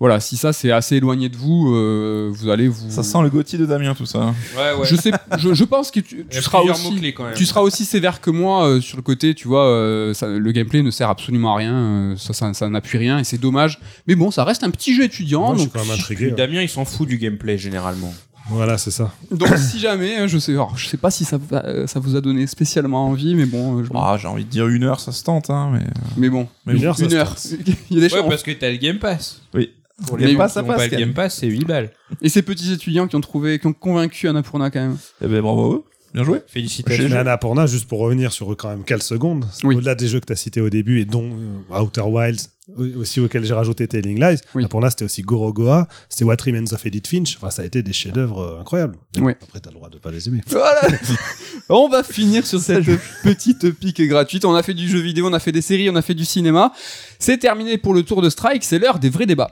[0.00, 2.90] voilà, si ça c'est assez éloigné de vous, euh, vous allez vous.
[2.90, 4.34] Ça sent le Gauthier de Damien tout ça.
[4.56, 4.84] Ouais, ouais.
[4.86, 6.90] Je sais, je, je pense que tu, seras aussi.
[6.90, 7.34] mots-clés, quand même.
[7.34, 10.52] Tu seras aussi sévère que moi euh, sur le côté, tu vois, euh, ça- le
[10.52, 13.78] gameplay ne sert absolument à rien, euh, ça, ça, ça n'appuie rien et c'est dommage.
[14.08, 16.16] Mais bon, ça reste un petit jeu étudiant, Moi, je suis donc, quand même intrigué.
[16.26, 16.36] Puis ouais.
[16.36, 18.12] Damien, il s'en fout du gameplay généralement.
[18.50, 19.10] Voilà, c'est ça.
[19.30, 21.38] donc si jamais, hein, je sais, alors, je sais pas si ça,
[21.86, 24.84] ça vous a donné spécialement envie, mais bon, je- Ah, j'ai envie de dire une
[24.84, 25.86] heure, ça se tente, hein, mais.
[26.18, 26.84] mais bon, mais Une bon.
[26.88, 27.06] heure, une
[27.90, 28.28] il y a des Ouais, chances.
[28.28, 29.40] parce que t'as le Game Pass.
[29.54, 29.70] Oui.
[30.06, 31.14] Pour les ça pas le Game.
[31.14, 31.90] Pass, c'est 8 balles.
[32.20, 34.96] Et ces petits étudiants qui ont trouvé, qui ont convaincu Annapurna quand même.
[35.22, 35.84] Eh ben bravo.
[36.12, 36.40] Bien joué.
[36.46, 37.08] Félicitations.
[37.08, 39.74] Mais Annapurna, juste pour revenir sur quand même quelques secondes, Oui.
[39.76, 41.28] au-delà des jeux que tu as cités au début et dont
[41.72, 42.50] euh, Outer Wilds,
[42.96, 44.62] aussi auquel j'ai rajouté Telling Lies, Oui.
[44.62, 47.92] Annapurna c'était aussi Gorogoa, c'était What Remains of Edith Finch, enfin ça a été des
[47.92, 48.96] chefs-d'œuvre euh, incroyables.
[49.18, 49.32] Oui.
[49.42, 50.40] Après t'as le droit de pas les aimer.
[50.46, 50.80] Voilà.
[51.68, 52.86] on va finir sur cette
[53.22, 54.44] petite pique gratuite.
[54.44, 56.24] On a fait du jeu vidéo, on a fait des séries, on a fait du
[56.24, 56.72] cinéma.
[57.18, 58.64] C'est terminé pour le tour de Strike.
[58.64, 59.50] C'est l'heure des vrais débats.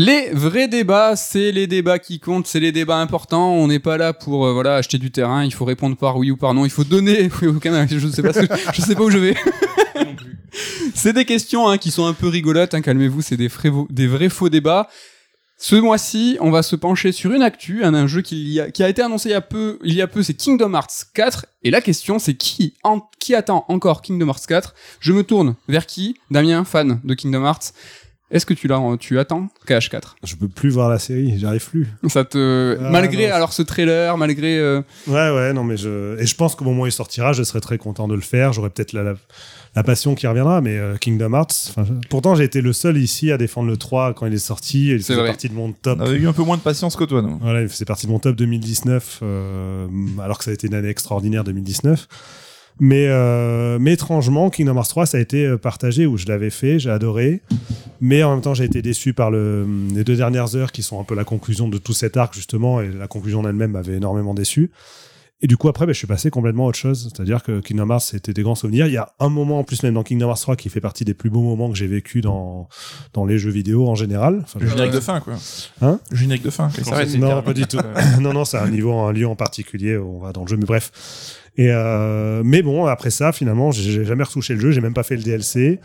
[0.00, 3.54] Les vrais débats, c'est les débats qui comptent, c'est les débats importants.
[3.54, 5.44] On n'est pas là pour euh, acheter du terrain.
[5.44, 6.64] Il faut répondre par oui ou par non.
[6.64, 7.28] Il faut donner.
[7.40, 8.08] Je je
[8.80, 9.34] sais pas où je vais.
[10.94, 14.48] C'est des questions hein, qui sont un peu rigolotes, hein, calmez-vous, c'est des, vrais- faux
[14.48, 14.88] débats.
[15.56, 19.28] Ce mois-ci, on va se pencher sur une actu, un, jeu qui, a, été annoncé
[19.28, 22.18] il y a peu, il y a peu c'est Kingdom Hearts 4, et la question
[22.18, 22.74] c'est qui
[23.34, 26.16] attend encore Kingdom Hearts 4 Je me tourne vers qui?
[26.30, 27.72] Damien, fan de Kingdom Hearts.
[28.30, 31.86] Est-ce que tu, l'as, tu attends KH4 Je peux plus voir la série, j'arrive plus.
[32.08, 33.34] Ça te, Ah, malgré non.
[33.34, 36.20] alors ce trailer, malgré euh, Ouais, ouais, non, mais je.
[36.20, 38.52] Et je pense qu'au moment où il sortira, je serai très content de le faire.
[38.52, 39.14] J'aurai peut-être la, la,
[39.76, 41.72] la passion qui reviendra, mais euh, Kingdom Hearts.
[41.78, 44.90] je- Pourtant, j'ai été le seul ici à défendre le 3 quand il est sorti.
[44.90, 45.98] Et il C'est faisait partie de mon top.
[45.98, 47.38] On avait eu un peu moins de patience que toi, nous.
[47.40, 49.86] Voilà, il faisait partie de mon top 2019, euh,
[50.22, 52.06] alors que ça a été une année extraordinaire 2019.
[52.80, 56.50] Mais, euh, mais étrangement, Kingdom Hearts 3, ça a été euh, partagé où je l'avais
[56.50, 57.42] fait, j'ai adoré.
[58.00, 61.00] Mais en même temps, j'ai été déçu par le, les deux dernières heures qui sont
[61.00, 62.80] un peu la conclusion de tout cet arc, justement.
[62.80, 64.70] Et la conclusion en elle-même m'avait énormément déçu.
[65.40, 67.12] Et du coup, après, ben, je suis passé complètement à autre chose.
[67.12, 68.86] C'est-à-dire que Kingdom Hearts, c'était des grands souvenirs.
[68.86, 71.04] Il y a un moment, en plus, même dans Kingdom Hearts 3, qui fait partie
[71.04, 72.68] des plus beaux moments que j'ai vécu dans,
[73.12, 74.40] dans les jeux vidéo en général.
[74.42, 75.34] Enfin, Le générique de fin, quoi.
[75.80, 76.00] Hein?
[76.10, 76.70] Le générique de fin.
[76.70, 77.78] c'était non, pas du tout.
[78.20, 80.56] non, non, c'est un niveau, un lieu en particulier où on va dans le jeu,
[80.56, 80.90] mais bref.
[81.58, 85.02] Et euh, mais bon, après ça, finalement, j'ai jamais retouché le jeu, j'ai même pas
[85.02, 85.80] fait le DLC.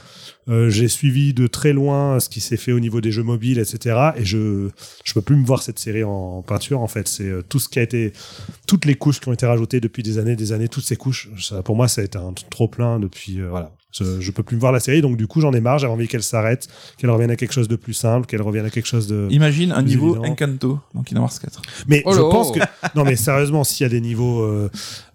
[0.48, 3.58] Euh, j'ai suivi de très loin ce qui s'est fait au niveau des jeux mobiles,
[3.58, 4.12] etc.
[4.18, 4.70] Et je
[5.04, 6.80] je peux plus me voir cette série en peinture.
[6.82, 8.14] En fait, c'est euh, tout ce qui a été,
[8.68, 11.30] toutes les couches qui ont été rajoutées depuis des années, des années, toutes ces couches.
[11.42, 13.42] Ça, pour moi, ça a été un trop plein depuis.
[13.42, 15.78] euh, voilà, je, peux plus me voir la série, donc du coup, j'en ai marre.
[15.80, 16.68] J'avais envie qu'elle s'arrête,
[16.98, 19.28] qu'elle revienne à quelque chose de plus simple, qu'elle revienne à quelque chose de.
[19.30, 20.32] Imagine un niveau évident.
[20.32, 21.62] Encanto dans Kingdom Hearts 4.
[21.88, 22.54] Mais Oh je là pense oh.
[22.54, 22.60] que
[22.98, 24.70] non, mais sérieusement, s'il y a des niveaux, euh,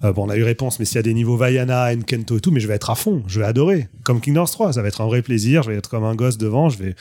[0.04, 2.40] euh, bon, on a eu réponse, mais s'il y a des niveaux Vaiana, Enkento et
[2.40, 4.82] tout, mais je vais être à fond, je vais adorer, comme Kingdom Hearts 3, ça
[4.82, 6.94] va être un vrai plaisir, je vais être comme un gosse devant, je vais.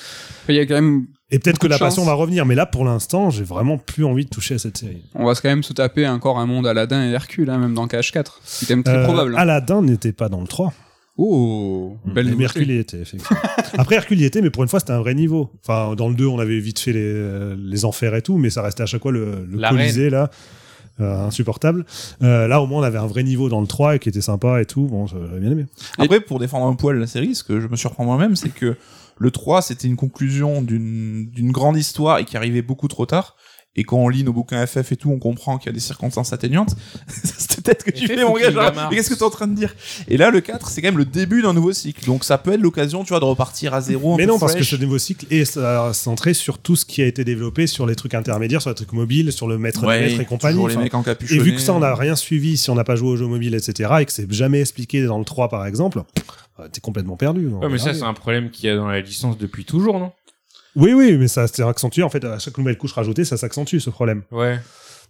[0.50, 1.90] Il y a quand même, Et peut-être que la chance.
[1.96, 4.78] passion va revenir, mais là, pour l'instant, j'ai vraiment plus envie de toucher à cette
[4.78, 5.04] série.
[5.14, 7.86] on va quand même se taper encore un monde Aladdin et Hercule, hein, même dans
[7.88, 8.40] KH4.
[8.44, 9.36] C'est quand même très Euh, probable.
[9.36, 9.40] hein.
[9.40, 10.74] Aladdin n'était pas dans le 3.
[11.18, 12.44] Oh, belle mais.
[12.44, 13.40] Hercule y était, effectivement.
[13.78, 15.52] Après, Hercule y était, mais pour une fois, c'était un vrai niveau.
[15.64, 18.62] Enfin, dans le 2, on avait vite fait les, les enfers et tout, mais ça
[18.62, 20.30] restait à chaque fois le, le La Colisée, là.
[21.00, 21.86] euh, insupportable.
[22.22, 24.22] Euh, là, au moins, on avait un vrai niveau dans le 3 et qui était
[24.22, 24.86] sympa et tout.
[24.86, 25.66] Bon, j'avais bien aimé.
[25.98, 28.76] Après, pour défendre un poil la série, ce que je me surprends moi-même, c'est que
[29.20, 33.36] le 3, c'était une conclusion d'une d'une grande histoire et qui arrivait beaucoup trop tard.
[33.80, 35.80] Et quand on lit nos bouquins FF et tout, on comprend qu'il y a des
[35.80, 36.76] circonstances atténuantes.
[37.68, 38.52] peut-être que tu fais, mon gars.
[38.52, 39.74] Genre, Mais qu'est-ce que tu es en train de dire?
[40.08, 42.06] Et là, le 4, c'est quand même le début d'un nouveau cycle.
[42.06, 44.18] Donc ça peut être l'occasion, tu vois, de repartir à zéro.
[44.18, 45.60] Mais non, parce que ce nouveau cycle est
[45.94, 48.94] centré sur tout ce qui a été développé sur les trucs intermédiaires, sur les trucs
[48.94, 50.68] mobiles, sur le maître Ouais, des maîtres et compagnie.
[50.68, 52.96] les mecs en et vu que ça, on n'a rien suivi si on n'a pas
[52.96, 56.04] joué aux jeux mobiles, etc., et que c'est jamais expliqué dans le 3, par exemple,
[56.60, 57.48] euh, t'es complètement perdu.
[57.48, 60.12] Ouais, mais ça, c'est un problème qu'il y a dans la licence depuis toujours, non?
[60.76, 62.04] Oui, oui, mais ça s'est accentué.
[62.04, 64.22] En fait, à chaque nouvelle couche rajoutée, ça s'accentue, ce problème.
[64.32, 64.60] Ouais.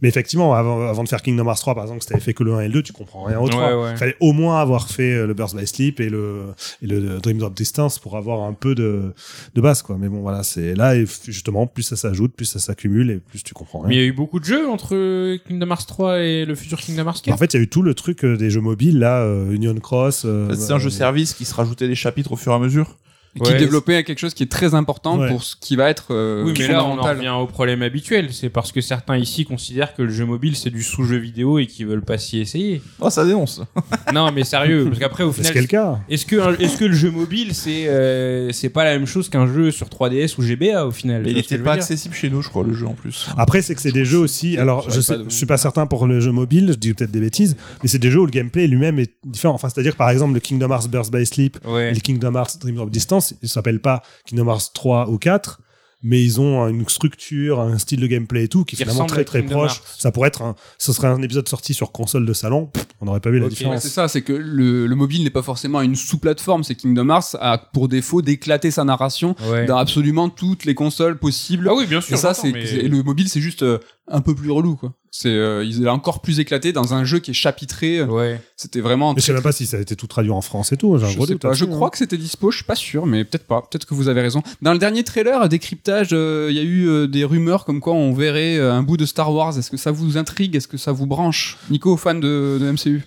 [0.01, 2.43] Mais effectivement, avant, avant de faire Kingdom Hearts 3, par exemple, si t'avais fait que
[2.43, 3.75] le 1 et le 2, tu comprends rien au 3.
[3.75, 3.91] Ouais, ouais.
[3.93, 6.43] Il fallait au moins avoir fait euh, le Burst by Sleep et le,
[6.83, 9.13] et le Dream Drop Distance pour avoir un peu de,
[9.55, 9.97] de base, quoi.
[9.99, 13.41] Mais bon, voilà, c'est là, et justement, plus ça s'ajoute, plus ça s'accumule et plus
[13.43, 13.89] tu comprends rien.
[13.89, 16.79] Mais il y a eu beaucoup de jeux entre Kingdom Hearts 3 et le futur
[16.79, 17.33] Kingdom Hearts 4.
[17.33, 19.51] En fait, il y a eu tout le truc euh, des jeux mobiles, là, euh,
[19.51, 20.23] Union Cross.
[20.25, 22.97] euh, C'est un jeu service qui se rajoutait des chapitres au fur et à mesure.
[23.39, 23.57] Qui Ouais.
[23.57, 25.29] développait quelque chose qui est très important Ouais.
[25.29, 28.29] pour ce qui va être euh, Oui, mais là, on en revient au problème habituel.
[28.33, 31.67] C'est parce que certains ici considèrent que le jeu mobile, c'est du sous-jeu vidéo et
[31.67, 32.81] qu'ils veulent pas s'y essayer.
[32.99, 33.61] Oh, ça dénonce.
[34.13, 35.99] non, mais sérieux, parce qu'après, au C'est final, ce le cas.
[36.09, 39.45] est-ce que, est-ce que le jeu mobile, c'est, euh, c'est pas la même chose qu'un
[39.47, 41.21] jeu sur 3DS ou GBA au final?
[41.23, 43.27] Mais il était pas accessible chez nous, je crois, le jeu en plus.
[43.37, 44.57] Après, c'est que c'est des jeux aussi.
[44.57, 47.19] Alors, je sais, je suis pas certain pour le jeu mobile, je dis peut-être des
[47.19, 49.53] bêtises, mais c'est des jeux où le gameplay lui-même est différent.
[49.53, 51.91] Enfin, c'est-à-dire, par exemple, le Kingdom Hearts Burst by Sleep Ouais.
[51.91, 55.59] et le Kingdom Hearts Dream Drop Distance, ils s'appellent pas Kingdom Hearts 3 ou 4,
[56.03, 59.25] mais ils ont une structure, un style de gameplay et tout qui est finalement très
[59.25, 59.81] très proche.
[59.97, 62.69] Ça pourrait être un, ce serait un épisode sorti sur console de salon,
[63.01, 63.51] on n'aurait pas vu la Ok.
[63.51, 63.81] Ouais, différence.
[63.81, 67.35] c'est ça, c'est que le, le mobile n'est pas forcément une sous-plateforme, c'est Kingdom Hearts
[67.41, 69.65] a pour défaut d'éclater sa narration Ouais.
[69.65, 71.67] dans absolument toutes les consoles possibles.
[71.69, 72.13] Ah oui, bien sûr.
[72.13, 74.93] et ça, c'est mais- le mobile, c'est juste euh, un peu plus relou, quoi.
[75.11, 78.03] C'est euh, il est encore plus éclaté dans un jeu qui est chapitré.
[78.03, 78.39] Ouais.
[78.55, 79.13] C'était vraiment.
[79.13, 80.97] Mais je sais même pas si ça a été tout traduit en France et tout.
[80.97, 81.53] J'ai un Je, gros sais doute pas.
[81.53, 81.89] je crois hein.
[81.89, 83.61] que c'était dispo, je suis pas sûr, mais peut-être pas.
[83.61, 84.43] Peut-être que vous avez raison.
[84.61, 87.93] Dans le dernier trailer, décryptage, euh, il y a eu euh, des rumeurs comme quoi
[87.93, 89.57] on verrait euh, un bout de Star Wars.
[89.57, 90.55] Est-ce que ça vous intrigue?
[90.55, 91.57] Est-ce que ça vous branche?
[91.71, 93.03] Nico, fan de, de MCU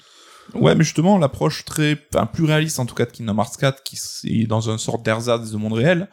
[0.55, 3.85] Ouais, mais justement, l'approche très, enfin, plus réaliste, en tout cas, de Kingdom Hearts 4,
[3.85, 6.09] qui est dans une sorte d'ersatz de monde réel,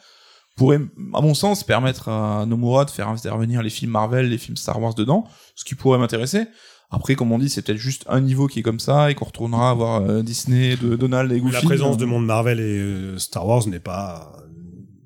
[0.58, 0.82] pourrait,
[1.14, 4.82] à mon sens, permettre à Nomura de faire intervenir les films Marvel, les films Star
[4.82, 5.24] Wars dedans,
[5.56, 6.46] ce qui pourrait m'intéresser.
[6.90, 9.26] Après, comme on dit, c'est peut-être juste un niveau qui est comme ça, et qu'on
[9.26, 11.54] retournera à voir euh, Disney, de Donald et Goofy.
[11.54, 14.34] La présence de monde Marvel et euh, Star Wars n'est pas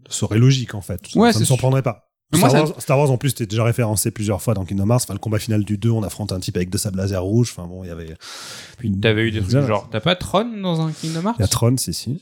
[0.09, 1.07] serait logique en fait.
[1.07, 2.07] Ça- Ouais, ça c'est surprendrait pas.
[2.33, 4.89] Star, moi, ça- Wars, Star Wars, en plus c'était déjà référencé plusieurs fois dans Kingdom
[4.89, 5.03] Hearts.
[5.03, 7.53] Enfin le combat final du 2, on affronte un type avec deux sables laser rouges.
[7.57, 8.15] Enfin bon, il y avait.
[8.77, 11.35] Puis t'avais eu des trucs genre, t'as pas Tron dans un Kingdom Hearts?
[11.39, 12.21] Il y a Tron, si si.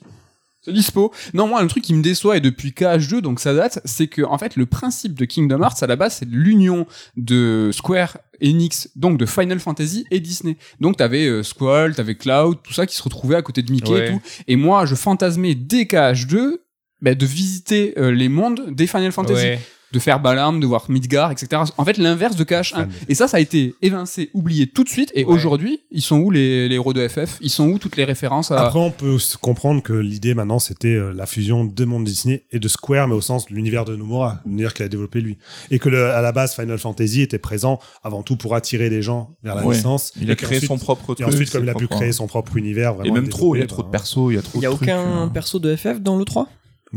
[0.61, 1.13] C'est dispo.
[1.33, 4.21] Non, moi, le truc qui me déçoit, et depuis KH2, donc ça date, c'est que,
[4.23, 6.85] en fait, le principe de Kingdom Hearts, à la base, c'est l'union
[7.15, 10.57] de Square Enix, donc de Final Fantasy et Disney.
[10.81, 13.91] Donc, t'avais euh, Squall, t'avais Cloud, tout ça qui se retrouvait à côté de Mickey
[13.93, 14.07] Ouais.
[14.07, 14.21] et tout.
[14.47, 16.57] Et moi, je fantasmais dès KH2,
[17.01, 19.41] bah, de visiter euh, les mondes des Final Fantasy.
[19.41, 19.59] Ouais.
[19.91, 21.63] De faire Balam, de voir Midgar, etc.
[21.77, 22.63] En fait, l'inverse de KH1.
[22.75, 22.89] Fan.
[23.07, 25.11] Et ça, ça a été évincé, oublié tout de suite.
[25.15, 25.33] Et Ouais.
[25.33, 28.51] aujourd'hui, ils sont où les, les héros de FF Ils sont où toutes les références
[28.51, 28.59] à...
[28.67, 32.59] Après, on peut comprendre que l'idée maintenant c'était euh, la fusion de monde Disney et
[32.59, 35.37] de Square, mais au sens de l'univers de Nomura, l'univers qu'il a développé lui,
[35.71, 39.01] et que le- à la base Final Fantasy était présent avant tout pour attirer les
[39.01, 39.75] gens vers la Ouais.
[39.75, 40.13] licence.
[40.21, 41.27] Il et a créé son propre Et truc.
[41.33, 43.63] ensuite, comme il a pu créer son propre univers, Et vraiment même trop, il y
[43.63, 45.27] a trop de bah, persos, il y a trop Il y a trucs, aucun euh.
[45.27, 46.47] perso de FF dans le 3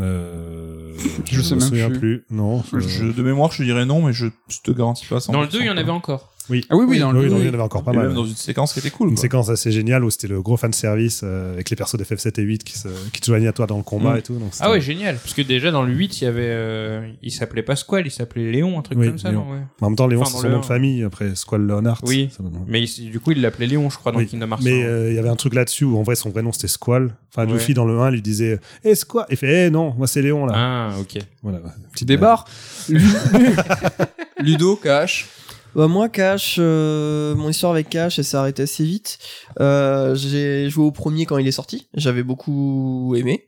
[0.00, 0.92] Euh,
[1.24, 1.98] Je sais me même souviens plus.
[1.98, 2.24] plus.
[2.30, 2.62] Non.
[2.72, 5.20] Je, de mémoire, je dirais non, mais je, je te garantis pas.
[5.20, 5.32] ça.
[5.32, 6.31] Dans le 2, il y en avait encore.
[6.50, 6.64] Oui.
[6.70, 7.38] Ah oui, oui, dans le oui, oui.
[7.40, 8.06] il y en avait encore pas Et mal.
[8.08, 9.08] même dans une séquence qui était cool.
[9.08, 9.22] Une quoi.
[9.22, 12.40] séquence assez géniale où c'était le gros fan service euh, avec les persos de FF7
[12.40, 14.18] et 8 qui, se, qui te joignaient à toi dans le combat Mm.
[14.18, 14.34] et tout.
[14.34, 15.16] Donc Ah ouais, génial.
[15.16, 18.10] Parce que déjà dans le 8, il y avait, euh, il s'appelait pas Squall, il
[18.10, 19.44] s'appelait Léon, un truc Oui, comme ça, Léon.
[19.44, 19.58] non ouais.
[19.80, 21.04] En même temps, Léon, Enfin, c'est son le nom de famille.
[21.04, 22.00] Après, Squall Leonard.
[22.04, 22.28] Oui.
[22.30, 24.26] ça- ça- Mais il- du coup, il l'appelait Léon, je crois, dans Oui.
[24.26, 24.60] Kingdom Hearts.
[24.62, 24.86] Mais 1.
[24.86, 27.14] euh, il y avait un truc là-dessus où en vrai son vrai nom c'était Squall.
[27.34, 27.52] Enfin, Ouais.
[27.54, 30.44] Luffy dans le 1 lui disait Eh Squall Il fait Eh non, moi c'est Léon
[30.46, 30.52] là.
[30.56, 31.18] Ah, ok.
[31.42, 31.60] Voilà.
[31.92, 32.44] Petit débarre.
[34.38, 35.28] Ludo, Cash.
[35.74, 39.18] Bah, moi, Cash, euh, mon histoire avec Cash, elle s'est arrêtée assez vite.
[39.60, 41.88] Euh, j'ai joué au premier quand il est sorti.
[41.94, 43.46] J'avais beaucoup aimé.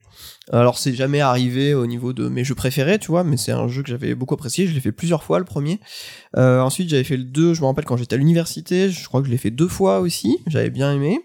[0.51, 3.69] Alors, c'est jamais arrivé au niveau de mes jeux préférés, tu vois, mais c'est un
[3.69, 4.67] jeu que j'avais beaucoup apprécié.
[4.67, 5.81] Je l'ai fait plusieurs fois, le premier.
[6.37, 8.91] Euh, ensuite, j'avais fait le 2, je me rappelle quand j'étais à l'université.
[8.91, 10.39] Je crois que je l'ai fait deux fois aussi.
[10.47, 11.21] J'avais bien aimé.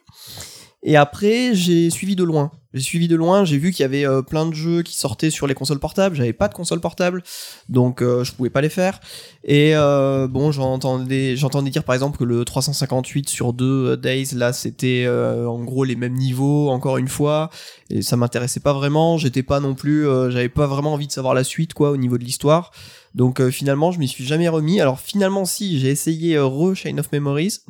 [0.84, 2.52] Et après, j'ai suivi de loin.
[2.76, 5.32] J'ai suivi de loin, j'ai vu qu'il y avait euh, plein de jeux qui sortaient
[5.32, 6.16] sur les consoles portables.
[6.16, 7.24] J'avais pas de console portable,
[7.68, 9.00] donc euh, je pouvais pas les faire.
[9.44, 11.34] Et euh, bon, j'entendais,
[11.72, 15.96] dire par exemple que le 358 sur 2 euh, Days, là, c'était en gros les
[15.96, 17.50] mêmes niveaux, encore une fois.
[17.90, 19.18] Et ça m'intéressait pas vraiment.
[19.18, 22.20] J'étais pas non plus, j'avais pas vraiment envie de savoir la suite, quoi, au niveau
[22.20, 22.72] de l'histoire.
[23.16, 24.80] Donc finalement, je m'y suis jamais remis.
[24.80, 27.62] Alors finalement, si, j'ai essayé Re Chain of Memories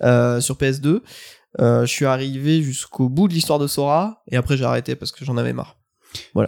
[0.00, 1.02] sur PS2.
[1.58, 5.10] Euh, je suis arrivé jusqu'au bout de l'histoire de Sora et après j'ai arrêté parce
[5.10, 5.76] que j'en avais marre.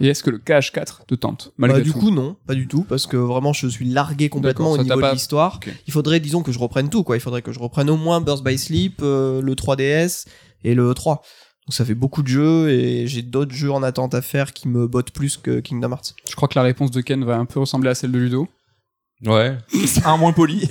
[0.01, 2.53] Et est-ce que le Cash 4 te tente malgré Bah, du tout coup non, pas
[2.53, 5.59] du tout parce que vraiment je suis largué complètement au niveau de l'histoire.
[5.87, 8.21] Il faudrait disons que je reprenne tout quoi, il faudrait que je reprenne au moins
[8.21, 10.25] Burst by Sleep, euh, le 3DS
[10.63, 11.21] et le 3.
[11.65, 14.67] Donc ça fait beaucoup de jeux et j'ai d'autres jeux en attente à faire qui
[14.67, 16.13] me bottent plus que Kingdom Hearts.
[16.29, 18.49] Je crois que la réponse de Ken va un peu ressembler à celle de Ludo.
[19.25, 19.57] Ouais.
[20.05, 20.67] Un moins poli.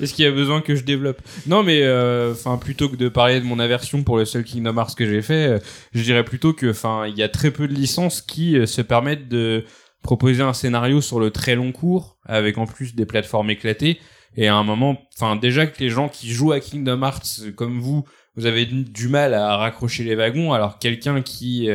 [0.00, 1.20] Est-ce qu'il y a besoin que je développe?
[1.46, 4.76] Non, mais euh, enfin, plutôt que de parler de mon aversion pour le seul Kingdom
[4.76, 5.58] Hearts que j'ai fait, euh,
[5.92, 8.82] je dirais plutôt que, enfin, il y a très peu de licences qui euh, se
[8.82, 9.64] permettent de
[10.02, 13.98] proposer un scénario sur le très long cours, avec en plus des plateformes éclatées.
[14.36, 17.80] Et à un moment, enfin, déjà que les gens qui jouent à Kingdom Hearts, comme
[17.80, 18.04] vous,
[18.36, 21.70] vous avez du mal à raccrocher les wagons, alors quelqu'un qui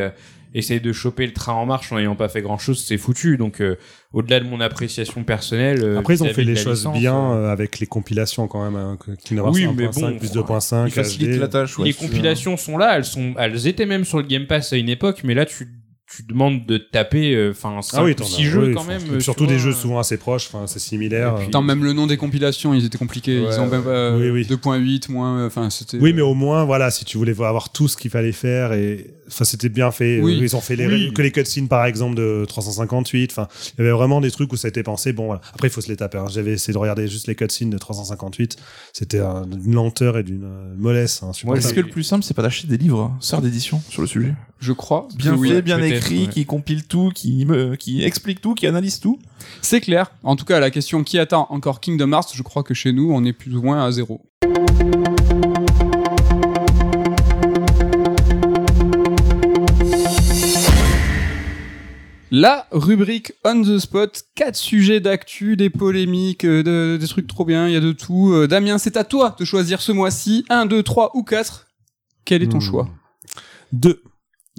[0.53, 2.97] euh, essaye de choper le train en marche en n'ayant pas fait grand chose, c'est
[2.97, 3.37] foutu.
[3.37, 3.77] Donc, euh,
[4.11, 7.45] au-delà de mon appréciation personnelle, euh, Après, ils ont fait les choses licence, bien euh,
[7.45, 8.75] euh, avec les compilations quand même.
[8.75, 10.87] Hein, Hearts Oui, 1.5 mais bon, plus enfin, 2.5.
[10.87, 11.39] Il facilite HD.
[11.39, 11.77] la tâche.
[11.77, 14.77] ouais, les compilations sont là, elles sont, elles étaient même sur le Game Pass à
[14.77, 15.67] une époque, mais là tu,
[16.15, 19.01] tu demandes de taper, euh, enfin, 5 Ah oui, 6 jeux oui, quand même.
[19.11, 21.33] et euh, Surtout des jeux souvent assez proches, enfin c'est similaire.
[21.35, 23.39] Et puis- Attends, même le nom des compilations, ils étaient compliqués.
[23.41, 23.83] Ouais, ils ont même
[24.19, 24.45] Oui, oui.
[24.45, 25.45] 2.8 moins.
[25.45, 25.97] Enfin, c'était.
[25.97, 29.13] Oui, mais au moins, voilà, si tu voulais avoir tout ce qu'il fallait faire, et
[29.27, 30.19] enfin, c'était bien fait.
[30.21, 30.39] Oui.
[30.39, 31.13] Euh, Ils ont fait les, Oui.
[31.13, 33.31] que les cutscenes, par exemple, de 358.
[33.31, 33.47] Enfin,
[33.77, 35.13] il y avait vraiment des trucs où ça a été pensé.
[35.13, 35.41] Bon, voilà.
[35.53, 36.17] Après, il faut se les taper.
[36.17, 36.25] hein.
[36.29, 38.57] J'avais essayé de regarder juste les cutscenes de 358.
[38.93, 41.21] C'était euh, d'une lenteur et d'une euh, mollesse.
[41.23, 44.01] Hein, Est-ce que le plus simple, c'est pas d'acheter des livres, hein, sœurs d'édition sur
[44.01, 45.07] le sujet Je crois.
[45.15, 45.49] Bien oui.
[45.49, 46.27] fait, bien écrit, ouais.
[46.29, 49.17] qui compile tout, qui me, qui explique tout, qui analyse tout.
[49.61, 50.11] C'est clair.
[50.23, 53.09] En tout cas, la question qui attend encore Kingdom Hearts, je crois que chez nous,
[53.11, 54.21] on est plus ou moins à zéro.
[62.31, 67.43] La rubrique On the Spot, quatre sujets d'actu, des polémiques, euh, de- des trucs trop
[67.43, 68.33] bien, il y a de tout.
[68.33, 71.67] Euh, Damien, c'est à toi de choisir ce mois-ci, 1, 2, 3 ou 4.
[72.25, 72.61] Quel est ton Hmm.
[72.61, 72.89] choix?
[73.73, 74.03] Deux.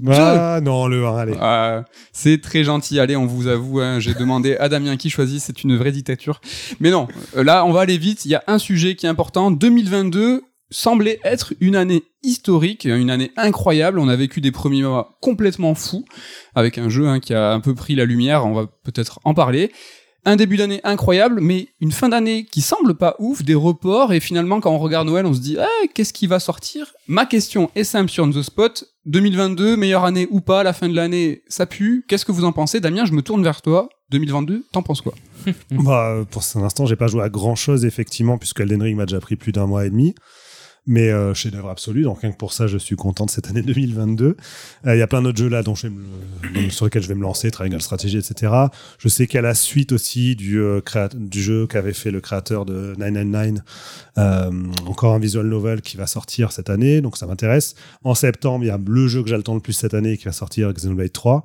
[0.08, 1.34] Ah non, le 1, allez.
[1.40, 1.82] Euh,
[2.12, 2.98] c'est très gentil.
[3.00, 5.40] Allez, on vous avoue, hein, j'ai demandé à Damien qui choisit.
[5.40, 6.40] C'est une vraie dictature.
[6.80, 8.24] Mais non, euh, là, on va aller vite.
[8.24, 9.50] Il y a un sujet qui est important.
[9.50, 13.98] 2022 semblait être une année historique, une année incroyable.
[13.98, 16.04] On a vécu des premiers mois complètement fous
[16.54, 18.46] avec un jeu hein, qui a un peu pris la lumière.
[18.46, 19.72] On va peut-être en parler.
[20.24, 24.20] Un début d'année incroyable, mais une fin d'année qui semble pas ouf, des reports, et
[24.20, 26.92] finalement, quand on regarde Noël, on se dit, ah, qu'est-ce qui va sortir?
[27.08, 28.84] Ma question est simple sur The Spot.
[29.06, 32.04] 2022, meilleure année ou pas, la fin de l'année, ça pue.
[32.06, 32.80] Qu'est-ce que vous en pensez?
[32.80, 33.88] Damien, je me tourne vers toi.
[34.10, 35.14] 2022, t'en penses quoi?
[35.70, 39.06] Bah, pour cet instant, j'ai pas joué à grand chose, effectivement, puisque Elden Ring m'a
[39.06, 40.14] déjà pris plus d'un mois et demi.
[40.92, 43.62] Mais euh, chef-d'œuvre absolu, donc rien que pour ça, je suis content de cette année
[43.62, 44.36] 2022.
[44.86, 47.06] Euh, Il y a plein d'autres jeux là dont je vais me- sur lesquels je
[47.06, 48.52] vais me lancer, Triangle Strategy, etc.
[48.98, 50.80] Je sais a la suite aussi du, euh,
[51.14, 53.62] du jeu qu'avait fait le créateur de 999,
[54.18, 54.50] euh,
[54.86, 57.76] encore un visual novel qui va sortir cette année, donc ça m'intéresse.
[58.02, 60.32] En septembre, il y a le jeu que j'attends le plus cette année qui va
[60.32, 61.44] sortir, Xenoblade 3.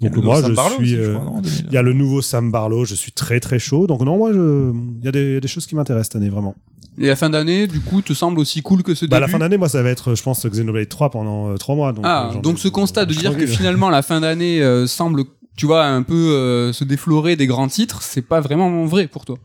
[0.00, 0.84] Il y a Donc moi, Sam je Barlow suis...
[0.84, 1.64] aussi, je euh, crois, non, en 2000.
[1.66, 3.86] il y a le nouveau Sam Barlow, je suis très très chaud.
[3.86, 4.72] Donc non, moi, je...
[5.00, 6.54] il y a des, des choses qui m'intéressent cette année, vraiment.
[7.00, 9.28] Et la fin d'année, du coup, te semble aussi cool que ce Bah, début la
[9.28, 11.92] fin d'année, moi, ça va être, je pense, Xenoblade 3 pendant 3 mois.
[11.92, 15.24] Donc, Ah, euh, donc ce constat de dire que finalement la fin d'année euh, semble,
[15.56, 19.24] tu vois, un peu euh, se déflorer des grands titres, c'est pas vraiment vrai pour
[19.24, 19.36] toi.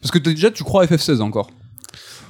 [0.00, 1.50] Parce que t'as- déjà tu crois à FF16 encore.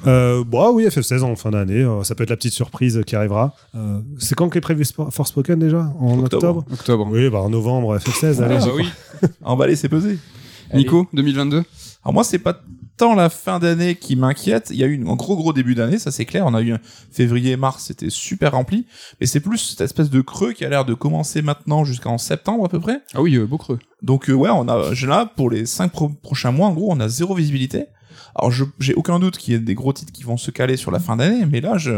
[0.06, 3.16] Euh, bah oui, FF16 en fin d'année, euh, ça peut être la petite surprise qui
[3.16, 3.54] arrivera.
[3.74, 5.92] Euh, c'est quand que est prévu Spo- Forspoken déjà?
[6.00, 6.58] En Octobre.
[6.58, 7.08] octobre, Octobre.
[7.10, 8.56] Oui, bah en novembre, FF16, allez.
[8.58, 8.88] Ah bah oui.
[9.44, 10.18] Emballer, c'est pesé.
[10.72, 11.64] Nico, 2022
[12.02, 12.60] Alors moi, c'est pas
[13.00, 14.68] tant la fin d'année qui m'inquiète.
[14.70, 16.44] Il y a eu un gros gros début d'année, ça c'est clair.
[16.46, 18.84] On a eu un février, mars, c'était super rempli.
[19.20, 22.66] Mais c'est plus cette espèce de creux qui a l'air de commencer maintenant jusqu'en septembre
[22.66, 23.00] à peu près.
[23.14, 23.78] Ah oui, euh, beau creux.
[24.02, 27.00] Donc euh, ouais, on a là pour les cinq pro- prochains mois, en gros, on
[27.00, 27.86] a zéro visibilité.
[28.34, 30.76] Alors je j'ai aucun doute qu'il y ait des gros titres qui vont se caler
[30.76, 31.92] sur la fin d'année, mais là je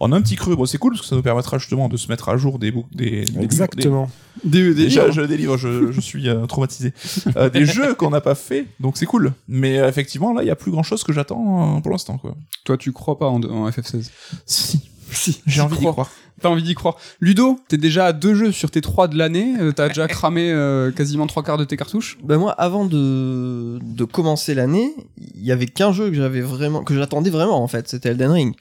[0.00, 0.56] a un petit creux.
[0.56, 2.70] Bon, c'est cool parce que ça nous permettra justement de se mettre à jour des
[2.70, 4.10] bou- des, des Exactement.
[4.44, 5.12] Des, des Déjà, livres.
[5.14, 6.94] je, des livres, je, je suis euh, traumatisé.
[7.36, 9.32] Euh, des jeux qu'on n'a pas fait, donc c'est cool.
[9.48, 12.16] Mais euh, effectivement, là, il y a plus grand chose que j'attends euh, pour l'instant,
[12.16, 12.34] quoi.
[12.64, 14.08] Toi, tu crois pas en, en FF16
[14.46, 16.10] Si, Si, j'ai envie d'y croire.
[16.40, 16.96] T'as envie d'y croire.
[17.20, 19.56] Ludo, t'es déjà à deux jeux sur tes trois de l'année.
[19.60, 22.16] euh, T'as déjà cramé euh, quasiment trois quarts de tes cartouches.
[22.24, 24.94] Ben moi, avant de, de commencer l'année,
[25.34, 28.30] il y avait qu'un jeu que j'avais vraiment, que j'attendais vraiment en fait, c'était Elden
[28.30, 28.54] Ring.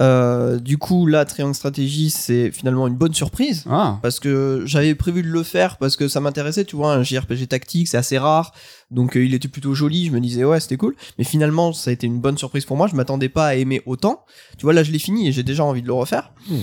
[0.00, 3.64] Euh, du coup, là, Triangle Strategy, c'est finalement une bonne surprise.
[3.68, 3.98] Ah.
[4.02, 7.48] Parce que j'avais prévu de le faire parce que ça m'intéressait, tu vois, un JRPG
[7.48, 8.52] tactique, c'est assez rare.
[8.90, 10.96] Donc euh, il était plutôt joli, je me disais ouais, c'était cool.
[11.18, 13.82] Mais finalement, ça a été une bonne surprise pour moi, je m'attendais pas à aimer
[13.84, 14.24] autant.
[14.56, 16.32] Tu vois, là, je l'ai fini et j'ai déjà envie de le refaire.
[16.48, 16.56] Hmm.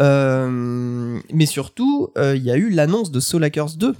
[0.00, 3.94] Euh, mais surtout, euh, il y a eu l'annonce de Soul Hackers 2.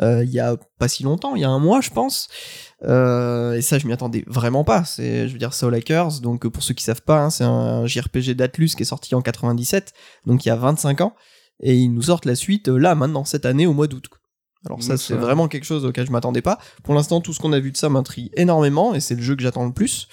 [0.00, 2.28] euh, Il y a pas si longtemps, il y a un mois, je pense.
[2.84, 4.84] Euh, et ça, je m'y attendais vraiment pas.
[4.84, 6.20] C'est, je veux dire, Soul Hackers.
[6.20, 9.22] Donc, pour ceux qui savent pas, hein, c'est un JRPG d'Atlus qui est sorti en
[9.22, 9.92] 97,
[10.26, 11.14] donc il y a 25 ans.
[11.60, 14.08] Et ils nous sortent la suite euh, là, maintenant, cette année, au mois d'août.
[14.64, 16.58] Alors ça, c'est vraiment quelque chose auquel je m'attendais pas.
[16.84, 19.34] Pour l'instant, tout ce qu'on a vu de ça m'intrigue énormément, et c'est le jeu
[19.34, 20.06] que j'attends le plus.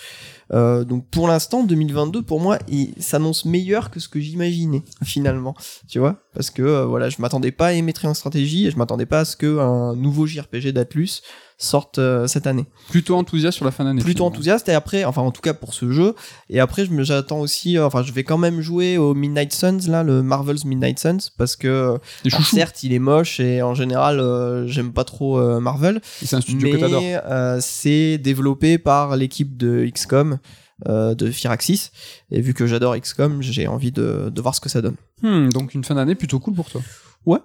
[0.52, 5.56] Euh, donc pour l'instant, 2022, pour moi, il s'annonce meilleur que ce que j'imaginais, finalement.
[5.88, 6.24] Tu vois?
[6.34, 9.26] Parce que, euh, voilà, je m'attendais pas à Triangle Stratégie, et je m'attendais pas à
[9.26, 11.22] ce qu'un nouveau JRPG d'Atlus
[11.62, 14.02] sorte euh, cette année Plutôt enthousiaste sur la fin d'année.
[14.02, 14.28] plutôt finalement.
[14.36, 16.16] enthousiaste et après enfin en tout cas pour ce jeu
[16.50, 19.54] et après je me j'attends aussi euh, enfin je vais quand même jouer au Midnight
[19.54, 23.76] Suns là le Marvel's Midnight Suns parce que alors, certes il est moche et en
[23.76, 29.86] général euh, j'aime pas trop Marvel C'est un studio mais c'est développé par l'équipe de
[29.94, 30.40] XCOM
[30.88, 31.92] de Firaxis
[32.32, 35.50] et vu que j'adore XCOM j'ai envie de, de voir ce que ça donne Hmm,
[35.50, 36.82] donc une fin d'année plutôt cool pour toi.
[37.26, 37.40] Ouais.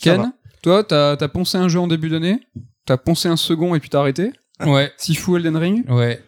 [0.00, 2.40] Ken, toi, t'as as poncé un jeu en début d'année,
[2.86, 4.32] t'as poncé un second et puis t'as arrêté.
[4.64, 5.84] Ouais, Sifu Elden Ring.
[5.90, 6.22] ouais.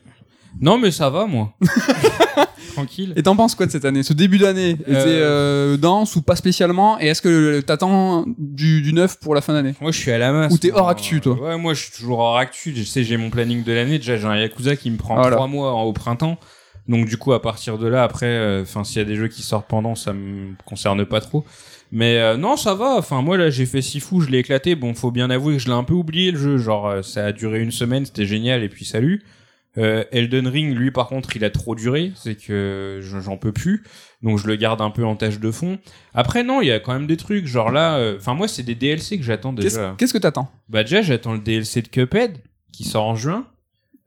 [0.60, 1.52] Non, mais ça va, moi.
[2.74, 3.12] Tranquille.
[3.16, 4.02] Et t'en penses quoi de cette année?
[4.02, 6.98] Ce début d'année était euh, dense ou pas spécialement?
[7.00, 9.74] Et est-ce que t'attends du, du neuf pour la fin d'année?
[9.80, 10.52] Moi, je suis à la masse.
[10.52, 11.40] Ou t'es hors actu, toi?
[11.40, 12.72] Ouais, moi, je suis toujours hors actu.
[12.74, 13.98] Je sais, j'ai mon planning de l'année.
[13.98, 15.34] Déjà, j'ai un Yakuza qui me prend Voilà.
[15.36, 16.38] trois mois au printemps.
[16.88, 19.42] Donc, du coup, à partir de là, après, enfin, s'il y a des jeux qui
[19.42, 21.44] sortent pendant, ça me concerne pas trop.
[21.92, 22.96] Mais euh, non, ça va.
[22.98, 24.74] Enfin, moi, là, j'ai fait Sifu, je l'ai éclaté.
[24.74, 26.58] Bon, faut bien avouer que je l'ai un peu oublié, le jeu.
[26.58, 29.22] Genre, euh, ça a duré une semaine, c'était génial, et puis salut.
[29.76, 32.12] Euh, Elden Ring, lui, par contre, il a trop duré.
[32.16, 33.82] C'est que je- j'en peux plus.
[34.22, 35.78] Donc, je le garde un peu en tâche de fond.
[36.14, 37.46] Après, non, il y a quand même des trucs.
[37.46, 39.68] Genre là, euh, enfin, moi, c'est des DLC que j'attends déjà.
[39.68, 40.50] Qu'est-ce qu'est-ce que t'attends?
[40.68, 42.38] Bah déjà, j'attends le DLC de Cuphead
[42.72, 43.46] qui sort en juin.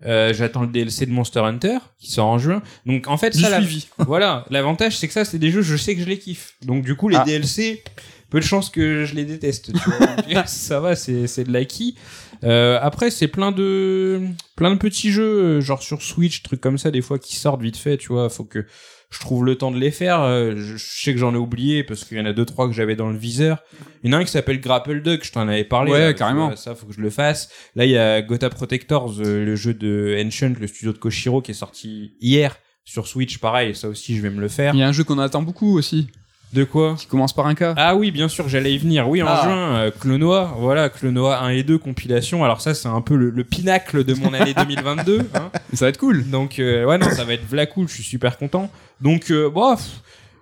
[0.05, 2.61] Euh, j'attends le DLC de Monster Hunter qui sort en juin.
[2.85, 3.61] Donc en fait, Du ça, la-
[4.05, 6.53] voilà, l'avantage c'est que ça, c'est des jeux, je sais que je les kiffe.
[6.63, 7.23] Donc du coup, les Ah.
[7.25, 7.83] DLC,
[8.29, 9.71] peu de chances que je les déteste.
[9.73, 9.89] Tu
[10.33, 10.45] vois.
[10.45, 11.95] Ça va, c'est c'est de l'acquis.
[12.43, 14.21] Euh, après, c'est plein de
[14.55, 15.23] plein de petits jeux,
[15.57, 17.97] euh, genre sur Switch, trucs comme ça, des fois qui sortent vite fait.
[17.97, 18.65] Tu vois, faut que
[19.09, 20.21] je trouve le temps de les faire.
[20.21, 22.73] Euh, je, sais que j'en ai oublié parce qu'il y en a deux trois que
[22.73, 23.63] j'avais dans le viseur.
[24.03, 25.91] Il y en a un qui s'appelle Grapple Duck, je t'en avais parlé.
[25.91, 26.47] Ouais, là, carrément.
[26.47, 27.49] vois, Ça, faut que je le fasse.
[27.75, 31.41] Là, il y a Gotha Protectors, euh, le jeu de Ancient, le studio de Koshiro,
[31.41, 33.37] qui est sorti hier sur Switch.
[33.37, 34.73] Pareil, ça aussi, je vais me le faire.
[34.73, 36.07] Il y a un jeu qu'on attend beaucoup aussi,
[36.53, 37.63] De quoi qui commence par un K.
[37.75, 39.09] ah oui, bien sûr, j'allais y venir.
[39.09, 39.41] Oui, en Ah.
[39.43, 42.43] juin, euh, Clonoa, voilà, Clonoa 1 et 2 compilation.
[42.45, 45.29] Alors ça, c'est un peu le, le pinacle de mon année 2022.
[45.35, 45.49] Hein.
[45.73, 46.29] Ça va être cool.
[46.29, 47.87] Donc euh, ouais, non, ça va être vla cool.
[47.89, 48.69] Je suis super content.
[49.01, 49.85] Donc euh, bon, pff,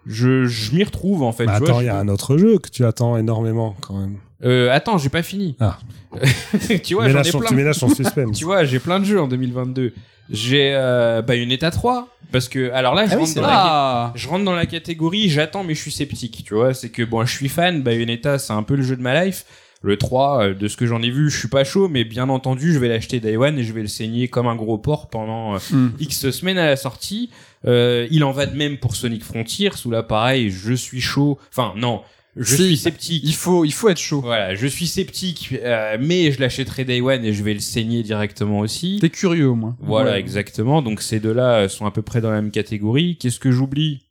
[0.06, 1.48] je, je m'y retrouve en fait.
[1.48, 4.18] Bah, tu attends, il y a un autre jeu que tu attends énormément quand même.
[4.44, 5.56] Euh, attends, j'ai pas fini.
[5.60, 5.80] Ah.
[6.84, 7.50] tu vois, j'en ai son, plein.
[7.50, 8.38] tu ménages son suspense.
[8.38, 9.94] Tu vois, j'ai plein de jeux en 2022.
[10.30, 14.28] J'ai euh, Bayonetta 3 parce que alors là, je Ah rentre dans la Ah je
[14.28, 17.32] rentre dans la catégorie j'attends mais je suis sceptique, tu vois, c'est que bon, je
[17.32, 19.46] suis fan, Bayonetta, c'est un peu le jeu de ma life.
[19.84, 22.28] Le 3, euh, de ce que j'en ai vu, je suis pas chaud, mais bien
[22.30, 25.10] entendu, je vais l'acheter Day One et je vais le saigner comme un gros porc
[25.10, 25.90] pendant euh, Hmm.
[26.00, 27.30] X semaines à la sortie.
[27.68, 31.38] Euh, il en va de même pour Sonic Frontier, sous là pareil, je suis chaud.
[31.52, 32.02] Enfin, non,
[32.36, 32.64] je Si.
[32.64, 33.24] suis sceptique.
[33.26, 34.22] il faut, il faut être chaud.
[34.22, 38.04] Voilà, je suis sceptique, euh, mais je l'achèterai Day One et je vais le saigner
[38.04, 38.98] directement aussi.
[39.02, 39.78] T'es curieux au moins.
[39.80, 40.20] Voilà, Ouais.
[40.20, 40.82] exactement.
[40.82, 43.18] Donc ces deux-là euh, sont à peu près dans la même catégorie.
[43.18, 44.02] Qu'est-ce que j'oublie?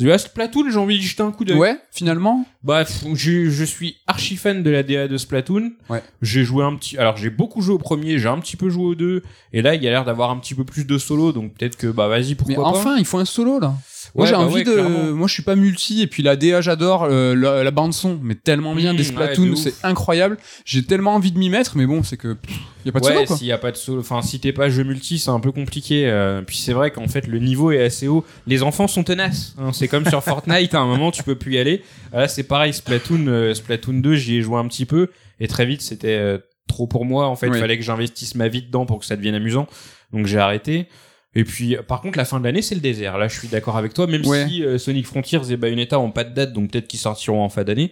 [0.00, 1.58] Là, Splatoon, j'ai envie de jeter un coup d'œil.
[1.58, 2.46] Ouais, finalement?
[2.62, 2.84] Bah,
[3.14, 5.70] je, je suis archi fan de la DA de Splatoon.
[5.90, 6.02] Ouais.
[6.22, 6.96] J'ai joué un petit.
[6.96, 9.22] Alors, j'ai beaucoup joué au premier, j'ai un petit peu joué au deux.
[9.52, 11.76] Et là, il y a l'air d'avoir un petit peu plus de solo, donc peut-être
[11.76, 12.70] que bah vas-y, Mais pourquoi pas.
[12.70, 13.74] enfin, il faut un solo là.
[14.14, 14.72] Moi Ouais, j'ai bah envie ouais, de.
[14.72, 15.12] clairement.
[15.12, 18.18] Moi je suis pas multi et puis la DA j'adore euh, la, la bande son
[18.22, 20.36] mais tellement bien Mmh, des Splatoon c'est incroyable.
[20.66, 22.36] J'ai tellement envie de m'y mettre mais bon c'est que
[22.84, 23.36] y a pas de ouais, solo quoi.
[23.36, 25.50] s'il y a pas de solo, enfin si t'es pas jeu multi, c'est un peu
[25.52, 26.06] compliqué.
[26.10, 28.24] euh, puis c'est vrai qu'en fait le niveau est assez haut.
[28.46, 29.54] Les enfants sont tenaces.
[29.58, 31.82] hein, c'est comme sur Fortnite, à un moment tu peux plus y aller.
[32.12, 35.08] Ah, Là c'est pareil, Splatoon, euh, Splatoon 2, j'y ai joué un petit peu
[35.40, 37.28] et très vite c'était euh, trop pour moi.
[37.28, 39.66] En fait, il fallait que j'investisse ma vie dedans pour que ça devienne amusant.
[40.12, 40.86] Donc j'ai arrêté.
[41.34, 43.16] Et puis, par contre, la fin de l'année, c'est le désert.
[43.18, 44.46] Là, je suis d'accord avec toi, même Ouais.
[44.48, 47.48] si euh, Sonic Frontiers et Bayonetta ont pas de date, donc peut-être qu'ils sortiront en
[47.48, 47.90] fin d'année.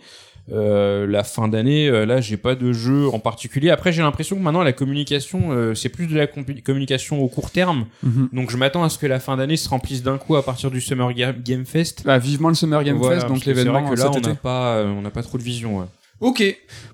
[0.52, 3.70] Euh, la fin d'année, euh, là, j'ai pas de jeu en particulier.
[3.70, 7.50] Après, j'ai l'impression que maintenant, la communication, euh, c'est plus de la communication au court
[7.50, 7.86] terme.
[8.02, 8.30] Mhm.
[8.32, 10.70] Donc, je m'attends à ce que la fin d'année se remplisse d'un coup à partir
[10.70, 12.02] du Summer Ga- Game Fest.
[12.04, 14.76] Bah, vivement le Summer Game Voilà, Fest donc l'événement que là, cet on n'a pas,
[14.78, 15.78] euh, on n'a pas trop de vision.
[15.78, 15.84] ouais.
[16.20, 16.44] Ok.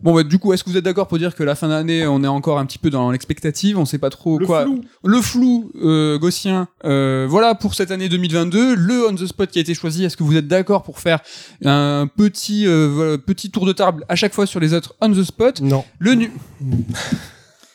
[0.03, 2.07] Bon bah du coup est-ce que vous êtes d'accord pour dire que la fin d'année
[2.07, 3.77] on est encore un petit peu dans l'expectative?
[3.77, 4.63] On sait pas trop Le quoi.
[4.63, 4.81] flou.
[5.05, 6.69] Le flou euh, gaussien.
[6.85, 10.05] Euh, voilà pour cette année 2022 le on the spot qui a été choisi.
[10.05, 11.21] Est-ce que vous êtes d'accord pour faire
[11.65, 15.11] un petit euh, voilà, petit tour de table à chaque fois sur les autres on
[15.11, 15.61] the spot?
[15.61, 15.85] Non.
[15.99, 16.33] Le nu.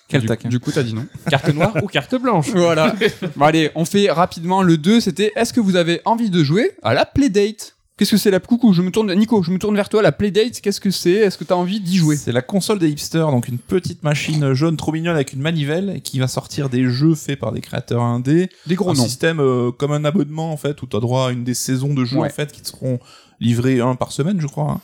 [0.08, 0.50] Quel du, taquin.
[0.50, 1.06] du coup t'as dit non.
[1.30, 2.50] Carte noire ou carte blanche?
[2.50, 2.96] Voilà.
[3.36, 6.72] bon, allez, on fait rapidement le 2, c'était est-ce que vous avez envie de jouer
[6.84, 7.76] à la Playdate?
[8.02, 8.74] Qu'est-ce que c'est la coucou?
[8.74, 11.12] Je me tourne Nico, je me tourne vers toi la Playdate, qu'est-ce que c'est?
[11.12, 12.16] Est-ce que tu as envie d'y jouer?
[12.16, 15.94] C'est la console des hipsters, donc une petite machine jaune trop mignonne avec une manivelle
[15.98, 18.50] et qui va sortir des jeux faits par des créateurs indés.
[18.66, 19.04] Des gros un noms.
[19.04, 21.94] système euh, comme un abonnement en fait où tu as droit à une des saisons
[21.94, 22.30] de jeux Ouais.
[22.30, 22.98] en fait qui te seront
[23.42, 24.72] livrés un par semaine je crois.
[24.72, 24.82] hein.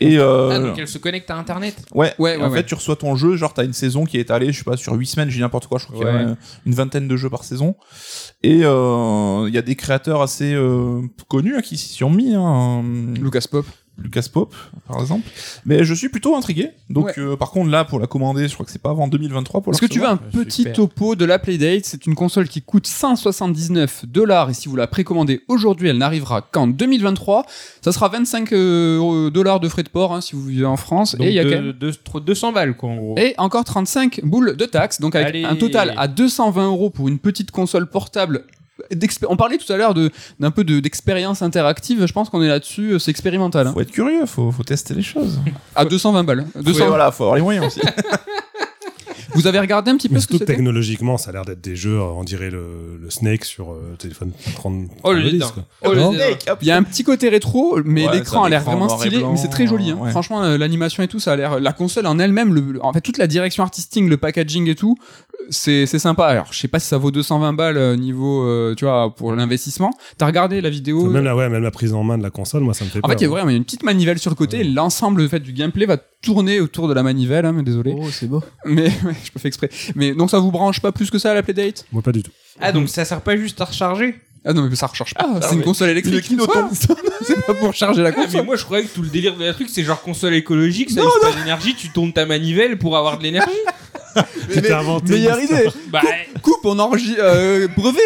[0.00, 2.56] Et euh, Ah, donc elle se connecte à Internet ouais, Ouais, ouais, en ouais.
[2.58, 4.76] fait tu reçois ton jeu, genre t'as une saison qui est étalée, je sais pas
[4.78, 6.36] sur 8 semaines, j'ai n'importe quoi, je crois qu'il y a
[6.66, 7.76] une vingtaine de jeux par saison.
[8.42, 12.34] Et euh, il y a des créateurs assez euh, connus hein, qui s'y sont mis
[12.34, 12.82] hein,
[13.20, 13.66] Lucas Pop.
[14.00, 14.54] Lucas Pop,
[14.88, 15.28] par exemple.
[15.66, 16.70] Mais je suis plutôt intrigué.
[16.88, 17.14] Donc, Ouais.
[17.18, 19.72] euh, par contre, là, pour la commander, je crois que c'est pas avant 2023 pour
[19.72, 20.72] Est-ce que tu veux un Ouais, petit super.
[20.74, 21.84] topo de la Playdate?
[21.84, 26.42] C'est une console qui coûte 179 dollars et si vous la précommandez aujourd'hui, elle n'arrivera
[26.42, 27.44] qu'en 2023.
[27.82, 31.14] Ça sera 25 euh, dollars de frais de port hein, si vous vivez en France.
[31.16, 33.14] Donc et il y a de- quand même de- trop- 200 balles, quoi, en gros.
[33.18, 35.44] Et encore 35 boules de taxes, donc avec Allez.
[35.44, 38.44] un total à 220 euros pour une petite console portable.
[39.28, 42.92] On parlait tout à l'heure d'un peu de- d'expérience interactive, je pense qu'on est là-dessus,
[42.92, 43.66] euh, c'est expérimental.
[43.66, 43.72] hein.
[43.72, 45.40] Faut être curieux, faut, faut tester les choses.
[45.74, 46.46] À 220 balles.
[46.56, 46.80] 200.
[46.80, 47.80] Ouais, voilà, faut avoir les moyens aussi.
[49.34, 51.60] Vous avez regardé un petit peu Mais ce que c'était technologiquement, ça a l'air d'être
[51.60, 55.32] des jeux, euh, on dirait le, le Snake sur euh, téléphone 30 Oh, le 30
[55.32, 55.48] dédain.
[55.48, 55.64] quoi.
[55.84, 56.00] Oh, le.
[56.62, 59.32] Il y a un petit côté rétro, mais Ouais, l'écran a l'air vraiment stylé, blanc,
[59.32, 59.90] mais c'est très joli.
[59.90, 59.98] hein.
[60.00, 60.10] ouais.
[60.10, 61.60] Franchement, euh, l'animation et tout, ça a l'air.
[61.60, 64.96] La console en elle-même, le, en fait, toute la direction artistique, le packaging et tout,
[65.48, 66.26] c'est c'est sympa.
[66.26, 69.32] Alors, je sais pas si ça vaut 220 balles euh, niveau, euh, tu vois, pour
[69.32, 69.90] l'investissement.
[70.18, 72.62] T'as regardé la vidéo Même la, ouais, même la prise en main de la console,
[72.62, 73.10] moi, ça me fait En peur.
[73.10, 74.64] fait, il y a vraiment une petite manivelle sur le côté.
[74.64, 77.46] L'ensemble fait, du gameplay va tourner autour de la manivelle.
[77.46, 77.94] Hein, mais désolé.
[77.96, 78.42] Oh, c'est beau.
[78.64, 79.70] Mais ouais, je peux faire exprès.
[79.94, 81.86] Mais donc, ça vous branche pas plus que ça à la Playdate?
[81.92, 82.30] Moi, pas du tout.
[82.60, 84.14] Ah, donc ça sert pas juste à recharger?
[84.42, 85.26] Ah non, mais ça recharge pas.
[85.40, 86.30] c'est Ah, une mais- console électrique.
[86.30, 86.40] Une
[87.22, 88.44] c'est pas pour charger la Ah, mais console.
[88.46, 91.02] moi je croyais que tout le délire de la truc c'est genre console écologique, ça
[91.02, 93.50] use pas d'énergie, tu tournes ta manivelle pour avoir de l'énergie.
[94.52, 95.12] Tu t'es inventé.
[95.12, 95.68] Meilleure une idée.
[95.92, 96.00] bah,
[96.42, 98.00] Coupe, on enregistre euh, brevet.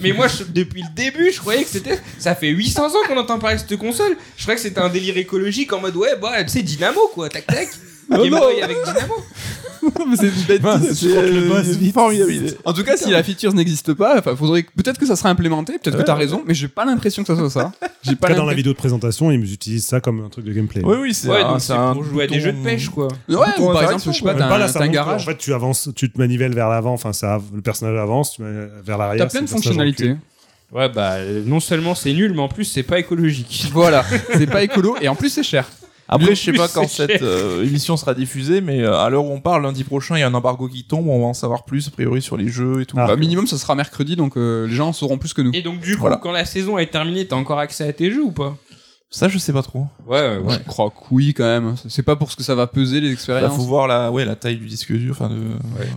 [0.00, 1.98] Mais moi depuis le début je croyais que c'était.
[2.18, 4.16] Ça fait 800 ans qu'on entend parler de cette console.
[4.36, 7.46] Je croyais que c'était un délire écologique en mode ouais, bah sais, Dynamo quoi, tac
[7.46, 7.68] tac.
[8.10, 8.38] Game non.
[8.38, 9.14] Boy avec Dynamo.
[10.08, 10.62] mais c'est une bête
[10.94, 12.54] c'est euh, une formidable idée.
[12.64, 15.28] En tout cas, si la feature n'existe pas, enfin, faudrait que- peut-être que ça sera
[15.28, 17.72] implémenté, peut-être que t'as raison, mais j'ai pas l'impression que ça soit ça.
[18.02, 20.46] J'ai pas Après, dans la l'impression- vidéo de présentation, ils utilisent ça comme un truc
[20.46, 20.80] de gameplay.
[20.82, 22.62] Oui, oui, c'est Ouais, un- donc c'est un pour jouer à des bouton- jeux de
[22.64, 23.08] pêche quoi.
[23.28, 25.52] Ouais, ou par exemple, je sais pas, t'as un, ça t'as garage, En fait, tu
[25.52, 26.94] avances, tu te manivelles vers l'avant.
[26.94, 29.26] Enfin, ça, le personnage avance, tu mets vers l'arrière.
[29.26, 30.16] t'as plein de le personnage en fonctionnalités.
[30.72, 33.66] Ouais, bah euh, non seulement c'est nul, mais en plus c'est pas écologique.
[33.72, 34.02] Voilà,
[34.32, 35.68] c'est pas écolo et en plus c'est cher.
[36.08, 39.24] Après, je sais pas quand c'est cette euh, émission sera diffusée, mais euh, à l'heure
[39.24, 41.34] où on parle, lundi prochain, il y a un embargo qui tombe, on va en
[41.34, 42.96] savoir plus, a priori, sur les jeux et tout.
[42.98, 43.06] Ah.
[43.06, 45.50] Bah, minimum, ça sera mercredi, donc euh, les gens en sauront plus que nous.
[45.54, 46.16] Et donc du coup, Voilà.
[46.16, 48.56] quand la saison est terminée, t'as encore accès à tes jeux ou pas?
[49.10, 49.86] Ça, je sais pas trop.
[50.08, 50.54] Ouais, ouais.
[50.54, 51.76] Je crois que oui, quand même.
[51.88, 53.54] C'est pas pour ce que ça va peser les Là, expériences.
[53.54, 55.12] faut voir la, ouais, la taille du disque dur.
[55.12, 55.36] Enfin, de...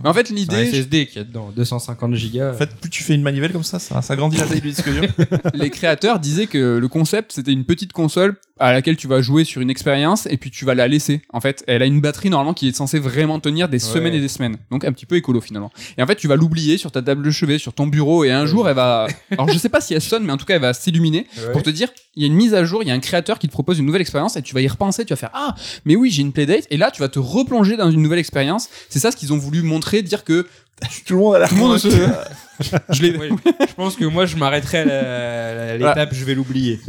[0.04, 2.52] Mais en fait, C'est un l'idée, SSD qui est dedans, 250 gigas.
[2.52, 4.68] En fait, plus tu fais une manivelle comme ça, ça, ça grandit la taille du
[4.70, 5.02] disque dur.
[5.54, 9.44] les créateurs disaient que le concept c'était une petite console à laquelle tu vas jouer
[9.44, 11.22] sur une expérience et puis tu vas la laisser.
[11.32, 14.20] En fait, elle a une batterie normalement qui est censée vraiment tenir des semaines et
[14.20, 14.56] des semaines.
[14.70, 15.72] Donc un petit peu écolo finalement.
[15.96, 18.30] Et en fait, tu vas l'oublier sur ta table de chevet, sur ton bureau et
[18.30, 20.54] un jour elle va alors je sais pas si elle sonne mais en tout cas
[20.54, 22.90] elle va s'illuminer pour te dire il y a une mise à jour, il y
[22.90, 25.12] a un créateur qui te propose une nouvelle expérience et tu vas y repenser, tu
[25.12, 25.54] vas faire ah,
[25.84, 28.68] mais oui, j'ai une playdate et là tu vas te replonger dans une nouvelle expérience.
[28.88, 30.46] C'est ça ce qu'ils ont voulu montrer, dire que
[31.06, 31.88] tout le monde a l'air tout le monde se
[32.90, 33.28] je l'ai Ouais,
[33.68, 36.80] je pense que moi je m'arrêterai à la- à l'étape, je vais l'oublier.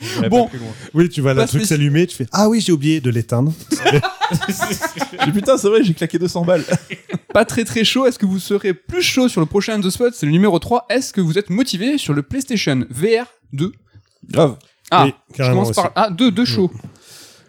[0.00, 0.44] J'irai Bon.
[0.44, 0.68] pas plus loin.
[0.94, 3.52] Oui, tu vois le Pas truc s'allumer, tu fais Ah oui, j'ai oublié de l'éteindre.
[5.24, 6.64] J'ai putain, c'est vrai, j'ai claqué 200 balles.
[7.32, 8.06] pas très très chaud.
[8.06, 10.12] Est-ce que vous serez plus chaud sur le prochain The Spot?
[10.14, 10.86] C'est le numéro 3.
[10.90, 13.72] Est-ce que vous êtes motivé sur le PlayStation VR 2
[14.30, 14.56] Grave.
[14.90, 16.70] Ah, Oui, je carrément commence par ah deux deux chauds.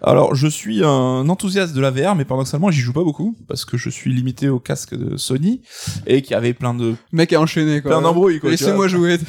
[0.08, 3.66] Alors, je suis un enthousiaste de la VR, mais paradoxalement, j'y joue pas beaucoup parce
[3.66, 5.62] que je suis limité au casque de Sony
[6.06, 7.92] et qui avait plein de Mec a enchaîné quoi.
[7.92, 8.50] plein d'embrouilles quoi.
[8.50, 9.18] Laissez-moi jouer.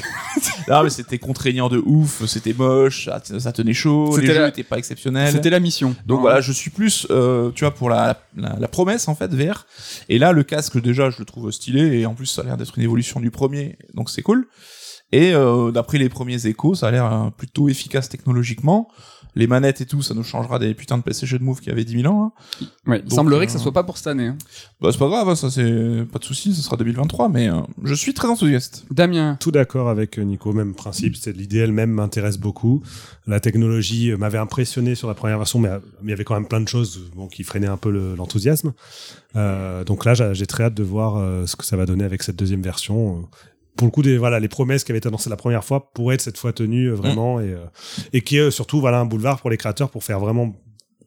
[0.70, 4.62] Ah, mais c'était contraignant de ouf, c'était moche, ça, tenait chaud, les jeux la- étaient
[4.62, 5.32] pas exceptionnels.
[5.32, 5.96] C'était la mission.
[6.04, 9.32] Donc voilà, je suis plus, euh, tu vois, pour la, la, la promesse en fait
[9.34, 9.64] VR.
[10.10, 12.58] Et là, le casque déjà, je le trouve stylé et en plus, ça a l'air
[12.58, 14.46] d'être une évolution du premier, donc c'est cool.
[15.10, 18.88] Et euh, d'après les premiers échos, ça a l'air euh, plutôt efficace technologiquement.
[19.38, 22.02] Les manettes et tout, ça nous changera des putains de PlayStation Move qui avaient 10
[22.02, 22.34] 000 ans.
[22.60, 22.66] Hein.
[22.86, 24.26] Ouais, il Donc, semblerait euh, que ça soit pas pour cette année.
[24.26, 24.36] hein.
[24.80, 27.28] Bah c'est pas grave, hein, ça c'est pas de souci, ce sera 2023.
[27.30, 28.84] Mais euh, je suis très enthousiaste.
[28.90, 29.36] Damien.
[29.40, 32.82] Tout d'accord avec euh, Nico, même principe, c'est l'idée elle-même m'intéresse beaucoup.
[33.26, 36.34] La technologie euh, m'avait impressionné sur la première version, mais euh, il y avait quand
[36.34, 38.72] même plein de choses euh, bon, qui freinaient un peu le- l'enthousiasme.
[39.36, 42.04] Euh, donc là, j'ai j'ai très hâte de voir euh, ce que ça va donner
[42.04, 43.28] avec cette deuxième version.
[43.78, 46.16] Pour le coup, des, voilà, les promesses qui avaient été annoncées la première fois pourraient
[46.16, 47.64] être cette fois tenues euh, vraiment et, euh,
[48.12, 50.52] et qui est euh, surtout voilà, un boulevard pour les créateurs pour faire vraiment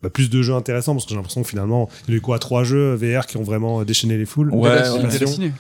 [0.02, 2.22] bah, plus de jeux intéressants parce que j'ai l'impression que finalement, il y a eu
[2.22, 4.52] quoi, trois jeux VR qui ont vraiment déchaîné les foules.
[4.54, 5.52] Ouais, ouais.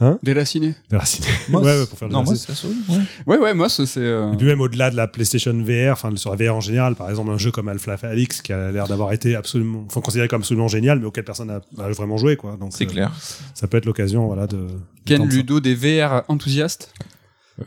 [0.00, 0.06] Déraciné.
[0.12, 0.74] Hein Déraciné.
[0.90, 1.28] Déraciné.
[1.48, 2.52] Moi, ouais, ouais, pour faire de non, moi c'est.
[2.64, 2.98] Ouais.
[3.26, 4.00] Ouais ouais moi ça, c'est.
[4.00, 6.94] euh, Et puis même au-delà de la PlayStation VR, enfin sur la VR en général,
[6.94, 10.28] par exemple un jeu comme Half-Life Alyx qui a l'air d'avoir été absolument, enfin considéré
[10.28, 11.60] comme absolument génial, mais auquel personne n'a
[11.90, 12.56] vraiment joué quoi.
[12.58, 13.12] Donc C'est euh, clair.
[13.54, 14.66] ça peut être l'occasion voilà de.
[15.04, 15.36] Ken ça.
[15.36, 16.92] Ludo des VR enthousiastes.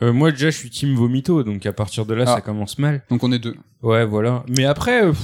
[0.02, 2.34] Euh, moi déjà je suis team vomito donc à partir de là Ah.
[2.34, 3.02] ça commence mal.
[3.10, 3.54] Donc on est deux.
[3.82, 4.42] Ouais voilà.
[4.48, 5.20] Mais après euh, pff,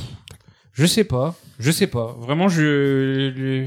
[0.75, 2.15] je sais pas, je sais pas.
[2.21, 3.67] Vraiment je, je-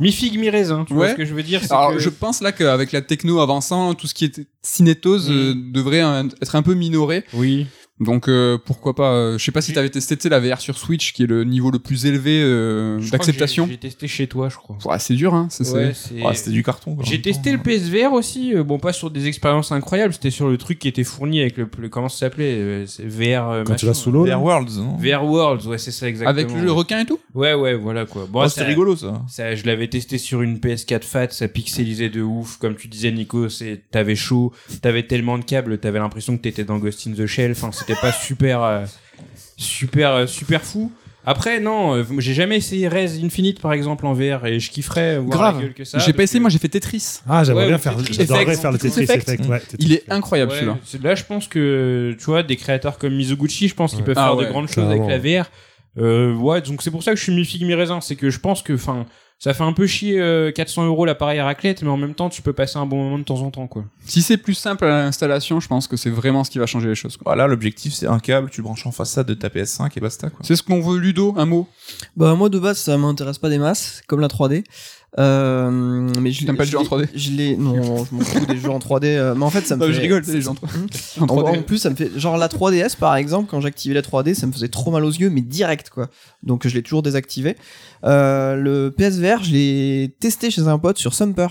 [0.00, 2.40] mi figue mi raisin, tu vois ce que je veux dire Alors que- je pense
[2.40, 5.32] là qu'avec la techno avançant, tout ce qui est cinétose Mm.
[5.32, 6.04] euh, devrait
[6.42, 7.24] être un peu minoré.
[7.34, 7.66] Oui.
[8.00, 9.12] Donc euh, pourquoi pas.
[9.12, 11.26] euh, je sais pas si t'avais testé tu sais, la VR sur Switch qui est
[11.26, 13.66] le niveau le plus élevé euh, Je crois que d'acceptation.
[13.66, 14.76] j'ai- J'ai testé chez toi je crois.
[14.84, 15.48] Ouais, c'est dur hein.
[15.50, 16.94] ça, c'est- Ouais, c'est- Ouais, c'était du carton.
[16.94, 17.04] quoi.
[17.04, 20.56] J'ai testé le PSVR aussi, euh, bon pas sur des expériences incroyables, c'était sur le
[20.58, 23.48] truc qui était fourni avec le, le- comment ça s'appelait, euh, c'est VR.
[23.50, 24.24] euh, Quand tu machin, vas sous l'eau.
[24.24, 24.38] là.
[24.38, 26.30] Worlds, non VR Worlds, ouais c'est ça exactement.
[26.30, 27.18] Avec le requin et tout?
[27.34, 28.26] Ouais ouais voilà quoi.
[28.30, 29.22] Bon Oh, ça- c'était rigolo ça.
[29.28, 33.10] Ça, je l'avais testé sur une PS4 Fat, ça pixelisait de ouf, comme tu disais
[33.10, 34.52] Nico, c'est t'avais chaud,
[34.82, 38.00] t'avais tellement de câbles, t'avais l'impression que t'étais dans Ghost in the Shell, enfin c'était
[38.00, 38.84] pas super euh,
[39.56, 40.92] super euh, super fou.
[41.26, 45.18] Après non, euh, j'ai jamais essayé Res Infinite par exemple en VR et je kifferais
[45.18, 45.56] voir Grave.
[45.56, 45.98] la gueule que ça.
[45.98, 47.20] J'ai pas essayé, que- moi j'ai fait Tetris.
[47.28, 48.60] Ah j'aimerais Ouais, bien faire, Tetris j'adorerais Effect.
[48.62, 49.28] faire le Tetris Effect.
[49.28, 49.46] Effect.
[49.48, 51.08] ouais, Tetris Il est incroyable Ouais, celui-là.
[51.10, 54.28] Là, je pense que, tu vois, des créateurs comme Mizoguchi, je pense qu'ils peuvent Ah
[54.28, 55.50] faire ouais, de grandes choses avec la VR.
[55.98, 58.00] Euh, ouais, donc c'est pour ça que je suis mi-figue, mi-raisin.
[58.00, 59.04] C'est que je pense que, enfin,
[59.38, 62.28] ça fait un peu chier euh, 400 euros l'appareil à raclette, mais en même temps,
[62.28, 63.84] tu peux passer un bon moment de temps en temps, quoi.
[64.04, 66.88] Si c'est plus simple à l'installation, je pense que c'est vraiment ce qui va changer
[66.88, 67.16] les choses.
[67.16, 67.34] quoi.
[67.34, 70.30] Voilà, l'objectif c'est un câble, tu le branches en façade de ta PS5 et basta
[70.30, 70.40] quoi.
[70.42, 71.68] C'est ce qu'on veut Ludo, un mot.
[72.16, 74.64] Bah moi de base ça m'intéresse pas des masses, comme la 3D.
[75.18, 75.70] Euh,
[76.20, 77.08] mais je T'aimes pas le je jeu en l'ai- 3D?
[77.14, 79.04] Je l'ai non, je m'en fous des jeux en 3D.
[79.06, 79.94] euh, mais en fait ça me Non, fait.
[79.94, 80.54] je rigole, les gens.
[81.20, 81.58] En En, 3D.
[81.58, 84.46] en plus, ça me fait genre la 3DS par exemple, quand j'activais la 3D, ça
[84.46, 86.08] me faisait trop mal aux yeux, mais direct quoi.
[86.42, 87.56] Donc je l'ai toujours désactivé.
[88.04, 91.48] Euh, le PSVR, je l'ai testé chez un pote sur Sumper.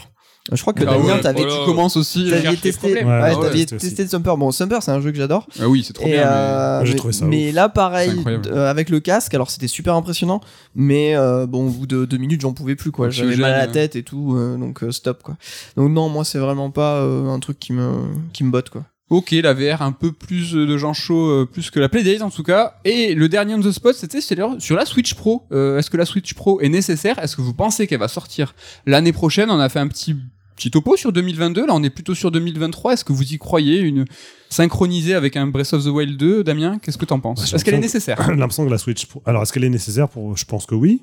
[0.52, 1.58] Je crois que Ah Damien, ouais, t'avais voilà.
[1.60, 2.24] Tu commences aussi.
[2.24, 4.38] Les testé, ouais, Ouais, ouais, t'aviez testé Sumper.
[4.38, 5.48] Bon, Sumper, c'est un jeu que j'adore.
[5.60, 6.22] Ah oui, c'est trop Et, bien.
[6.22, 7.56] mais- euh, mais, trouvé ça mais ouf.
[7.56, 8.12] là, pareil,
[8.48, 10.42] euh, avec le casque, alors c'était super impressionnant,
[10.76, 13.10] mais euh, bon, au bout de deux minutes, j'en pouvais plus, quoi.
[13.10, 13.72] J'avais mal à la euh.
[13.74, 15.36] tête et tout, euh, donc euh, stop, quoi.
[15.76, 17.92] Donc non, moi, c'est vraiment pas euh, un truc qui me,
[18.34, 18.84] qui me botte, quoi.
[19.10, 22.30] Ok, la VR un peu plus de gens chauds, euh, plus que la Playdate en
[22.30, 22.74] tout cas.
[22.84, 25.44] Et le dernier on the spot, c'était sur sur la Switch Pro.
[25.54, 27.18] Euh, Est-ce que la Switch Pro est nécessaire?
[27.20, 28.54] Est-ce que vous pensez qu'elle va sortir
[28.86, 29.50] l'année prochaine?
[29.50, 30.18] On a fait un petit
[30.58, 31.68] petit topo sur 2022.
[31.68, 32.94] Là, on est plutôt sur 2023.
[32.94, 34.06] Est-ce que vous y croyez Une
[34.50, 36.80] synchronisée avec un Breath of the Wild 2, Damien?
[36.80, 37.54] Qu'est-ce que t'en penses?
[37.54, 38.22] Est-ce qu'elle est nécessaire?
[38.28, 39.08] J'ai l'impression que la Switch.
[39.26, 41.02] Alors, est-ce qu'elle est nécessaire pour Je pense que oui.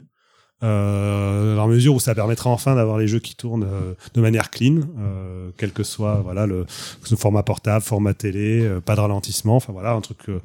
[0.62, 4.20] Euh, dans la mesure où ça permettra enfin d'avoir les jeux qui tournent euh, de
[4.20, 6.66] manière clean, euh, quel que soit voilà le,
[7.10, 10.40] le format portable, format télé, euh, pas de ralentissement, enfin voilà un truc euh,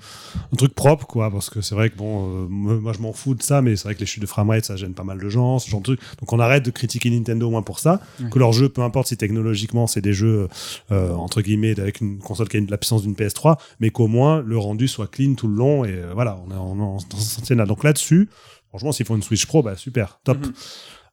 [0.54, 3.36] un truc propre quoi, parce que c'est vrai que bon, euh, moi je m'en fous
[3.36, 5.30] de ça, mais c'est vrai que les chutes de framerate ça gêne pas mal de
[5.30, 6.00] gens, ce genre de truc.
[6.20, 8.30] Donc on arrête de critiquer Nintendo au moins pour ça, Ouais.
[8.30, 10.48] que leurs jeux, peu importe si technologiquement c'est des jeux
[10.92, 14.08] euh, entre guillemets avec une console qui a une- la puissance d'une PS3, mais qu'au
[14.08, 16.98] moins le rendu soit clean tout le long et euh, voilà, on est en, en,
[16.98, 17.66] dans ce sentier-là.
[17.66, 18.30] Donc là-dessus,
[18.70, 20.38] franchement, s'ils font une Switch Pro, bah super, top.
[20.46, 20.54] Mhm.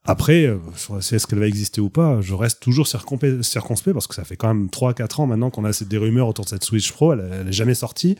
[0.09, 4.15] Après, euh, sur- est-ce qu'elle va exister ou pas Je reste toujours circonspect parce que
[4.15, 6.91] ça fait quand même 3-4 ans maintenant qu'on a des rumeurs autour de cette Switch
[6.91, 7.13] Pro.
[7.13, 8.17] Elle, elle est jamais sortie.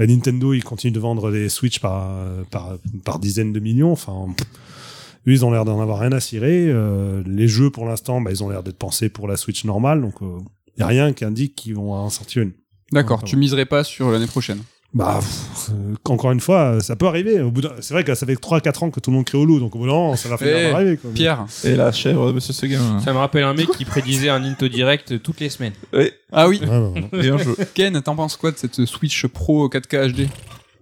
[0.00, 3.92] Euh, Nintendo, ils continuent de vendre des Switch par, euh, par, par dizaines de millions.
[3.92, 4.26] Enfin,
[5.26, 6.66] eux, ils ont l'air d'en avoir rien à cirer.
[6.68, 10.00] Euh, les jeux, pour l'instant, bah, ils ont l'air d'être pensés pour la Switch normale.
[10.00, 12.52] Donc, il n'y a rien qui indique qu'ils vont en sortir une.
[12.90, 14.60] D'accord, tu miserais pas sur l'année prochaine.
[14.94, 17.40] Bah, pff, euh, encore une fois, euh, ça peut arriver.
[17.42, 19.36] Au bout d'un- C'est vrai que ça fait 3-4 ans que tout le monde crie
[19.36, 20.96] au loup, donc au bout d'un moment, ça va finir Eh, par arriver.
[20.96, 21.10] quoi.
[21.14, 21.44] Pierre.
[21.64, 22.98] Et la chèvre de Monsieur Seguin.
[23.04, 25.74] Ça me rappelle un mec qui prédisait un Into Direct toutes les semaines.
[26.32, 26.62] Ah oui.
[26.66, 27.54] Ouais, bien joué.
[27.74, 30.28] Ken, t'en penses quoi de cette Switch Pro 4K HD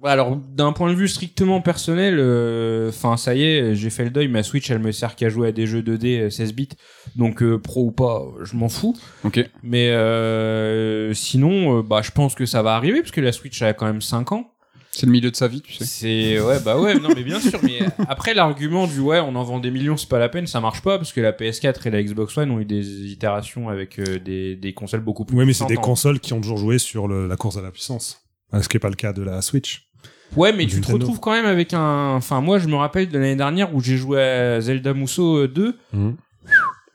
[0.06, 4.10] alors d'un point de vue strictement personnel, euh, enfin ça y est, j'ai fait le
[4.10, 4.28] deuil.
[4.28, 6.68] Ma Switch, elle me sert qu'à jouer à des jeux 2D euh, 16 bits,
[7.16, 8.96] donc euh, pro ou pas, je m'en fous.
[9.24, 9.40] Ok.
[9.62, 13.60] Mais euh, sinon, euh, bah je pense que ça va arriver parce que la Switch
[13.62, 14.50] elle a quand même 5 ans.
[14.92, 15.84] C'est le milieu de sa vie, tu sais.
[15.84, 17.58] C'est ouais bah ouais non mais bien sûr.
[17.62, 20.58] Mais après l'argument du ouais on en vend des millions c'est pas la peine, ça
[20.60, 23.98] marche pas parce que la PS4 et la Xbox One ont eu des itérations avec
[23.98, 25.36] euh, des des consoles beaucoup plus.
[25.36, 27.62] Ouais, mais c'est des en- consoles qui ont toujours joué sur le- la course à
[27.62, 28.22] la puissance.
[28.54, 29.85] Euh, Ce qui n'est pas le cas de la Switch.
[30.34, 32.14] Ouais, mais tu te retrouves quand même avec un.
[32.16, 35.48] Enfin, moi, je me rappelle de l'année dernière où j'ai joué à Zelda Musso euh,
[35.48, 35.76] 2.
[35.92, 36.16] Mhm.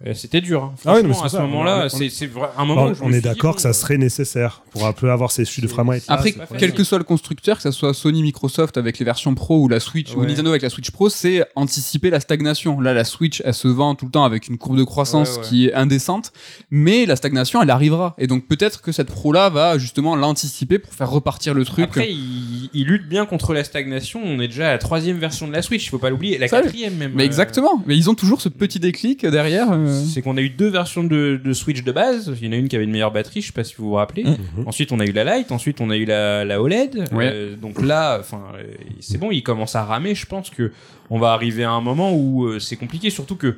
[0.08, 0.64] Euh, C'était dur.
[0.64, 0.74] Hein.
[0.86, 2.86] Ah mais à ce moment-là, on- c'est un moment.
[2.86, 5.32] On, où je on me est d'accord que ça serait nécessaire pour un peu avoir
[5.32, 6.04] ces chutes de framerate.
[6.08, 9.60] Après, quel que soit le constructeur, que ce soit Sony, Microsoft avec les versions Pro
[9.60, 10.24] ou la Switch ou.
[10.26, 12.80] Nintendo avec la Switch Pro, c'est anticiper la stagnation.
[12.80, 15.38] Là, la Switch, elle se vend tout le temps avec une courbe de croissance Ouais,
[15.38, 15.44] ouais.
[15.48, 16.32] qui est indécente,
[16.72, 18.16] mais la stagnation, elle arrivera.
[18.18, 21.86] Et donc peut-être que cette Pro-là va justement l'anticiper pour faire repartir le truc.
[21.86, 24.22] Après, il, il lutte bien contre la stagnation.
[24.24, 26.38] On est déjà à la troisième version de la Switch, faut pas l'oublier.
[26.38, 27.12] La Ça, quatrième même.
[27.16, 27.84] mais euh, exactement.
[27.86, 29.68] Mais ils ont toujours ce petit déclic derrière.
[29.72, 30.04] euh.
[30.14, 32.34] C'est qu'on a eu deux versions de, de Switch de base.
[32.42, 33.90] Il y en a une qui avait une meilleure batterie, je sais pas si vous
[33.90, 34.24] vous rappelez.
[34.62, 34.68] Mhm.
[34.68, 35.52] Ensuite, on a eu la Lite.
[35.52, 37.10] Ensuite, on a eu la, la OLED.
[37.12, 37.30] Ouais.
[37.32, 38.64] Euh, donc là, enfin, euh,
[39.00, 40.16] c'est bon, il commence à ramer.
[40.16, 40.72] Je pense que
[41.10, 43.58] on va arriver à un moment où euh, c'est compliqué, surtout que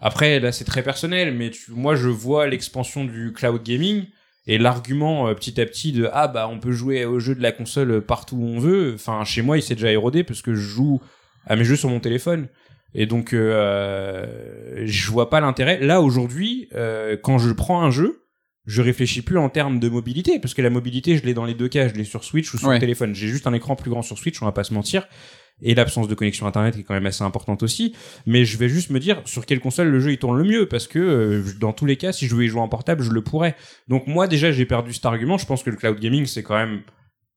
[0.00, 4.04] après, là, c'est très personnel, mais tu, moi, je vois l'expansion du cloud gaming
[4.46, 7.42] et l'argument euh, petit à petit de ah bah on peut jouer aux jeux de
[7.42, 8.92] la console partout où on veut.
[8.94, 11.00] Enfin, chez moi, il s'est déjà érodé parce que je joue
[11.46, 12.48] à mes jeux sur mon téléphone.
[12.94, 14.26] Et donc, euh,
[14.84, 15.80] je vois pas l'intérêt.
[15.80, 18.22] Là, aujourd'hui, euh, quand je prends un jeu,
[18.66, 21.54] je réfléchis plus en termes de mobilité, parce que la mobilité, je l'ai dans les
[21.54, 22.74] deux cas, je l'ai sur Switch ou sur Ouais.
[22.74, 23.14] le téléphone.
[23.14, 25.06] J'ai juste un écran plus grand sur Switch, on va pas se mentir.
[25.62, 27.94] Et l'absence de connexion internet est quand même assez importante aussi.
[28.26, 30.66] Mais je vais juste me dire sur quelle console le jeu il tourne le mieux,
[30.66, 33.22] parce que euh, dans tous les cas, si je voulais jouer en portable, je le
[33.22, 33.56] pourrais.
[33.88, 35.38] Donc moi déjà, j'ai perdu cet argument.
[35.38, 36.82] Je pense que le cloud gaming, c'est quand même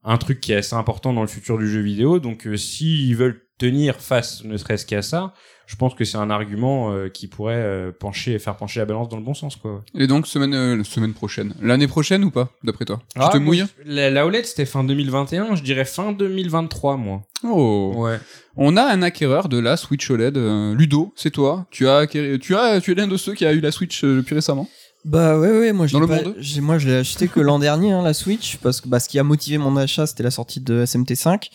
[0.03, 2.19] un truc qui est assez important dans le futur du jeu vidéo.
[2.19, 5.33] Donc euh, s'ils veulent tenir face, ne serait-ce qu'à ça,
[5.71, 9.07] je pense que c'est un argument euh, qui pourrait euh, pencher, faire pencher la balance
[9.07, 9.83] dans le bon sens, quoi.
[9.93, 12.99] Et donc semaine euh, semaine prochaine, l'année prochaine ou pas, d'après toi?
[13.13, 16.97] Tu Ah, te moi, mouilles la, la OLED, c'était fin 2021, je dirais fin 2023,
[16.97, 17.21] moi.
[17.43, 17.93] Oh.
[17.97, 18.19] Ouais.
[18.57, 21.67] On a un acquéreur de la Switch OLED, euh, Ludo, c'est toi.
[21.69, 24.03] Tu as acquéri- tu as tu es l'un de ceux qui a eu la Switch
[24.03, 24.67] euh, plus récemment?
[25.05, 28.01] Bah ouais ouais moi je l'ai le moi je l'ai acheté que l'an dernier hein,
[28.01, 30.83] la Switch parce que bah, ce qui a motivé mon achat c'était la sortie de
[30.83, 31.47] SMT5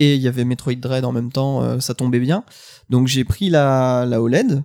[0.00, 2.44] et il y avait Metroid Dread en même temps euh, ça tombait bien
[2.90, 4.62] donc j'ai pris la la OLED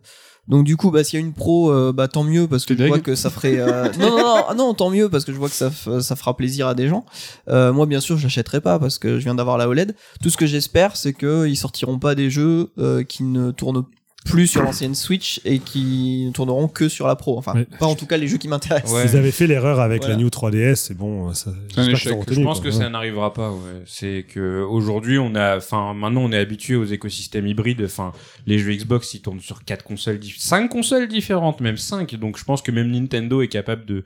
[0.48, 2.78] donc du coup bah s'il y a une pro euh, bah tant mieux parce que
[2.78, 5.38] je vois que ça ferait euh, non non non non tant mieux parce que je
[5.38, 5.72] vois que ça
[6.02, 7.06] ça fera plaisir à des gens.
[7.50, 10.30] Euh, moi bien sûr je l'achèterai pas parce que je viens d'avoir la OLED tout
[10.30, 13.86] ce que j'espère c'est que ils sortiront pas des jeux euh, qui ne tournent
[14.26, 17.68] plus sur l'ancienne Switch et qui ne tourneront que sur la pro enfin Ouais.
[17.80, 19.06] pas en tout cas les jeux qui m'intéressent Ouais.
[19.06, 20.16] Ils avaient fait l'erreur avec Voilà.
[20.16, 22.14] la New 3DS, c'est bon, ça, j'espère qu'ils échec.
[22.34, 22.70] Je pense quoi.
[22.72, 22.82] que Ouais.
[22.84, 23.52] ça n'arrivera pas.
[23.52, 23.84] Ouais.
[23.86, 27.84] C'est que aujourd'hui, on a, enfin, maintenant, on est habitué aux écosystèmes hybrides.
[27.86, 28.12] Enfin,
[28.48, 32.16] les jeux Xbox, ils tournent sur quatre consoles, cinq consoles différentes, même cinq.
[32.16, 34.04] Donc, je pense que même Nintendo est capable de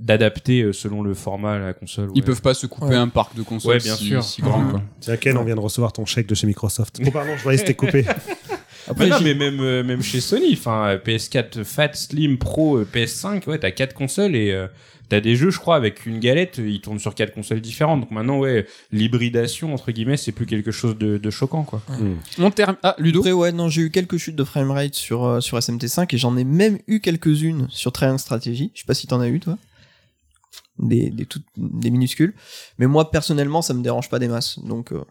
[0.00, 2.10] d'adapter euh, selon le format la console.
[2.16, 2.26] Ils ouais.
[2.26, 2.96] peuvent pas se couper Ouais.
[2.96, 4.24] un parc de consoles Ouais, bien si, sûr.
[4.24, 4.82] si grand quoi.
[5.00, 7.00] Tiens, Ken, on vient de recevoir ton chèque de chez Microsoft.
[7.06, 8.04] Oh, pardon, je voyais que c'était coupé.
[8.88, 12.78] Après, Mais non, mais même euh, même chez Sony, enfin euh, PS4 Fat, Slim, Pro,
[12.78, 14.66] euh, PS5, ouais, t'as quatre consoles et euh,
[15.08, 18.00] t'as des jeux, je crois, avec une galette, ils tournent sur quatre consoles différentes.
[18.00, 21.82] Donc maintenant, ouais, l'hybridation entre guillemets, c'est plus quelque chose de, de choquant, quoi.
[22.38, 22.76] On termine.
[22.82, 23.20] Ah Ludo.
[23.20, 26.36] Après, ouais, non, j'ai eu quelques chutes de framerate sur, euh, sur SMT5 et j'en
[26.36, 28.70] ai même eu quelques-unes sur Triangle Strategy.
[28.74, 29.58] Je sais pas si t'en as eu, toi.
[30.78, 32.34] Des, des, toutes, des minuscules.
[32.78, 34.58] Mais moi, personnellement, ça me dérange pas des masses.
[34.58, 35.04] Donc, euh,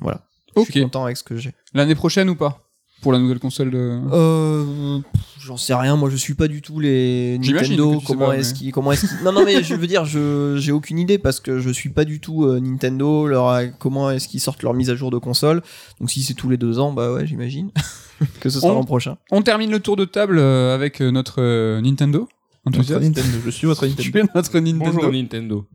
[0.00, 0.26] voilà.
[0.56, 1.52] Je suis content avec ce que j'ai.
[1.74, 2.69] L'année prochaine ou pas?
[3.00, 4.00] Pour la nouvelle console de.
[4.12, 4.98] Euh,
[5.40, 5.96] j'en sais rien.
[5.96, 8.00] Moi, je suis pas du tout les Nintendo.
[8.06, 10.72] Comment est-ce mais- qu'ils, comment est-ce qu'ils- Non, non, mais je veux dire, je, j'ai
[10.72, 13.26] aucune idée parce que je suis pas du tout euh, Nintendo.
[13.26, 15.62] Leur, comment est-ce qu'ils sortent leur mise à jour de console.
[16.00, 17.70] Donc, si c'est tous les deux ans, bah ouais, j'imagine
[18.40, 19.16] que ce sera On- l'an prochain.
[19.30, 22.28] On termine le tour de table euh, avec euh, notre euh, Nintendo.
[22.66, 23.08] Nintendo.
[23.44, 24.18] Je suis votre Nintendo.
[24.18, 24.92] es notre Nintendo.
[24.92, 25.66] Bonjour Nintendo.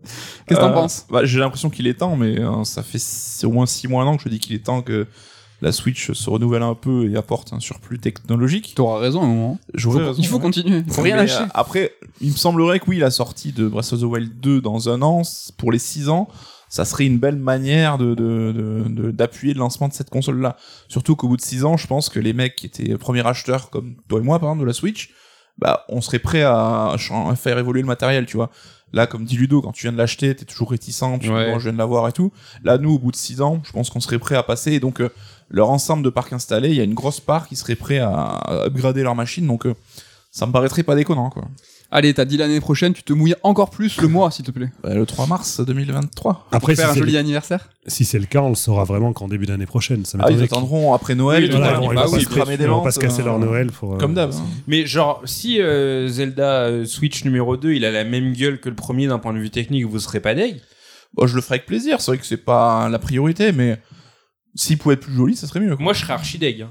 [0.48, 3.00] Qu'est-ce que t'en Euh, penses bah, J'ai l'impression qu'il est temps, mais euh, ça fait
[3.02, 5.08] c'est au moins 6 mois, un an que je dis qu'il est temps que
[5.62, 8.74] la Switch se renouvelle un peu et apporte un surplus technologique.
[8.76, 9.60] T'auras raison à un moment.
[9.74, 10.42] J'aurais raison, il faut ouais.
[10.42, 10.84] continuer.
[10.90, 11.42] Faut rien lâcher.
[11.44, 14.62] euh, après, il me semblerait que oui, la sortie de Breath of the Wild 2
[14.62, 15.22] dans un an,
[15.58, 16.28] pour les 6 ans,
[16.68, 20.58] ça serait une belle manière de de- de- de- d'appuyer le lancement de cette console-là.
[20.90, 23.70] Surtout qu'au bout de 6 ans, je pense que les mecs qui étaient premiers acheteurs,
[23.70, 25.12] comme toi et moi, par exemple, de la Switch,
[25.58, 26.96] bah, on serait prêt à,
[27.38, 28.50] faire évoluer le matériel, tu vois.
[28.94, 31.54] Là, comme dit Ludo, quand tu viens de l'acheter, t'es toujours réticent, tu Ouais.
[31.54, 32.32] dis, je viens de l'avoir et tout.
[32.64, 34.74] Là, nous, au bout de 6 ans, je pense qu'on serait prêt à passer.
[34.74, 35.10] Et donc, euh,
[35.50, 38.42] leur ensemble de parcs installés, il y a une grosse part qui serait prêt à,
[38.66, 39.46] upgrader leur machine.
[39.48, 39.74] Donc, euh,
[40.32, 41.44] ça me paraîtrait pas déconnant, quoi.
[41.92, 44.70] Allez, t'as dit l'année prochaine, tu te mouilles encore plus le mois, s'il te plaît.
[44.84, 46.48] Bah, le 3 mars 2023.
[46.52, 47.70] Après, Pour faire si un joli le, anniversaire.
[47.86, 50.04] si c'est le cas, on le saura vraiment qu'en début d'année prochaine.
[50.04, 51.44] Ça Ah, ils attendront après Noël.
[51.44, 53.72] Oui, voilà, là, ils vont pas se cramer des pas se casser euh, leur Noël
[53.72, 53.94] pour.
[53.94, 54.32] euh, Comme d'hab.
[54.34, 54.44] hein.
[54.68, 58.68] Mais genre, si euh, Zelda euh, Switch numéro 2, il a la même gueule que
[58.68, 60.60] le premier d'un point de vue technique, vous serez pas deg?
[61.14, 62.02] Bon, je le ferai avec plaisir.
[62.02, 63.80] C'est vrai que c'est pas la priorité, mais
[64.56, 65.76] s'il pouvait être plus joli, ça serait mieux.
[65.76, 65.84] quoi.
[65.84, 66.62] Moi, je serais archi deg.
[66.62, 66.70] hein.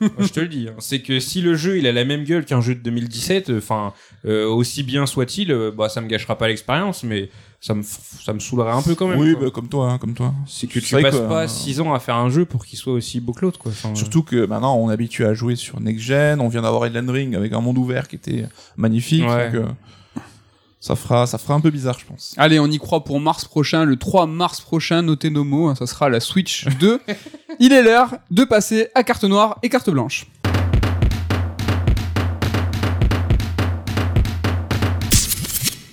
[0.00, 0.68] Moi, je te le dis.
[0.68, 0.74] hein.
[0.78, 3.92] C'est que si le jeu il a la même gueule qu'un jeu de 2017, enfin
[4.24, 7.28] euh, aussi bien soit-il, euh, bah ça me gâchera pas l'expérience, mais
[7.60, 9.18] ça me ça me saoulerait un peu quand même.
[9.20, 9.44] oui, quoi.
[9.44, 10.32] bah, comme toi, hein, comme toi.
[10.46, 12.92] c'est que tu passes pas euh, 6 ans à faire un jeu pour qu'il soit
[12.94, 13.70] aussi beau que l'autre, quoi.
[13.72, 16.40] Enfin, Surtout que maintenant, on est habitué à jouer sur Next Gen.
[16.40, 18.46] On vient d'avoir Elden Ring avec un monde ouvert qui était
[18.76, 19.26] magnifique.
[19.26, 19.50] Ouais.
[19.52, 19.68] donc, euh,
[20.86, 22.32] ça fera, ça fera un peu bizarre, je pense.
[22.36, 25.74] Allez, on y croit pour mars prochain, le 3 mars prochain, notez nos mots, hein,
[25.74, 27.00] ça sera la Switch 2.
[27.58, 30.26] Il est l'heure de passer à carte noire et carte blanche.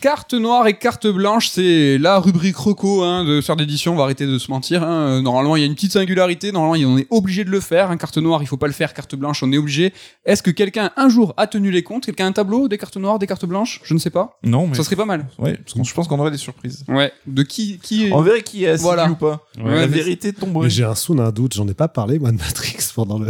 [0.03, 4.03] Carte noire et carte blanche, c'est la rubrique reco hein, de Sœur d'édition, on va
[4.03, 4.83] arrêter de se mentir.
[4.83, 5.07] hein.
[5.07, 7.89] Euh, Normalement, il y a une petite singularité, normalement, on est obligé de le faire.
[7.89, 7.95] hein.
[7.95, 9.93] Carte noire, il faut pas le faire, carte blanche, on est obligé.
[10.25, 12.05] Est-ce que quelqu'un, un jour, a tenu les comptes?
[12.05, 13.79] Quelqu'un a un tableau des cartes noires, des cartes blanches?
[13.85, 14.37] Je ne sais pas.
[14.43, 15.25] Non, mais Ça serait pas mal.
[15.39, 16.83] ouais, parce que je pense qu'on aurait des surprises.
[16.89, 17.13] Ouais.
[17.25, 19.09] De qui, qui On verrait qui est assis Voilà.
[19.09, 19.45] ou pas.
[19.57, 20.69] Ouais, la mais vérité tomberait.
[20.69, 23.27] j'ai un sou d'un doute, j'en ai pas parlé moi de Matrix pendant le.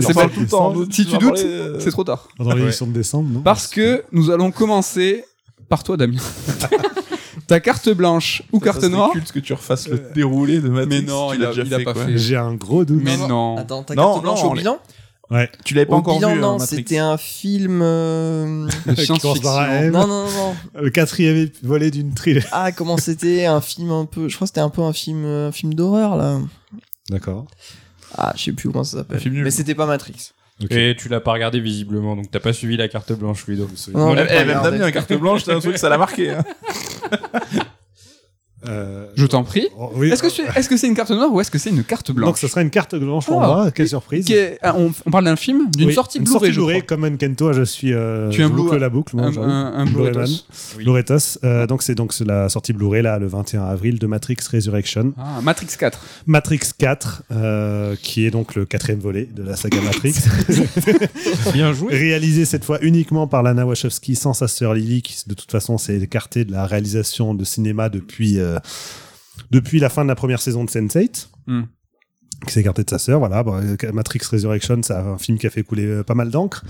[0.00, 0.74] C'est pas- tout le temps.
[0.90, 2.28] Si tu doutes, euh, c'est trop tard.
[2.38, 3.40] Pendant l'émission de décembre, non?
[3.42, 5.22] Parce que nous allons commencer
[5.72, 6.18] par toi, Damien.
[7.46, 11.00] Ta carte blanche ou ça carte noire culte que tu refasses le déroulé de Matrix.
[11.00, 12.04] Mais non, il a- déjà il a fait, pas quoi.
[12.04, 12.18] fait.
[12.18, 13.00] J'ai un gros doute.
[13.02, 13.56] Mais non.
[13.56, 14.78] Attends, ta Non, carte blanche non, au bilan
[15.30, 15.50] Ouais.
[15.64, 17.80] Tu l'avais pas Au encore bilan, vu, non, hein, c'était un film.
[17.82, 19.90] euh, De.
[19.90, 20.54] Non, non, non, non.
[20.82, 22.46] Le quatrième volet d'une trilogie.
[22.52, 24.28] Ah, comment c'était Un film un peu.
[24.28, 26.38] Je crois que c'était un peu un film, euh, un film d'horreur là.
[27.08, 27.46] D'accord.
[28.14, 29.22] Ah, je sais plus comment ça s'appelle.
[29.32, 30.32] Mais c'était pas Matrix.
[30.70, 33.68] Et tu l'as pas regardé visiblement, donc t'as pas suivi la carte blanche, Ludo.
[33.94, 34.62] Non, Eh, pas eh, même.
[34.62, 36.30] Damien, carte blanche, c'est un truc, ça l'a marqué.
[36.30, 36.44] hein.
[38.68, 39.66] Euh, Je t'en prie.
[39.78, 40.10] oh, oui.
[40.10, 42.08] Est-ce que c'est est -ce c'est une carte noire ou est-ce que c'est une carte
[42.08, 43.46] Donc, blanche ce sera une carte blanche pour Ah.
[43.46, 43.70] moi.
[43.72, 44.24] Quelle surprise.
[44.24, 47.52] Qui est- ah, on, on parle d'un film D'une Oui, sortie Blu-ray, comme un Kento,
[47.52, 47.92] je suis.
[47.92, 49.46] Euh, Tu es un je Blu- boucle la boucle, moi, Un, j'avoue.
[49.46, 51.04] un, un Blu-ray Blu-ray man.
[51.04, 51.38] tos.
[51.42, 51.48] Oui.
[51.48, 55.12] Euh, donc, c'est donc la sortie Blu-ray, là, le 21 avril, de Matrix Resurrection.
[55.18, 55.98] Ah, Matrix 4.
[56.26, 60.14] Matrix 4, euh, qui est donc le quatrième volet de la saga Matrix.
[61.52, 61.94] Bien joué.
[61.94, 65.78] réalisé cette fois uniquement par Lana Wachowski sans sa sœur Lily, qui de toute façon
[65.78, 68.51] s'est écartée de la réalisation de cinéma depuis, euh,
[69.50, 71.28] depuis la fin de la première saison de Sense8.
[71.46, 71.62] Hmm.
[72.46, 73.44] Qui s'est écarté de sa sœur, voilà.
[73.44, 76.64] Bon, euh, Matrix Resurrection, c'est un film qui a fait couler euh, pas mal d'encre.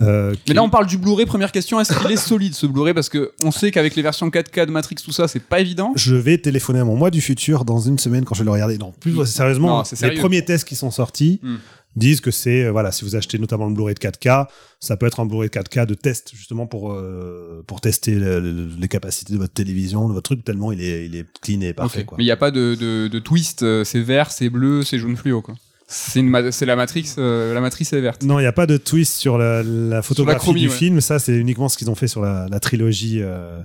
[0.00, 1.26] Euh, Mais là, on parle du Blu-ray.
[1.26, 2.94] Première question, est-ce qu'il est solide ce Blu-ray?
[2.94, 5.90] Parce que on sait qu'avec les versions 4K de Matrix, tout ça, c'est pas évident.
[5.96, 8.52] Je vais téléphoner à mon moi du futur dans une semaine quand je vais le
[8.52, 8.78] regarder.
[8.78, 10.20] Non, plus sérieusement, Non, les sérieux.
[10.20, 11.56] premiers tests qui sont sortis Hmm.
[11.96, 14.46] Disent que c'est euh, voilà, si vous achetez notamment le Blu-ray de 4K,
[14.80, 18.40] ça peut être un Blu-ray de 4K de test justement pour euh, pour tester le-
[18.40, 21.60] le- les capacités de votre télévision, de votre truc tellement il est il est clean
[21.62, 22.16] et parfait quoi.
[22.18, 23.62] Mais il n'y a pas de, de, de twist.
[23.62, 25.42] euh, C'est vert, c'est bleu, c'est jaune fluo.
[25.42, 25.54] quoi.
[25.90, 27.14] C'est une ma- c'est la Matrix.
[27.16, 28.22] euh, la matrice est verte.
[28.22, 30.74] Non, il n'y a pas de twist sur la, la photographie chromie, du ouais.
[30.74, 31.00] film.
[31.00, 33.58] Ça, c'est uniquement ce qu'ils ont fait sur la, la trilogie, euh,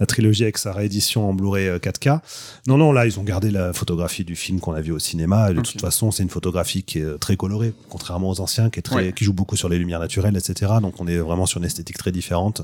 [0.00, 2.20] la trilogie avec sa réédition en Blu-ray euh, 4K.
[2.66, 5.50] Non, non, là, ils ont gardé la photographie du film qu'on a vu au cinéma.
[5.50, 8.70] Et de toute façon, c'est une photographie qui est euh, très colorée, contrairement aux anciens,
[8.70, 9.12] qui est très, Ouais.
[9.12, 10.72] qui joue beaucoup sur les lumières naturelles, etc.
[10.80, 12.62] Donc, on est vraiment sur une esthétique très différente.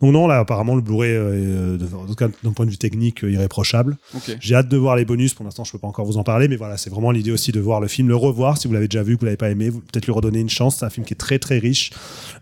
[0.00, 1.78] Donc non, là, apparemment, le Blu-ray, euh,
[2.16, 3.96] cas, d'un point de vue technique, euh, irréprochable.
[4.40, 5.34] J'ai hâte de voir les bonus.
[5.34, 7.52] Pour l'instant, je peux pas encore vous en parler, mais voilà, c'est vraiment l'idée aussi
[7.52, 9.50] de voir le film, le revoir si vous l'avez déjà vu, que vous l'avez pas
[9.50, 10.76] aimé, vous- peut-être lui redonner une chance.
[10.78, 11.90] C'est un film qui est très très riche.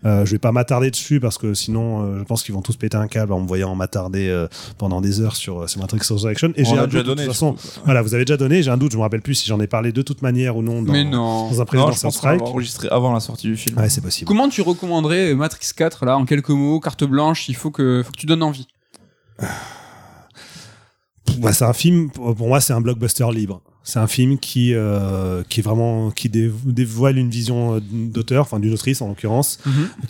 [0.05, 2.75] Euh, je vais pas m'attarder dessus parce que sinon, euh, je pense qu'ils vont tous
[2.75, 5.99] péter un câble en me voyant m'attarder euh, pendant des heures sur, euh, sur Matrix
[6.09, 6.51] Resurrection.
[6.55, 7.23] Et j'ai un déjà doute, de donné.
[7.23, 7.55] toute façon.
[7.85, 8.63] Voilà, vous avez déjà donné.
[8.63, 8.91] J'ai un doute.
[8.91, 11.03] Je me rappelle plus si j'en ai parlé de toute manière ou non dans, Mais
[11.03, 11.49] non.
[11.49, 12.41] dans un précédent Strike.
[12.41, 13.77] va enregistrer avant la sortie du film.
[13.77, 14.27] Ouais, c'est possible.
[14.27, 18.03] Comment tu recommanderais euh, Matrix 4 là en quelques mots, carte blanche Il faut que,
[18.17, 18.67] tu donnes envie.
[21.37, 23.61] Bah, c'est un film, pour moi, c'est un blockbuster libre.
[23.87, 28.41] C'est un film qui, euh, qui est vraiment, qui dé- dévoile une vision euh, d'auteur,
[28.41, 29.59] enfin d'une autrice en l'occurrence,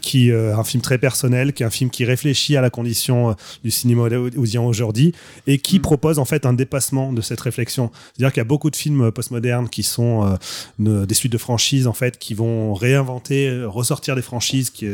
[0.01, 3.31] qui euh, un film très personnel, qui est un film qui réfléchit à la condition
[3.31, 3.33] euh,
[3.65, 5.13] du cinéma hollywoodien aujourd'hui
[5.45, 5.81] et qui Mhm.
[5.81, 7.91] propose en fait un dépassement de cette réflexion.
[8.15, 10.37] C'est-à-dire qu'il y a beaucoup de films postmodernes qui sont
[10.79, 14.87] euh, des suites de franchises en fait qui vont réinventer, ressortir des franchises qui,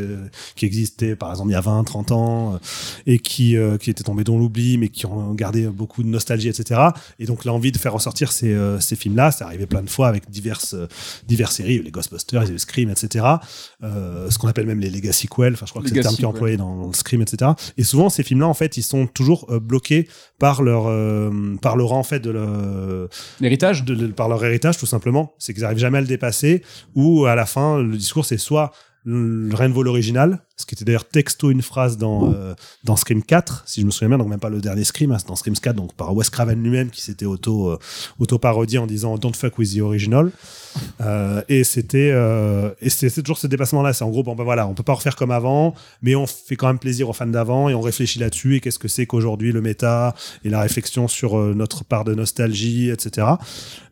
[0.56, 2.60] qui existaient par exemple il y a 20, 30 ans
[3.06, 6.82] et qui, qui étaient tombées dans l'oubli mais qui ont gardé beaucoup de nostalgie, etc.
[7.20, 9.31] Et donc l'envie de faire ressortir ces, euh, ces films-là.
[9.31, 10.88] C'est arrivé plein de fois avec diverses, euh,
[11.27, 13.26] diverses séries, les Ghostbusters, les Scream, etc.
[13.84, 15.53] Euh, ce qu'on appelle même les Legacy sequels.
[15.53, 17.52] Enfin, je crois que c'est le terme qui est employé dans, dans Scream, etc.
[17.77, 20.07] Et souvent, ces films-là, en fait, ils sont toujours bloqués
[20.39, 20.84] par leur,
[21.61, 23.07] par le rang, en fait, de
[23.39, 23.84] L'héritage
[24.15, 25.34] par leur héritage, tout simplement.
[25.38, 26.64] C'est qu'ils n'arrivent jamais à le dépasser.
[26.95, 28.72] Ou à la fin, le discours, c'est soit
[29.03, 33.63] le vaut l'original, ce qui était d'ailleurs texto une phrase dans, euh, dans Scream 4,
[33.65, 35.75] si je me souviens bien, donc même pas le dernier Scream, hein, dans Scream 4,
[35.75, 37.79] donc par Wes Craven lui-même qui s'était auto, euh,
[38.19, 40.31] auto-parodié en disant Don't fuck with the original.
[41.01, 44.43] Euh, et c'était euh, et c'est toujours ce dépassement là c'est en gros bon ben
[44.43, 47.25] voilà on peut pas refaire comme avant mais on fait quand même plaisir aux fans
[47.25, 50.13] d'avant et on réfléchit là-dessus et qu'est-ce que c'est qu'aujourd'hui le méta
[50.43, 53.27] et la réflexion sur euh, notre part de nostalgie etc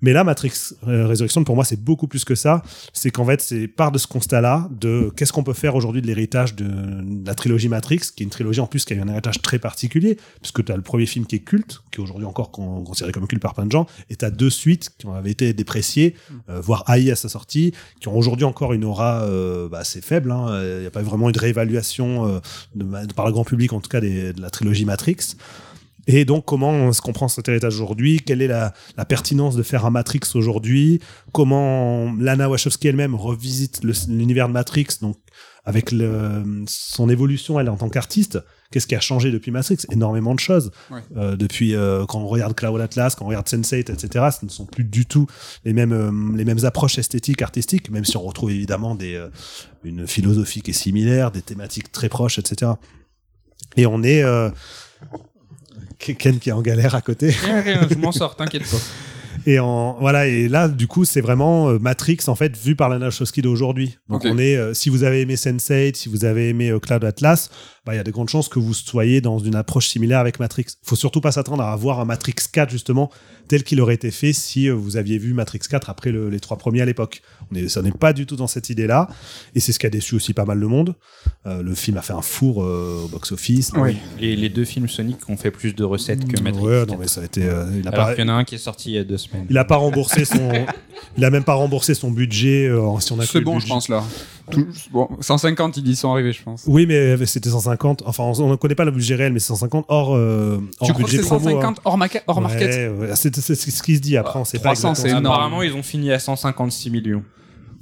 [0.01, 0.51] mais là Matrix
[0.83, 2.61] Résurrection pour moi c'est beaucoup plus que ça.
[2.93, 6.01] C'est qu'en fait c'est part de ce constat là de qu'est-ce qu'on peut faire aujourd'hui
[6.01, 9.01] de l'héritage de la trilogie Matrix qui est une trilogie en plus qui a eu
[9.01, 12.03] un héritage très particulier puisque tu as le premier film qui est culte qui est
[12.03, 14.89] aujourd'hui encore con- considéré comme culte par plein de gens et tu as deux suites
[14.97, 16.15] qui ont avaient été dépréciées
[16.49, 20.01] euh, voire haï à sa sortie, qui ont aujourd'hui encore une aura euh, bah, assez
[20.01, 20.33] faible.
[20.75, 22.39] Il n'y a pas vraiment eu de réévaluation euh,
[22.75, 25.35] de, de- par le grand public, en tout cas des- de la trilogie Matrix.
[26.07, 28.19] Et donc, comment se comprend cet héritage aujourd'hui?
[28.25, 30.99] Quelle est la, la pertinence de faire un Matrix aujourd'hui?
[31.33, 35.17] Comment Lana Wachowski elle-même revisite l'univers de Matrix, donc
[35.65, 38.39] avec le, son évolution, elle, en tant qu'artiste
[38.71, 39.77] Qu'est-ce qui a changé depuis Matrix?
[39.91, 40.71] Énormément de choses.
[40.91, 41.01] Ouais.
[41.17, 44.49] Euh, depuis euh, quand on regarde Cloud Atlas, quand on regarde Sense8, etc., ce ne
[44.49, 45.25] sont plus du tout
[45.65, 49.19] les mêmes, euh, les mêmes approches esthétiques, artistiques, même si on retrouve évidemment des,
[49.83, 52.73] une philosophie qui est similaire, des thématiques très proches, etc.
[53.75, 54.23] Et on est...
[55.97, 57.31] Ken qui est en galère à côté.
[57.31, 58.77] Je m'en sors, t'inquiète pas.
[59.45, 62.89] Et en voilà et là du coup c'est vraiment euh, Matrix en fait vu par
[62.89, 63.97] Lana Wachowski d'aujourd'hui.
[64.09, 67.03] Donc on est euh, si vous avez aimé Sense8, si vous avez aimé euh, Cloud
[67.03, 67.49] Atlas,
[67.89, 70.39] bah il y a de grandes chances que vous soyez dans une approche similaire avec
[70.39, 70.65] Matrix.
[70.83, 73.09] Faut surtout pas s'attendre à avoir un Matrix 4 justement
[73.47, 76.39] tel qu'il aurait été fait si euh, vous aviez vu Matrix 4 après le- les
[76.39, 77.21] trois premiers à l'époque.
[77.51, 79.09] On est ça n'est pas du tout dans cette idée-là
[79.55, 80.93] et c'est ce qui a déçu aussi pas mal de monde.
[81.47, 83.71] Euh, le film a fait un four euh, au box office.
[83.75, 83.97] Oui.
[84.19, 86.61] Les, les deux films Sonic ont fait plus de recettes que Matrix.
[86.61, 88.35] Ouais, non mais ça a été euh, il a Alors pas qu'il y en a
[88.35, 89.47] un qui est sorti il y a deux semaines.
[89.49, 90.51] il a pas remboursé son
[91.17, 93.89] il a même pas remboursé son budget euh, si on a C'est bon, je pense
[93.89, 94.03] là.
[94.51, 96.63] Tout- bon, 150, ils y sont arrivés, je pense.
[96.65, 97.78] Oui, mais c'était 150.
[98.05, 100.93] Enfin, on ne connaît pas le budget réel, mais c'est 150 hors, euh, hors tu
[100.93, 101.49] crois que budget c'est promo.
[101.49, 102.41] 150 hors, maca- hors hein.
[102.41, 102.69] market?
[102.69, 104.17] Ouais, ouais, c'est c'est ce qui se dit.
[104.17, 105.13] Après, on sait pas 300, exactement.
[105.13, 105.33] c'est énorme.
[105.35, 107.23] Apparemment, ils ont fini à 156 millions.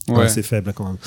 [0.10, 0.98] Ouais, c'est faible quand même.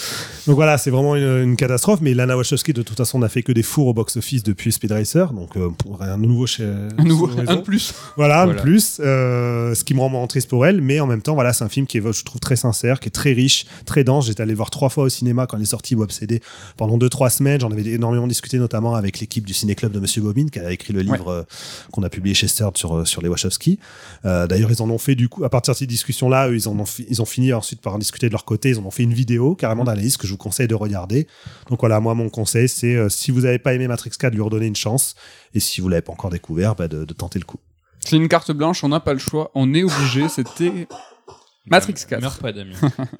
[0.46, 2.00] Donc voilà, c'est vraiment une, une catastrophe.
[2.02, 4.92] Mais Lana Wachowski, de toute façon, n'a fait que des fours au box-office depuis Speed
[4.92, 5.32] Racer.
[5.32, 6.64] Donc euh, pour de nouveau chez.
[6.64, 7.94] Un nouveau, un de plus.
[8.16, 8.62] Voilà, un de Voilà.
[8.62, 9.00] plus.
[9.00, 10.80] euh, ce qui me rend vraiment triste pour elle.
[10.80, 13.08] Mais en même temps, voilà, c'est un film qui est, je trouve, très sincère, qui
[13.08, 14.26] est très riche, très dense.
[14.26, 16.40] J'étais allé voir trois fois au cinéma quand il est sorti, Web CD,
[16.76, 17.60] pendant deux, trois semaines.
[17.60, 20.92] J'en avais énormément discuté, notamment avec l'équipe du Ciné-Club de Monsieur Bobine, qui a écrit
[20.92, 21.42] le livre euh,
[21.92, 23.78] qu'on a publié chez Sterd sur, euh, sur les Wachowski.
[24.24, 26.68] Euh, D'ailleurs, ils en ont fait, du coup, à partir de ces discussions-là, eux, ils,
[26.68, 28.70] en ont ils ont fini ensuite par en discuter de leur côté.
[28.70, 31.26] Ils en ont fait une vidéo, carrément d'analyse, que je vous conseille de regarder.
[31.68, 34.40] Donc voilà, moi, mon conseil, c'est euh, si vous n'avez pas aimé Matrix 4, lui
[34.42, 35.14] redonner une chance.
[35.54, 37.58] Et si vous l'avez pas encore découvert, bah, de, de tenter le coup.
[38.00, 40.88] C'est une carte blanche, on n'a pas le choix, on est obligé, c'était
[41.66, 42.20] Matrix 4.
[42.20, 42.74] Meurs pas, Damien.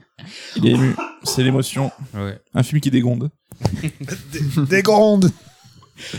[0.56, 0.94] Il est ému.
[1.24, 1.90] C'est l'émotion.
[2.14, 2.38] ouais.
[2.55, 3.30] Un film qui dégonde.
[4.68, 5.30] Des grandes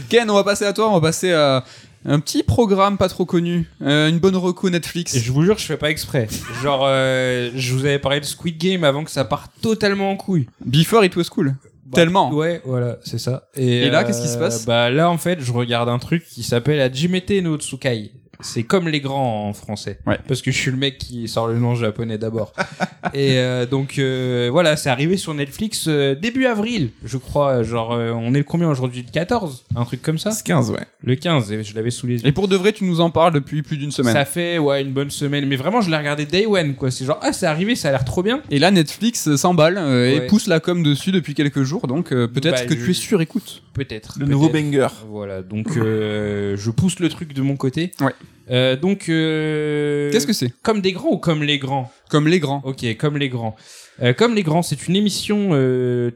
[0.10, 1.64] Ken, on va passer à toi, on va passer à
[2.06, 5.15] un petit programme pas trop connu, euh, une bonne reco Netflix.
[5.15, 6.28] Et je vous jure, je fais pas exprès.
[6.64, 10.15] Genre, euh, je vous avais parlé de Squid Game avant que ça parte totalement en
[10.15, 10.48] couille.
[10.65, 11.56] Before It Was Cool.
[11.86, 12.32] Bah, Tellement.
[12.34, 13.49] Ouais, voilà, c'est ça.
[13.56, 14.65] Et, Et là, euh, qu'est-ce qui se passe?
[14.65, 18.11] Bah là, en fait, je regarde un truc qui s'appelle Hajimete no Tsukai.
[18.41, 19.99] C'est comme les grands en français.
[20.07, 20.18] Ouais.
[20.27, 22.53] Parce que je suis le mec qui sort le nom japonais d'abord.
[23.13, 27.63] et euh, donc euh, voilà, c'est arrivé sur Netflix euh, début avril, je crois.
[27.63, 29.03] Genre, euh, on est le combien aujourd'hui?
[29.05, 30.31] Le 14 Un truc comme ça?
[30.31, 30.85] C'est 15, ouais.
[31.03, 32.27] Le 15, et je l'avais sous les yeux.
[32.27, 34.13] Et pour de vrai, tu nous en parles depuis plus d'une semaine.
[34.13, 36.91] Ça fait ouais une bonne semaine, mais vraiment je l'ai regardé day one quoi.
[36.91, 38.41] C'est genre ah c'est arrivé, ça a l'air trop bien.
[38.49, 40.27] Et là, Netflix s'emballe euh, et Ouais.
[40.27, 42.93] pousse la com dessus depuis quelques jours, donc euh, peut-être Bah, que je- tu es
[42.93, 43.63] sur écoute.
[43.73, 44.15] Peut-être.
[44.19, 44.30] Le peut-être.
[44.31, 44.88] nouveau banger.
[45.09, 47.91] Voilà, donc euh, je pousse le truc de mon côté.
[48.01, 48.13] Ouais.
[48.49, 50.52] Euh, donc euh, Qu'est-ce que c'est?
[50.62, 51.91] comme des grands ou comme les grands?
[52.10, 52.62] Comme les grands.
[52.66, 53.56] Ok, comme les grands.
[54.02, 55.49] Euh, comme les grands, c'est une émission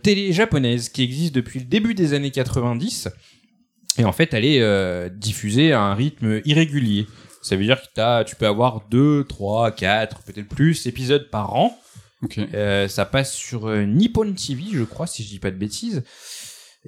[0.03, 3.07] télé japonaise qui existe depuis le début des années 90.
[3.97, 7.07] Et en fait, elle est diffusée à un rythme irrégulier.
[7.41, 11.53] Ça veut dire que t'as- tu peux avoir 2, 3, 4, peut-être plus épisodes par
[11.55, 11.77] an.
[12.23, 12.39] Ok.
[12.53, 16.03] Euh, ça passe sur Nippon TV, je crois, si je dis pas de bêtises.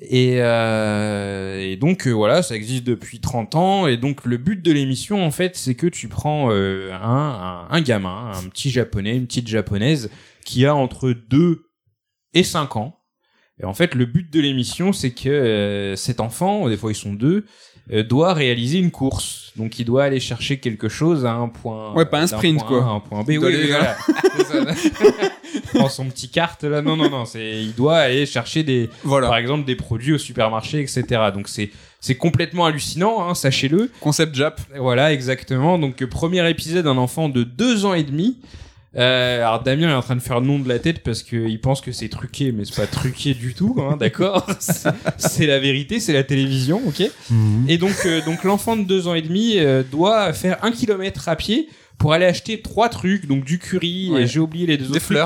[0.02, 3.88] Et, euh, et donc euh, voilà, ça existe depuis 30 ans.
[3.88, 7.76] Et donc le but de l'émission, en fait, c'est que tu prends euh, un, un,
[7.76, 10.10] un gamin, un petit japonais, une petite japonaise,
[10.46, 11.64] qui a entre 2
[12.34, 13.00] et 5 ans.
[13.60, 16.96] Et en fait, le but de l'émission, c'est que euh, cet enfant, des fois ils
[16.96, 17.46] sont deux,
[17.92, 19.52] euh, doit réaliser une course.
[19.56, 21.94] Donc il doit aller chercher quelque chose à un point.
[21.94, 22.84] Ouais, pas un sprint, point quoi.
[22.84, 23.30] A à un point B.
[23.30, 23.98] Oui, voilà.
[25.74, 26.82] Prend son petit carte là.
[26.82, 27.26] Non, non, non.
[27.26, 29.28] C'est, il doit aller chercher des, Voilà.
[29.28, 31.04] par exemple, des produits au supermarché, etc.
[31.34, 31.70] Donc c'est,
[32.00, 33.90] c'est complètement hallucinant, hein, sachez-le.
[34.00, 34.62] Concept Jap.
[34.78, 35.78] Voilà, exactement.
[35.80, 38.38] Donc, euh, premier épisode d'un enfant de deux ans et demi.
[38.96, 41.60] Euh, alors, Damien est en train de faire le nom de la tête parce qu'il
[41.62, 44.48] pense que c'est truqué, mais c'est pas truqué du tout, hein, d'accord
[45.20, 47.04] C'est- la vérité, c'est la télévision, ok
[47.68, 51.30] Et donc, euh, donc l'enfant de deux ans et demi euh, doit faire un kilomètre
[51.30, 51.68] à pied
[52.00, 54.22] pour aller acheter trois trucs, donc du curry, Ouais.
[54.24, 55.18] et j'ai oublié les deux Des autres trucs.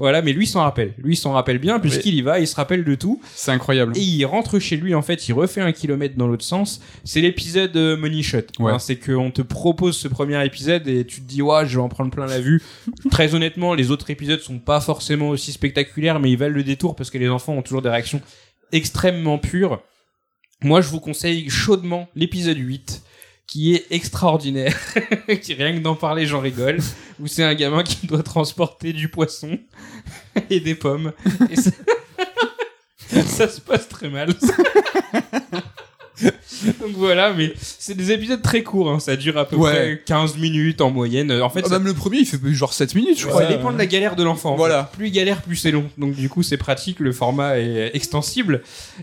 [0.00, 0.94] Voilà, mais lui s'en rappelle.
[0.96, 3.20] Lui s'en rappelle bien puisqu'il y va, il se rappelle de tout.
[3.34, 3.92] C'est incroyable.
[3.96, 6.80] Et il rentre chez lui, en fait, il refait un kilomètre dans l'autre sens.
[7.04, 8.38] C'est l'épisode euh, Money Shot.
[8.58, 8.72] Ouais.
[8.72, 11.82] Hein, c'est qu'on te propose ce premier épisode et tu te dis, ouais, je vais
[11.82, 12.62] en prendre plein la vue.
[13.10, 16.96] Très honnêtement, les autres épisodes sont pas forcément aussi spectaculaires, mais ils valent le détour
[16.96, 18.22] parce que les enfants ont toujours des réactions
[18.72, 19.82] extrêmement pures.
[20.62, 23.02] Moi, je vous conseille chaudement l'épisode 8
[23.50, 24.78] qui est extraordinaire,
[25.42, 26.78] qui rien que d'en parler j'en rigole,
[27.18, 29.58] où c'est un gamin qui doit transporter du poisson
[30.50, 31.12] et des pommes.
[31.50, 31.70] Et ça...
[33.26, 34.32] ça se passe très mal.
[36.80, 38.98] Donc voilà, mais c'est des épisodes très courts, hein.
[39.00, 39.70] ça dure à peu Ouais.
[39.72, 41.30] près 15 minutes en moyenne.
[41.32, 43.46] En fait, Ah, ça, Même le premier, il fait genre 7 minutes, je ça crois.
[43.46, 44.52] dépend de la galère de l'enfant.
[44.52, 44.84] en Voilà.
[44.90, 44.96] fait.
[44.98, 45.84] Plus il galère, plus c'est long.
[45.98, 48.62] Donc du coup, c'est pratique, le format est extensible.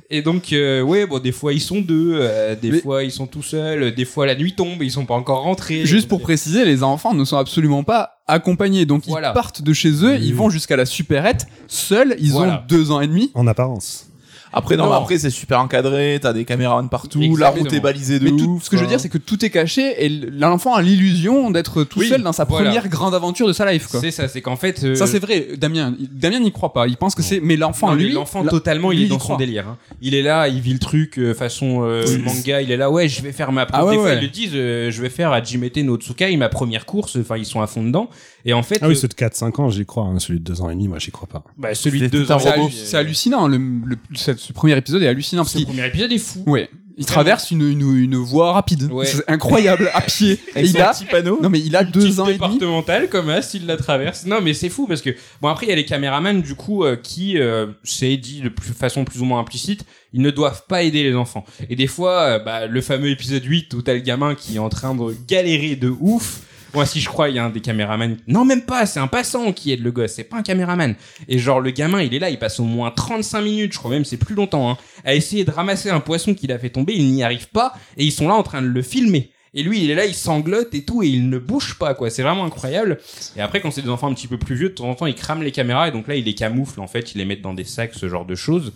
[0.10, 3.12] Et donc, euh, ouais, bon, des fois ils sont deux, euh, des Mais- fois ils
[3.12, 5.86] sont tout seuls, des fois la nuit tombe, ils sont pas encore rentrés.
[5.86, 8.86] Juste pour préciser, les enfants ne sont absolument pas accompagnés.
[8.86, 9.30] Donc Voilà.
[9.30, 12.54] ils partent de chez eux, ils vont jusqu'à la supérette, seuls, ils Voilà.
[12.56, 13.32] ont deux ans et demi.
[13.34, 14.07] En apparence.
[14.54, 17.64] Après, non, après, c'est super encadré, t'as des caméramans partout, la Exactement.
[17.64, 18.64] route est balisée de Mais tout- ouf.
[18.64, 18.90] ce que je veux hein.
[18.92, 22.32] dire, c'est que tout est caché et l'enfant a l'illusion d'être tout Oui, seul dans
[22.32, 22.66] sa voilà.
[22.66, 23.88] première grande aventure de sa life.
[23.88, 24.00] Quoi.
[24.02, 24.84] C'est ça, c'est qu'en fait.
[24.84, 25.94] euh, Ça c'est vrai, Damien.
[26.12, 26.88] Damien n'y croit pas.
[26.88, 27.40] Il pense que c'est.
[27.42, 29.38] Mais l'enfant, lui, l'enfant la- totalement, il est dans son croit.
[29.38, 29.68] délire.
[29.68, 29.78] hein.
[30.02, 32.62] Il est là, il vit le truc euh, façon euh, manga.
[32.62, 33.68] Il est là, ouais, je vais faire ma.
[33.74, 36.36] Ah ouais, des fois, ils le disent, euh, je vais faire à Jimete no Tsukai
[36.38, 37.18] ma première course.
[37.20, 38.10] Enfin, ils sont à fond dedans.
[38.48, 40.06] Et en fait, Ah oui, euh, ceux de 4-5 ans, j'y crois.
[40.06, 40.18] hein.
[40.20, 41.44] Celui de 2 ans et demi, moi, j'y crois pas.
[41.58, 43.48] bah, celui de C'est deux tout un ans, C'est hallucinant.
[43.48, 46.44] Le, le- ce, ce premier épisode est hallucinant parce Ce premier épisode est fou.
[46.48, 46.70] ouais,
[47.00, 48.90] il traverse une, une, une voie rapide.
[48.92, 49.06] Ouais.
[49.06, 50.40] C'est incroyable à pied.
[50.56, 51.40] Et il a petit panneau.
[51.44, 52.34] non mais il a deux ans et demi.
[52.40, 54.26] départementale comme As, il la traverse.
[54.26, 55.12] Non, mais c'est fou parce que
[55.42, 58.50] bon après il y a les caméramans du coup euh, qui euh, c'est dit de
[58.50, 61.46] plus, façon plus ou moins implicite, ils ne doivent pas aider les enfants.
[61.70, 64.60] Et des fois, euh, bah, le fameux épisode 8 où t'as le gamin qui est
[64.60, 66.42] en train de galérer de ouf.
[66.74, 68.18] Moi, si je crois, il y a un des caméramans.
[68.28, 70.96] Non, même pas, c'est un passant qui aide le gosse, c'est pas un caméraman.
[71.28, 73.92] Et genre, le gamin, il est là, il passe au moins 35 minutes, je crois
[73.92, 76.94] même, c'est plus longtemps, hein, à essayer de ramasser un poisson qu'il a fait tomber,
[76.96, 79.32] il n'y arrive pas, et ils sont là en train de le filmer.
[79.54, 82.10] Et lui, il est là, il sanglote et tout, et il ne bouge pas, quoi.
[82.10, 83.00] C'est vraiment incroyable.
[83.36, 85.06] Et après, quand c'est des enfants un petit peu plus vieux, de temps en temps,
[85.06, 87.42] ils crament les caméras, et donc là, ils les camouflent, en fait, ils les mettent
[87.42, 88.74] dans des sacs, ce genre de choses.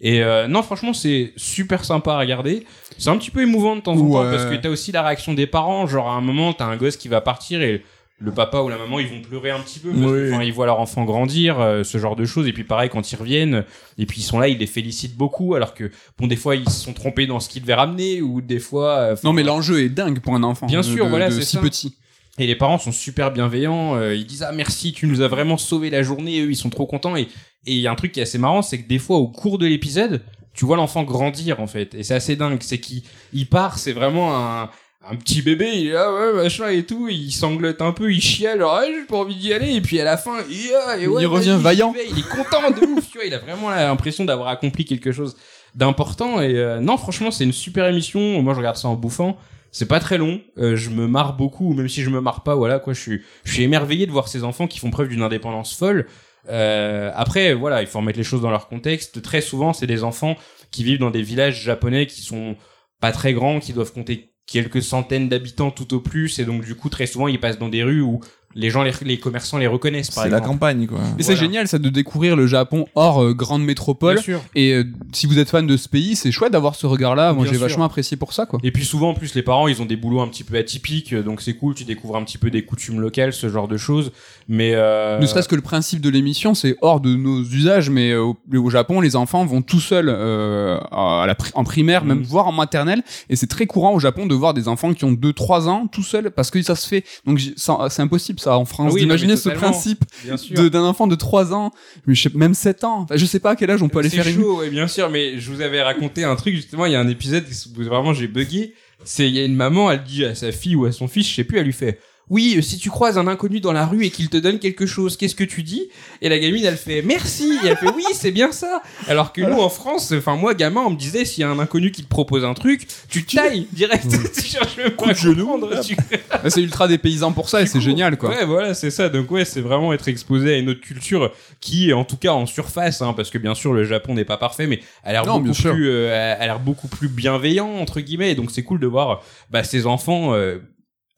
[0.00, 2.66] Et euh, non, franchement, c'est super sympa à regarder.
[2.98, 5.34] C'est un petit peu émouvant de temps en temps, parce que t'as aussi la réaction
[5.34, 5.86] des parents.
[5.86, 7.82] Genre, à un moment, t'as un gosse qui va partir, et
[8.20, 10.46] le papa ou la maman, ils vont pleurer un petit peu, parce Oui.
[10.46, 12.46] ils voient leur enfant grandir, euh, ce genre de choses.
[12.46, 13.64] Et puis pareil, quand ils reviennent,
[13.98, 16.68] et puis ils sont là, ils les félicitent beaucoup, alors que, bon, des fois, ils
[16.70, 18.96] se sont trompés dans ce qu'ils devaient ramener, ou des fois...
[18.98, 20.66] euh, Non mais l'enjeu est dingue pour un enfant.
[20.66, 21.60] Bien de- sûr, de- voilà, c'est si ça.
[21.60, 21.96] petit.
[22.38, 23.94] Et les parents sont super bienveillants.
[23.96, 26.40] euh, ils disent ah merci, tu nous as vraiment sauvé la journée.
[26.40, 27.16] Eux, ils sont trop contents.
[27.16, 27.28] Et
[27.66, 29.26] et il y a un truc qui est assez marrant, c'est que des fois au
[29.28, 30.20] cours de l'épisode,
[30.54, 31.94] tu vois l'enfant grandir en fait.
[31.94, 32.62] Et c'est assez dingue.
[32.62, 33.02] C'est qu'il
[33.32, 34.70] il part, c'est vraiment un
[35.10, 38.20] un petit bébé, il est là, ouais, machin et tout, il sanglote un peu, il
[38.20, 41.06] chiale, genre, ouais, j'ai pas envie d'y aller, et puis à la fin, yeah, et
[41.06, 41.92] ouais, Il revient vaillant.
[41.92, 42.06] vais.
[42.10, 45.36] il est content de ouf, tu vois, il a vraiment l'impression d'avoir accompli quelque chose
[45.74, 49.36] d'important, et euh, non, franchement, c'est une super émission, moi je regarde ça en bouffant,
[49.72, 52.54] c'est pas très long, euh, je me marre beaucoup, même si je me marre pas,
[52.54, 55.22] voilà, quoi, je suis, je suis émerveillé de voir ces enfants qui font preuve d'une
[55.22, 56.06] indépendance folle,
[56.48, 60.04] euh, après, voilà, il faut remettre les choses dans leur contexte, très souvent, c'est des
[60.04, 60.36] enfants
[60.70, 62.56] qui vivent dans des villages japonais qui sont
[63.00, 66.74] pas très grands, qui doivent compter quelques centaines d'habitants tout au plus, et donc du
[66.74, 68.20] coup très souvent ils passent dans des rues où
[68.54, 70.98] les gens, les, les commerçants les reconnaissent C'est la campagne, quoi.
[71.16, 74.14] Mais c'est génial ça de découvrir le Japon hors euh, grande métropole.
[74.14, 74.40] Bien sûr.
[74.54, 77.32] Et euh, si vous êtes fan de ce pays, c'est chouette d'avoir ce regard-là.
[77.32, 78.60] Moi, j'ai vachement apprécié pour ça, quoi.
[78.62, 81.14] Et puis souvent en plus les parents ils ont des boulots un petit peu atypiques,
[81.14, 84.12] donc c'est cool, tu découvres un petit peu des coutumes locales, ce genre de choses.
[84.48, 85.18] Mais euh...
[85.18, 88.36] Ne serait-ce que le principe de l'émission, c'est hors de nos usages, mais euh, au,
[88.56, 92.24] au Japon, les enfants vont tout seuls euh, à la pri- en primaire, même Mhm.
[92.24, 95.12] voire en maternelle, et c'est très courant au Japon de voir des enfants qui ont
[95.12, 97.04] 2-3 ans tout seuls, parce que ça se fait.
[97.26, 100.04] Donc c'est impossible ça en France Ah oui, mais ce principe
[100.50, 101.72] d'un enfant de 3 ans,
[102.06, 103.00] mais je sais, même 7 ans.
[103.00, 104.36] Enfin, je sais pas à quel âge on peut aller faire une.
[104.36, 107.00] chaud, ouais, bien sûr, mais je vous avais raconté un truc, justement, il y a
[107.00, 107.44] un épisode
[107.76, 108.74] où vraiment j'ai bugué.
[109.04, 111.28] C'est, il y a une maman, elle dit à sa fille ou à son fils,
[111.28, 111.98] je sais plus, elle lui fait,
[112.30, 114.86] oui, euh, si tu croises un inconnu dans la rue et qu'il te donne quelque
[114.86, 115.88] chose, qu'est-ce que tu dis?
[116.22, 117.58] Et la gamine, elle fait merci.
[117.64, 118.80] Et elle fait oui, c'est bien ça.
[119.08, 121.58] Alors que nous, en France, enfin moi, gamin, on me disait s'il y a un
[121.58, 124.06] inconnu qui te propose un truc, tu tailles direct.
[124.34, 125.80] tu cherches même pas à comprendre.
[125.82, 125.96] Tu-
[126.30, 128.30] Ah, C'est ultra des paysans pour ça et c'est génial quoi.
[128.30, 129.08] Ouais, voilà, c'est ça.
[129.08, 132.46] Donc ouais, c'est vraiment être exposé à une autre culture qui, en tout cas en
[132.46, 135.24] surface, hein, parce que bien sûr le Japon n'est pas parfait, mais elle a l'air
[135.38, 138.32] beaucoup plus, euh, elle a l'air beaucoup plus bienveillant entre guillemets.
[138.32, 140.34] Et donc c'est cool de voir bah, ces enfants.
[140.34, 140.58] euh,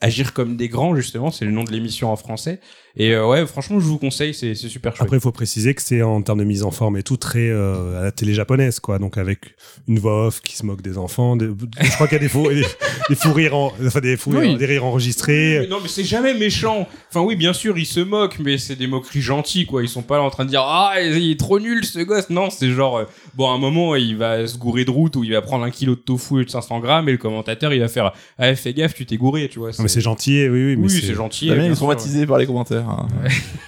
[0.00, 2.60] Agir comme des grands, justement, c'est le nom de l'émission en français.
[2.98, 5.02] Et euh, ouais, franchement, je vous conseille, c'est super chouette.
[5.04, 7.50] Après, il faut préciser que c'est en termes de mise en forme et tout très
[7.50, 8.98] euh, à la télé japonaise, quoi.
[8.98, 9.54] Donc avec
[9.86, 11.36] une voix off qui se moque des enfants.
[11.36, 11.46] des-
[11.80, 12.64] je crois qu'il y a des faux, des,
[13.10, 14.38] des fous rires, en- enfin des fous Oui.
[14.48, 15.58] rires, des rires enregistrés.
[15.60, 16.88] Mais non, mais c'est jamais méchant.
[17.10, 19.82] Enfin, oui, bien sûr, ils se moquent, mais c'est des moqueries gentilles, quoi.
[19.82, 22.30] Ils sont pas là en train de dire Ah, il est trop nul ce gosse.
[22.30, 23.04] Non, c'est genre, euh,
[23.34, 25.70] bon, à un moment, il va se gourer de route ou il va prendre un
[25.70, 28.72] kilo de tofu et de 500 grammes et le commentateur, il va faire Ah, fais
[28.72, 29.68] gaffe, tu t'es gouré, tu vois.
[29.72, 31.46] Non, mais c'est gentil, oui, oui, mais Oui, c'est gentil.
[31.50, 31.76] Bien est sûr.
[31.76, 32.85] traumatisé par les commentaires.
[32.88, 33.06] Hein.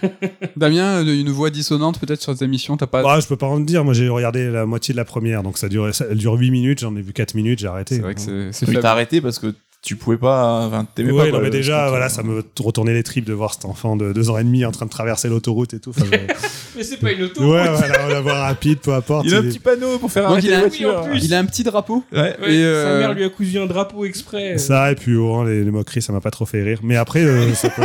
[0.57, 3.03] Damien, euh, une voix dissonante peut-être sur cette émission, t'as pas.
[3.07, 3.85] Ah, je peux pas en dire.
[3.85, 6.51] Moi, j'ai regardé la moitié de la première, donc ça dure, ça elle dure 8
[6.51, 6.81] minutes.
[6.81, 7.97] J'en ai vu 4 minutes, j'ai arrêté.
[7.97, 8.21] c'est vrai que
[8.53, 10.67] c'est t'as arrêté parce que tu pouvais pas.
[10.67, 11.25] Enfin, t'aimais Ouais, pas.
[11.27, 12.43] non, quoi, mais déjà, voilà, truc, ça hein.
[12.59, 14.87] me retournait les tripes de voir cet enfant de 2 ans et demi en train
[14.87, 15.91] de traverser l'autoroute et tout.
[15.91, 16.19] Enfin, je-
[16.77, 17.41] Mais c'est pas une auto.
[17.43, 19.27] ouais, voilà, la voie rapide, peu importe.
[19.27, 20.89] Il a un petit panneau pour faire Donc, arrêter il a les un- voitures.
[20.91, 21.25] oui, en plus.
[21.25, 22.05] Il a un petit drapeau.
[22.13, 22.19] Ouais.
[22.21, 24.59] Ouais, Et, Sa euh, mère lui a cousu un drapeau exprès.
[24.59, 26.79] Ça, et puis oh, les, les moqueries, ça m'a pas trop fait rire.
[26.83, 27.83] Mais après, euh, ça peut-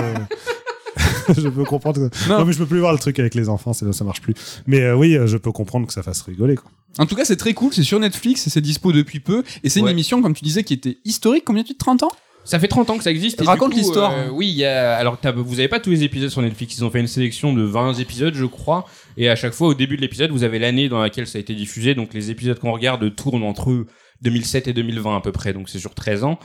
[1.37, 2.09] je peux comprendre.
[2.09, 2.39] que- Non.
[2.39, 2.45] Non.
[2.45, 4.33] mais je peux plus voir le truc avec les enfants, c'est- ça marche plus.
[4.67, 6.55] Mais euh, oui, euh, je peux comprendre que ça fasse rigoler.
[6.55, 6.69] Quoi.
[6.99, 9.43] En tout cas, c'est très cool, c'est sur Netflix et c'est dispo depuis peu.
[9.63, 11.43] Et c'est une émission, comme tu disais, qui était historique.
[11.45, 12.11] Combien tu de 30 ans?
[12.45, 13.41] Ça fait 30 ans que ça existe.
[13.41, 14.11] et Raconte l'histoire.
[14.11, 16.77] euh, oui, il y a, alors vous avez pas tous les épisodes sur Netflix.
[16.77, 18.85] Ils ont fait une sélection de 20 épisodes, je crois.
[19.15, 21.41] Et à chaque fois, au début de l'épisode, vous avez l'année dans laquelle ça a
[21.41, 21.95] été diffusé.
[21.95, 23.85] Donc les épisodes qu'on regarde tournent entre
[24.21, 25.53] 2007 et 2020 à peu près.
[25.53, 26.37] Donc c'est sur 13 ans.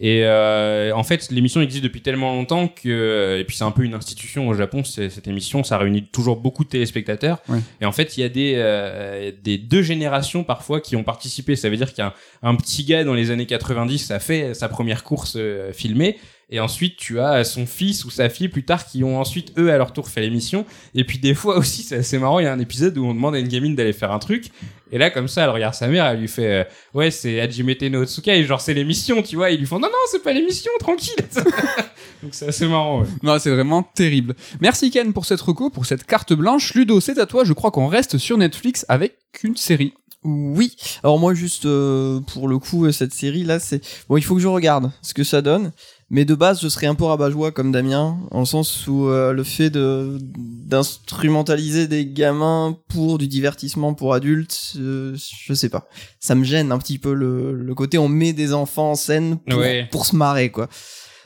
[0.00, 3.84] Et euh, en fait, l'émission existe depuis tellement longtemps que, et puis c'est un peu
[3.84, 7.38] une institution au Japon, cette émission, ça réunit toujours beaucoup de téléspectateurs.
[7.48, 7.60] Ouais.
[7.80, 11.54] Et en fait, il y a des, euh, des deux générations parfois qui ont participé.
[11.54, 15.04] Ça veut dire a un, petit gars dans les années 90, ça fait sa première
[15.04, 16.18] course euh, filmée.
[16.54, 19.72] Et ensuite, tu as son fils ou sa fille plus tard qui ont ensuite, eux,
[19.72, 20.64] à leur tour fait l'émission.
[20.94, 23.12] Et puis des fois aussi, c'est assez marrant, il y a un épisode où on
[23.12, 24.52] demande à une gamine d'aller faire un truc.
[24.92, 26.64] Et là, comme ça, elle regarde sa mère, elle lui fait euh,
[26.94, 29.50] Ouais, c'est Hajime no Otsuka, et genre c'est l'émission, tu vois.
[29.50, 31.16] Et ils lui font Non, non, c'est pas l'émission, tranquille.
[32.22, 33.08] Donc c'est assez marrant, ouais.
[33.24, 34.36] Non, c'est vraiment terrible.
[34.60, 36.72] Merci Ken pour cette reco, pour cette carte blanche.
[36.74, 37.42] Ludo, c'est à toi.
[37.42, 39.92] Je crois qu'on reste sur Netflix avec une série.
[40.24, 40.74] Oui.
[41.02, 44.34] Alors moi juste euh, pour le coup euh, cette série là c'est bon il faut
[44.34, 45.70] que je regarde ce que ça donne.
[46.10, 49.32] Mais de base je serais un peu rabat-joie comme Damien en le sens où euh,
[49.32, 50.18] le fait de
[50.66, 55.16] d'instrumentaliser des gamins pour du divertissement pour adultes, euh,
[55.46, 55.88] je sais pas.
[56.20, 59.38] Ça me gêne un petit peu le, le côté on met des enfants en scène
[59.48, 59.88] pour, Ouais.
[59.90, 60.68] pour se marrer quoi.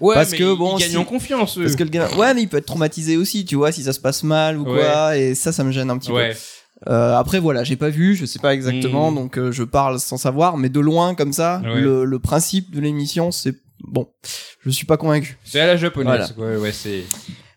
[0.01, 1.63] Ouais, Parce mais que, bon, ils gagnent si- en confiance, eux.
[1.65, 3.93] Parce que le gamin ouais mais il peut être traumatisé aussi tu vois si ça
[3.93, 6.15] se passe mal ou quoi et ça ça me gêne un petit peu.
[6.17, 6.37] Ouais.
[6.89, 9.15] Euh, après voilà, j'ai pas vu, je sais pas exactement, Mm.
[9.17, 11.81] donc euh, je parle sans savoir, mais de loin comme ça, Ouais.
[11.81, 14.09] le, le principe de l'émission, c'est bon,
[14.65, 15.39] je suis pas convaincu.
[15.45, 16.57] C'est à la japonaise, Voilà.
[16.57, 17.05] ouais, ouais, c'est.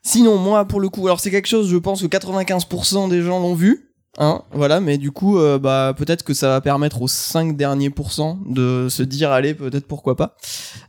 [0.04, 3.40] Sinon, moi pour le coup, alors c'est quelque chose, je pense que 95% des gens
[3.40, 7.08] l'ont vu, hein, voilà, mais du coup, euh, bah peut-être que ça va permettre aux
[7.08, 10.36] 5 derniers pourcents de se dire allez, peut-être pourquoi pas.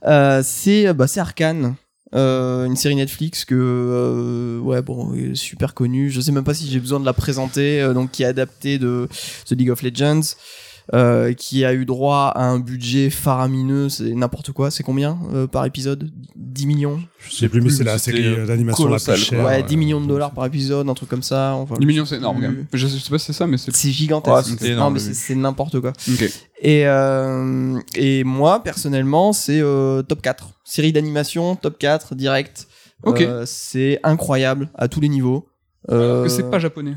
[0.07, 1.75] Euh, c'est bah c'est Arcane.
[2.15, 6.71] Euh, une série Netflix que ouais bon est super connue je sais même pas si
[6.71, 9.09] j'ai besoin de la présenter donc qui est adaptée de
[9.47, 10.21] The League of Legends
[10.95, 15.47] euh, qui a eu droit à un budget faramineux c'est n'importe quoi c'est combien euh,
[15.47, 16.11] par épisode?
[16.37, 17.01] 10 millions?
[17.19, 19.41] Je sais plus, mais c'est la série euh, d'animation la plus chère.
[19.41, 22.05] ouais ouais, 10 millions de dollars par épisode un truc comme ça enfin 10 millions,
[22.05, 22.67] c'est énorme quand plus- même.
[22.73, 23.75] Je sais, pas si c'est ça, mais c'est.
[23.75, 25.93] c'est gigantesque Ouais, non énorme, mais c'est n'importe quoi
[26.61, 30.51] et, euh, et moi, personnellement, c'est euh, top 4.
[30.65, 32.69] Série d'animation, top 4, direct.
[33.05, 33.21] Ok.
[33.21, 35.49] Euh, c'est incroyable à tous les niveaux.
[35.91, 36.95] Euh, Que c'est pas japonais.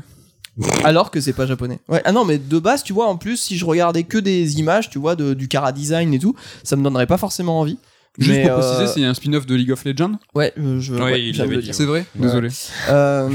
[0.84, 1.78] Alors que c'est pas japonais.
[1.88, 2.02] Ouais.
[2.04, 4.90] Ah non, mais de base, tu vois, en plus, si je regardais que des images,
[4.90, 7.78] tu vois, de, du cara design et tout, ça me donnerait pas forcément envie.
[8.18, 10.12] Juste Mais, pour préciser, euh, c'est un spin-off de League of Legends.
[10.34, 10.94] Ouais, euh, je.
[10.94, 11.68] Ouais, il l'avait dit.
[11.72, 12.22] C'est vrai Ouais.
[12.22, 12.48] Désolé.
[12.88, 13.28] Euh,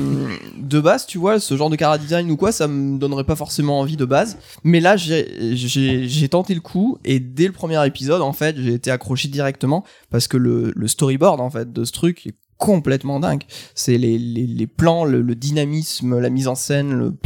[0.57, 3.35] de base, tu vois, ce genre de cara design ou quoi, ça me donnerait pas
[3.35, 4.38] forcément envie de base.
[4.64, 8.89] Mais là, j'ai- tenté le coup et dès le premier épisode, en fait, j'ai été
[8.89, 12.34] accroché directement parce que le, le storyboard, en fait, de ce truc est
[12.65, 13.43] complètement dingue.
[13.75, 17.17] C'est les, les, les plans, le, le dynamisme, la mise en scène, le,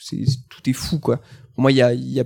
[0.00, 0.18] c'est
[0.48, 1.16] tout est fou, quoi.
[1.54, 2.24] Pour moi, il y a, il y a,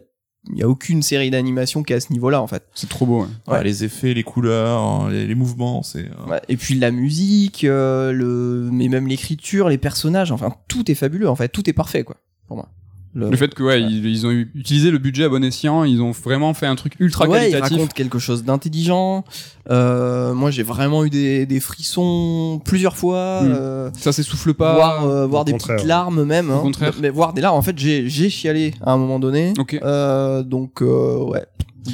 [0.52, 2.64] il y a aucune série d'animation qui est à ce niveau-là, en fait.
[2.74, 3.22] C'est trop beau.
[3.22, 3.28] ouais.
[3.46, 3.64] Ouais, Ouais.
[3.64, 6.06] les effets, les couleurs, les, les mouvements, c'est.
[6.06, 10.90] euh, Ouais, et puis la musique, euh, le, mais même l'écriture, les personnages, enfin tout
[10.90, 12.16] est fabuleux en fait, tout est parfait quoi.
[13.14, 16.12] Le fait que ouais, Ils, ils ont utilisé le budget à bon escient, ils ont
[16.12, 17.76] vraiment fait un truc ultra ouais, il qualitatif.
[17.76, 19.24] raconte quelque chose d'intelligent.
[19.70, 23.42] Euh, moi, j'ai vraiment eu des, des frissons plusieurs fois.
[23.42, 23.52] Mm.
[23.52, 24.74] euh, Ça s'essouffle pas.
[24.74, 25.76] voir euh, voir des contraire.
[25.76, 26.50] petites larmes même.
[26.50, 26.60] Au hein.
[26.62, 26.94] contraire.
[27.02, 27.56] Mais voir des larmes.
[27.58, 29.52] En fait, j'ai j'ai chialé à un moment donné.
[29.58, 29.78] Ok.
[29.82, 31.44] Euh, donc ouais,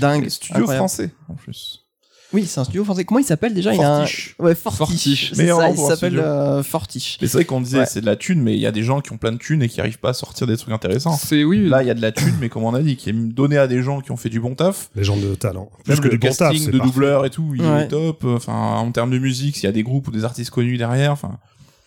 [0.01, 0.29] dingue.
[0.29, 0.79] Studio incroyable.
[0.89, 1.85] français, en plus.
[2.35, 3.05] Oui, c'est un studio français.
[3.07, 3.73] Comment il s'appelle déjà?
[3.73, 4.35] Il y a un- Fortiche.
[4.39, 4.79] Ouais, Fortiche.
[4.79, 5.35] Fortiche.
[5.37, 6.21] Meilleur ça, il s'appelle studio.
[6.21, 7.19] euh, Fortiche.
[7.23, 7.87] Mais c'est vrai qu'on disait Ouais.
[7.87, 9.63] c'est de la thune, mais il y a des gens qui ont plein de thunes
[9.63, 11.17] et qui arrivent pas à sortir des trucs intéressants.
[11.17, 11.67] C'est oui.
[11.69, 13.57] Là, il y a de la thune, mais comme on a dit, qui est donnée
[13.57, 14.91] à des gens qui ont fait du bon taf.
[14.95, 15.71] Les gens de talent.
[15.85, 16.79] Plus Même que le du bon taf, de parfait.
[16.87, 17.85] doubleurs et tout, il Ouais.
[17.85, 18.25] est top.
[18.25, 21.13] Enfin, en termes de musique, s'il y a des groupes ou des artistes connus derrière,
[21.13, 21.39] enfin,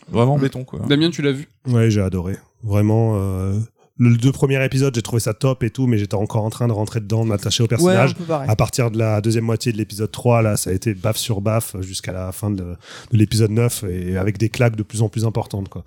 [0.10, 0.80] vraiment béton, quoi.
[0.90, 1.48] Damien, tu l'as vu?
[1.68, 2.36] Ouais, j'ai adoré.
[2.64, 3.14] Vraiment.
[3.16, 3.60] euh,
[4.04, 6.68] Le deux premiers épisodes, j'ai trouvé ça top et tout, mais j'étais encore en train
[6.68, 8.16] de rentrer dedans, de m'attacher au personnage.
[8.48, 11.40] À partir de la deuxième moitié de l'épisode 3, là, ça a été baffe sur
[11.40, 15.10] baffe jusqu'à la fin de, de l'épisode 9 et avec des claques de plus en
[15.10, 15.84] plus importantes, quoi.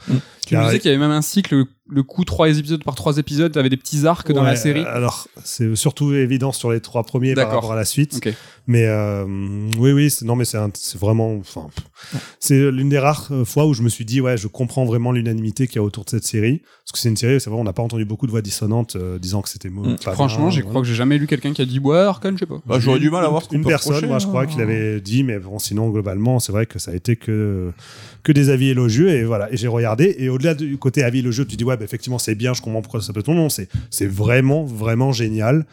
[0.47, 3.19] Tu me disais qu'il y avait même un cycle, le, coup trois épisodes par trois
[3.19, 4.85] épisodes, t'avais des petits arcs dans la série.
[4.85, 7.55] Alors, c'est surtout évident sur les trois premiers par D'accord.
[7.63, 8.21] rapport à la suite.
[8.67, 9.25] Mais euh,
[9.79, 11.67] oui, oui, c'est- non, mais c'est un- c'est vraiment, enfin,
[12.41, 15.13] c'est l'une des rares euh, fois où je me suis dit, ouais, je comprends vraiment
[15.13, 17.59] l'unanimité qu'il y a autour de cette série, parce que c'est une série, c'est vrai,
[17.59, 19.93] on n'a pas entendu beaucoup de voix dissonantes euh, disant que c'était mauvais.
[19.93, 19.99] Mm.
[19.99, 20.63] Franchement, voilà.
[20.63, 22.61] crois que j'ai jamais lu quelqu'un qui a dit ouais, Arkane, je sais pas.
[22.67, 24.43] Bah, j'aurais du mal à Une- voir ce qu'on une peut personne, moi, je crois
[24.43, 24.47] hein.
[24.47, 27.71] qu'il avait dit, mais bon, sinon globalement, c'est vrai que ça a été que
[28.23, 29.53] que des avis élogieux et voilà.
[29.53, 32.35] Et j'ai regardé et au-delà du côté avis élogieux, tu dis ouais, bah, effectivement, c'est
[32.35, 35.67] bien, je comprends pourquoi ça peut ton nom, c'est c'est vraiment vraiment génial.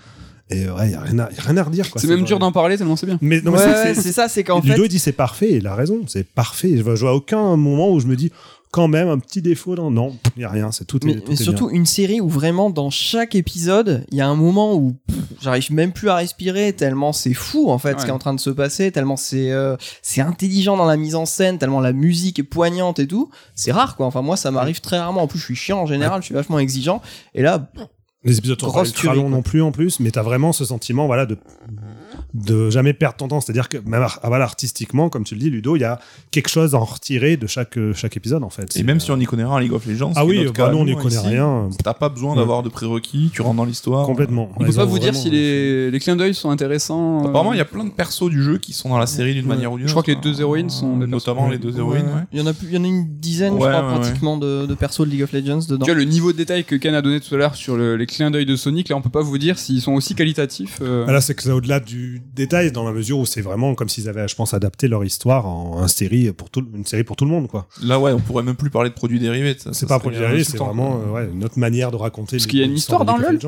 [0.50, 1.90] Et ouais, y a rien à, y a rien à redire.
[1.90, 2.02] quoi.
[2.02, 3.18] C'est même dur d'en parler tellement c'est bien.
[3.22, 4.82] Mais non, Ouais, c'est- ça, c'est qu'en Ludo fait.
[4.84, 6.74] il dit c'est parfait, et il a raison, c'est parfait.
[6.76, 8.32] Je vois, je vois aucun moment où je me dis
[8.72, 9.92] quand même un petit défaut dans.
[9.92, 10.98] Non, il y a rien, c'est tout.
[10.98, 14.22] est- Mais, tout mais est surtout une série où vraiment dans chaque épisode, il y
[14.22, 14.96] a un moment où
[15.42, 18.34] j'arrive même plus à respirer tellement c'est fou en fait ce qui est en train
[18.34, 21.94] de se passer, tellement c'est euh, c'est intelligent dans la mise en scène, tellement la
[21.94, 23.30] musique est poignante et tout.
[23.56, 24.06] C'est rare quoi.
[24.06, 25.24] Enfin moi ça m'arrive très rarement.
[25.24, 27.02] En plus je suis chiant en général, je suis vachement exigeant.
[27.36, 27.70] Et là.
[28.24, 31.08] Les épisodes sont pas ultra longs non plus en plus, mais t'as vraiment ce sentiment
[31.08, 31.38] voilà de
[32.34, 33.42] de jamais perdre ton temps.
[33.42, 36.00] C'est-à-dire que même ah, voilà, artistiquement, comme tu le dis, Ludo, il y a
[36.32, 38.76] quelque chose à en retirer de chaque euh, chaque épisode en fait.
[38.78, 40.54] Et même euh, si on n'y connaît rien en League of Legends, ah oui, notre
[40.54, 41.70] bah cas, nous on n'y connaît ici, rien.
[41.84, 44.06] T'as pas besoin d'avoir de prérequis, tu rentres dans l'histoire.
[44.06, 44.50] Complètement.
[44.58, 47.26] On peut pas vous dire si les, les clins d'œil sont intéressants.
[47.26, 49.34] euh, Apparemment, il y a plein de persos du jeu qui sont dans la série
[49.34, 49.56] d'une Ouais.
[49.56, 50.04] manière ou d'une Je autre.
[50.04, 52.22] crois que les deux héroïnes sont des Notamment les deux héroïnes, ouais.
[52.32, 54.66] il y en a plus, il y en a une dizaine je crois pratiquement de,
[54.66, 55.86] de persos de League of Legends dedans.
[55.86, 57.96] Tu vois le niveau de détail que Ken a donné tout à l'heure sur le-
[57.98, 60.80] les clins d'œil de Sonic, là on peut pas vous dire s'ils sont aussi qualitatifs.
[60.82, 63.76] euh, Ah, Là, c'est que c'est au-delà du détail, dans la mesure où c'est vraiment
[63.76, 67.16] comme s'ils avaient, je pense, adapté leur histoire en, série pour tout, une série pour
[67.16, 67.68] tout le monde, quoi.
[67.84, 69.56] Là, ouais, on pourrait même plus parler de produits dérivés.
[69.58, 72.38] ça- C'est pas pour dire, c'est vraiment euh, ouais, une autre manière de raconter.
[72.38, 73.40] Parce les- qu'il y a une histoire dans LoL.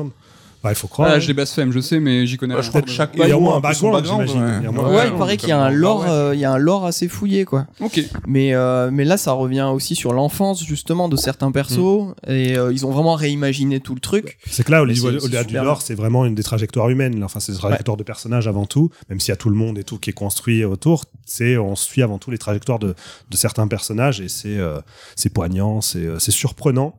[0.64, 1.10] Bah, il faut croire.
[1.12, 1.20] Ah, hein.
[1.20, 2.64] je les blasphème, je sais, mais j'y connais Ouais, rien.
[2.64, 4.62] je crois que chaque Il y a au moins un peu son background, j'imagine.
[4.64, 6.08] Il moins un Ouais, il paraît qu'il y a un lore, ouais.
[6.08, 7.66] euh, il y a un lore assez fouillé quoi.
[7.80, 8.00] Ok.
[8.26, 12.72] Mais euh, mais là, ça revient aussi sur l'enfance justement de certains persos et euh,
[12.72, 14.38] ils ont vraiment réimaginé tout le truc.
[14.46, 17.22] C'est que là, au-delà du lore, c'est vraiment une des trajectoires humaines.
[17.22, 19.76] Enfin, c'est des trajectoires de personnages avant tout, même s'il y a tout le monde
[19.78, 21.04] et tout qui est construit autour.
[21.26, 22.94] C'est on suit avant tout les trajectoires de,
[23.30, 24.78] de certains personnages et c'est euh,
[25.14, 26.94] c'est poignant, c'est c'est surprenant.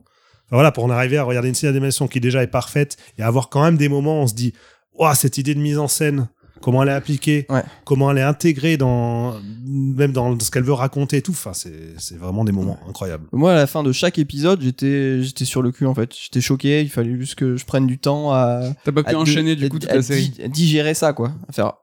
[0.48, 3.24] Enfin, voilà, pour en arriver à regarder une série d'animation qui déjà est parfaite et
[3.24, 4.54] avoir quand même des moments où on se dit,
[4.94, 6.28] waouh, cette idée de mise en scène,
[6.62, 7.64] comment elle est appliquée, Ouais.
[7.84, 9.36] comment elle est intégrée dans
[9.68, 11.32] même dans ce qu'elle veut raconter et tout.
[11.34, 13.26] Enfin, c'est c'est vraiment des moments incroyables.
[13.34, 16.12] Moi, à la fin de chaque épisode, j'étais j'étais sur le cul en fait.
[16.16, 16.82] J'étais choqué.
[16.82, 19.64] Il fallait juste que je prenne du temps à T'as pas pu à enchaîner di-
[19.64, 20.30] du coup toute à la série.
[20.30, 21.32] di- digérer ça quoi.
[21.50, 21.74] À faire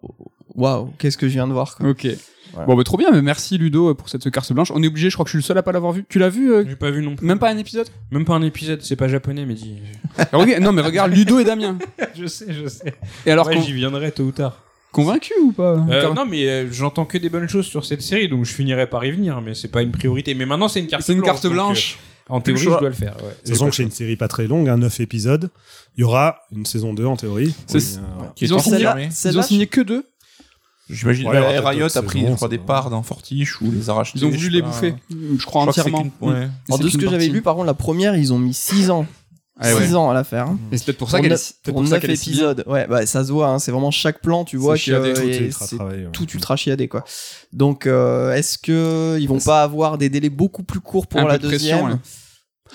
[0.55, 1.89] waouh, qu'est-ce que je viens de voir quoi.
[1.91, 2.07] Ok.
[2.55, 2.67] Voilà.
[2.67, 4.71] Bon, bah, trop bien, mais merci Ludo pour cette carte blanche.
[4.75, 6.05] On est obligé, je crois que je suis le seul à pas l'avoir vu.
[6.07, 7.27] Tu l'as vu euh, J'ai pas vu non plus.
[7.27, 9.77] Même pas un épisode Même pas un épisode, c'est pas japonais, mais dis.
[10.19, 10.27] Ah,
[10.61, 11.79] Non, mais regarde Ludo et Damien.
[12.15, 12.93] je sais, je sais.
[13.25, 14.59] Et alors, ouais, j'y viendrai tôt ou tard.
[14.91, 18.03] convaincu ou pas Euh, Car- non, mais euh, j'entends que des bonnes choses sur cette
[18.03, 20.35] série, donc je finirai par y venir, mais c'est pas une priorité.
[20.35, 21.31] Mais maintenant, c'est une carte C'est une blanche.
[21.31, 21.99] carte donc, blanche.
[22.29, 23.17] euh, en théorie, je dois le faire.
[23.23, 23.51] Ouais.
[23.51, 25.49] Façon, que c'est une série pas très longue, un 9 épisodes.
[25.97, 27.55] Il y aura une saison 2 en théorie.
[27.67, 29.09] C'est- Oui, euh, est Ils ont signé- confirmé.
[29.25, 30.05] Ils ont signé que deux.
[30.93, 33.71] J'imagine Ouais, ouais, Riot a pris, saisons, je crois, ça des parts dans Fortiche ou
[33.71, 34.13] les arracher.
[34.17, 34.95] Ils ont voulu les bouffer.
[35.11, 36.05] Je crois entièrement.
[36.21, 39.07] de ce que j'avais lu, par contre, la première, ils ont mis 6 ans.
[39.61, 39.95] Ah 6 ouais.
[39.95, 40.47] ans à la faire.
[40.49, 40.59] hein.
[40.73, 42.51] Et c'est peut-être pour ça qu'elle est, pour pour ça 9 qu'elle est si bien.
[42.51, 42.65] épisodes.
[42.67, 45.11] Ouais, bah, ça se voit, hein, c'est vraiment chaque plan, tu vois C'est que chiadé,
[45.11, 46.09] euh, tout ultra ouais.
[46.13, 47.05] tout ultra chiadé quoi.
[47.53, 51.25] Donc euh, est-ce que ils vont pas avoir des délais beaucoup plus courts pour Un
[51.25, 51.99] la pression, deuxième.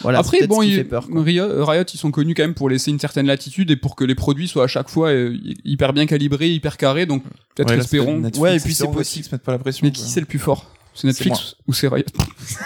[0.01, 1.07] Voilà, Après, bon, ce qui il- fait peur.
[1.07, 1.23] quoi.
[1.23, 4.03] Riot, Riot, ils sont connus quand même pour laisser une certaine latitude et pour que
[4.03, 7.05] les produits soient à chaque fois euh, hyper bien calibrés, hyper carrés.
[7.05, 7.23] Donc
[7.55, 8.17] peut-être Ouais, espérons.
[8.19, 8.97] Netflix, Ouais, et puis c'est possible.
[8.99, 9.85] Netflix mette pas la pression.
[9.85, 10.03] Mais quoi.
[10.03, 12.05] qui c'est le plus fort C'est Netflix ou c'est Riot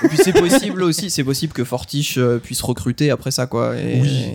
[0.03, 3.78] Et puis c'est possible aussi, c'est possible que Fortiche euh, puisse recruter après ça quoi.
[3.78, 4.26] Et Oui.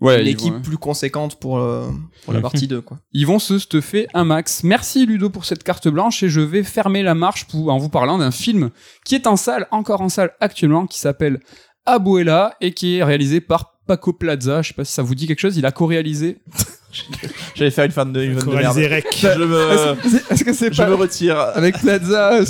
[0.00, 1.86] Ouais, une ils équipe vont- plus conséquente pour euh,
[2.24, 2.98] pour la partie 2 quoi.
[3.12, 4.64] Ils vont se stuffer un max.
[4.64, 7.88] Merci Ludo pour cette carte blanche et je vais fermer la marche pour, en vous
[7.88, 8.70] parlant d'un film
[9.04, 11.38] qui est en salle, encore en salle actuellement, qui s'appelle
[11.86, 14.62] Abuela et qui est réalisé par Paco Plaza.
[14.62, 15.56] Je sais pas si ça vous dit quelque chose.
[15.56, 16.38] Il a co-réalisé.
[17.54, 18.76] J'allais faire une fan de, une de merde.
[18.78, 21.38] Je me, Est-ce que c'est je me retire.
[21.54, 22.44] avec Plaza euh,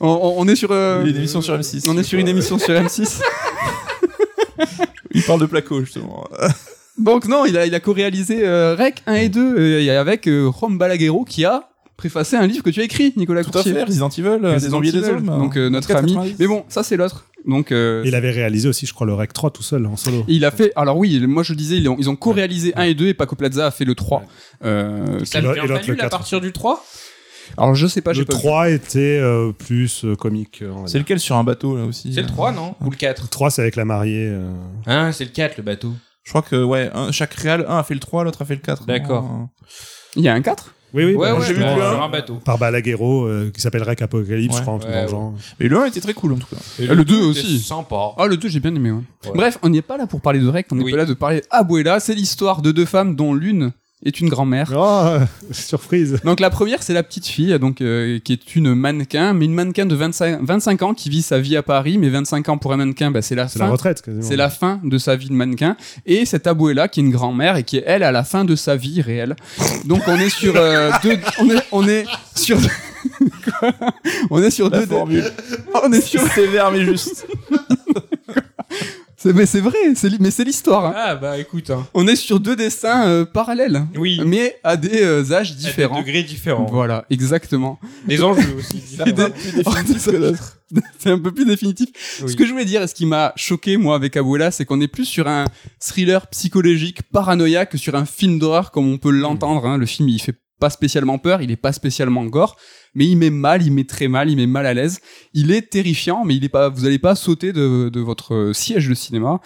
[0.00, 0.70] on, est sur.
[0.72, 1.88] euh, Une émission sur M6.
[1.90, 3.20] on est sur une émission sur M6.
[5.14, 6.26] Il parle de placo, justement.
[6.98, 10.46] Donc non, il a, il a co-réalisé euh, Rec 1 et 2 euh, avec euh,
[10.48, 13.72] Rom Balaguerro qui a préfacé un livre que tu as écrit, Nicolas Tout à Courtier.
[13.72, 15.24] fait, Resident Evil, euh, des Resident zombies et des hommes.
[15.26, 16.26] Donc euh, notre 94.
[16.26, 16.36] ami.
[16.38, 17.26] Mais bon, ça c'est l'autre.
[17.46, 20.24] Donc euh, Il avait réalisé aussi, je crois, le rec 3 tout seul en solo.
[20.28, 20.72] il a fait.
[20.76, 23.34] Alors oui, moi je disais, ils ont, ils ont co-réalisé 1 et 2 et Paco
[23.36, 24.22] Plaza a fait le 3.
[24.64, 26.10] Euh, Ça Et devient l'autre, le valide à 4.
[26.10, 26.84] partir du 3
[27.58, 28.34] alors je sais pas, j'ai Le pas.
[28.34, 28.38] vu.
[28.38, 30.62] 3 était euh, plus euh, comique.
[30.86, 33.28] C'est lequel sur un bateau, là aussi C'est le 3, non Ou le 4 Le
[33.28, 34.28] 3, c'est avec la mariée.
[34.30, 34.48] euh,
[34.86, 35.92] Hein, c'est le 4, le bateau.
[36.22, 38.54] Je crois que, ouais, un- chaque réal, un a fait le 3, l'autre a fait
[38.54, 38.86] le 4.
[38.86, 39.24] D'accord.
[39.24, 39.48] Non,
[40.16, 42.08] Il y a un 4 Oui, oui, Ouais, bah, ouais, j'ai vu sur un.
[42.08, 42.34] bateau.
[42.44, 44.58] par Balaguerro, euh, qui s'appelle Rec Apocalypse, Ouais.
[44.58, 45.10] je crois, un truc Ouais, dans le ouais.
[45.10, 45.34] genre.
[45.60, 46.60] Mais le 1 était très cool, en tout cas.
[46.80, 47.58] Et Ah, le deux était aussi.
[47.60, 48.12] Sympa.
[48.18, 48.90] Ah le 2 j'ai bien aimé.
[48.90, 48.98] Ouais.
[49.26, 49.32] Ouais.
[49.34, 51.42] Bref, on n'est pas là pour parler de Rec, on est pas là de parler
[51.50, 51.98] Abuela.
[52.00, 53.72] C'est l'histoire de deux femmes dont l'une
[54.04, 54.72] est une grand-mère.
[54.76, 56.20] Oh, surprise.
[56.24, 59.54] Donc la première c'est la petite fille donc euh, qui est une mannequin mais une
[59.54, 62.72] mannequin de 25, 25 ans qui vit sa vie à Paris mais 25 ans pour
[62.72, 65.28] un mannequin bah, c'est la C'est la fin retraite, c'est la fin de sa vie
[65.28, 65.76] de mannequin
[66.06, 68.56] et cette abuela qui est une grand-mère et qui est elle à la fin de
[68.56, 69.36] sa vie réelle.
[69.84, 72.04] Donc on est sur euh, deux on est on est
[72.34, 72.58] sur
[74.30, 75.24] on est sur La deux formule.
[75.82, 77.26] on est sur sévère, mais juste.
[79.22, 79.76] C'est mais c'est vrai
[80.20, 80.86] mais c'est l'histoire.
[80.86, 80.94] hein.
[80.96, 81.86] Ah bah écoute, hein.
[81.94, 84.20] On est sur deux destins euh, parallèles Oui.
[84.26, 85.96] mais à des euh, âges À différents.
[86.00, 86.66] des degrés différents.
[86.70, 87.78] Voilà, exactement.
[88.08, 89.12] Les enjeux aussi des-
[90.98, 91.88] c'est un peu plus définitif.
[92.22, 92.30] Oui.
[92.30, 94.80] Ce que je voulais dire, et ce qui m'a choqué, moi, avec Abuela, c'est qu'on
[94.80, 95.44] est plus sur un
[95.80, 99.66] thriller psychologique paranoïaque que sur un film d'horreur comme on peut l'entendre.
[99.66, 99.76] hein.
[99.76, 102.56] Le film, il fait pas spécialement peur, il est pas spécialement gore,
[102.94, 105.00] mais il met mal, il met très mal, il met mal à l'aise.
[105.34, 108.88] Il est terrifiant, mais il est pas, vous allez pas sauter de, de votre siège
[108.88, 109.40] de cinéma.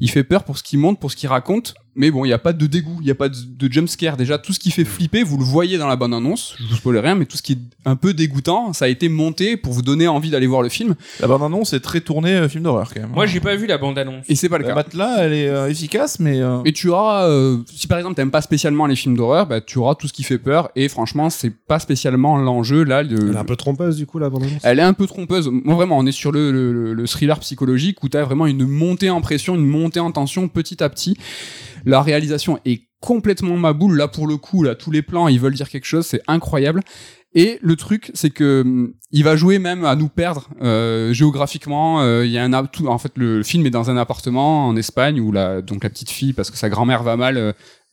[0.00, 2.32] Il fait peur pour ce qu'il montre, pour ce qu'il raconte, mais bon, il y
[2.34, 4.18] a pas de dégoût, il y a pas de, de jumpscare.
[4.18, 6.54] Déjà, tout ce qui fait flipper, vous le voyez dans la bande annonce.
[6.58, 9.08] Je vous spoil rien, mais tout ce qui est un peu dégoûtant, ça a été
[9.08, 12.48] monté pour vous donner envie d'aller voir le film, La bande-annonce est très tournée euh,
[12.50, 13.12] film d'horreur, quand même.
[13.14, 14.26] Moi, j'ai pas vu la bande-annonce.
[14.28, 14.74] et c'est pas le La cas.
[14.74, 16.40] matelas, elle est euh, efficace, mais.
[16.42, 19.62] euh, Et tu auras, euh, si par exemple t'aimes pas spécialement les films d'horreur, bah
[19.62, 20.68] tu auras tout ce qui fait peur.
[20.76, 23.02] Et franchement, c'est pas spécialement l'enjeu là.
[23.02, 24.60] Le, Elle est un peu trompeuse, du coup, la bande-annonce.
[24.64, 25.48] elle est un peu trompeuse.
[25.50, 28.66] Moi vraiment, on est sur le, le, le- le thriller psychologique où t'as vraiment une
[28.66, 29.64] montée en pression, une
[30.00, 31.16] en tension petit à petit.
[31.84, 33.96] La réalisation est complètement ma boule.
[33.96, 36.06] Là pour le coup, là tous les plans, ils veulent dire quelque chose.
[36.06, 36.82] C'est incroyable.
[37.34, 42.00] Et le truc, c'est que il va jouer même à nous perdre euh, géographiquement.
[42.00, 44.74] Euh, Il y a un tout, en fait, le film est dans un appartement en
[44.74, 47.52] Espagne où la donc la petite fille, parce que sa grand-mère va mal, euh,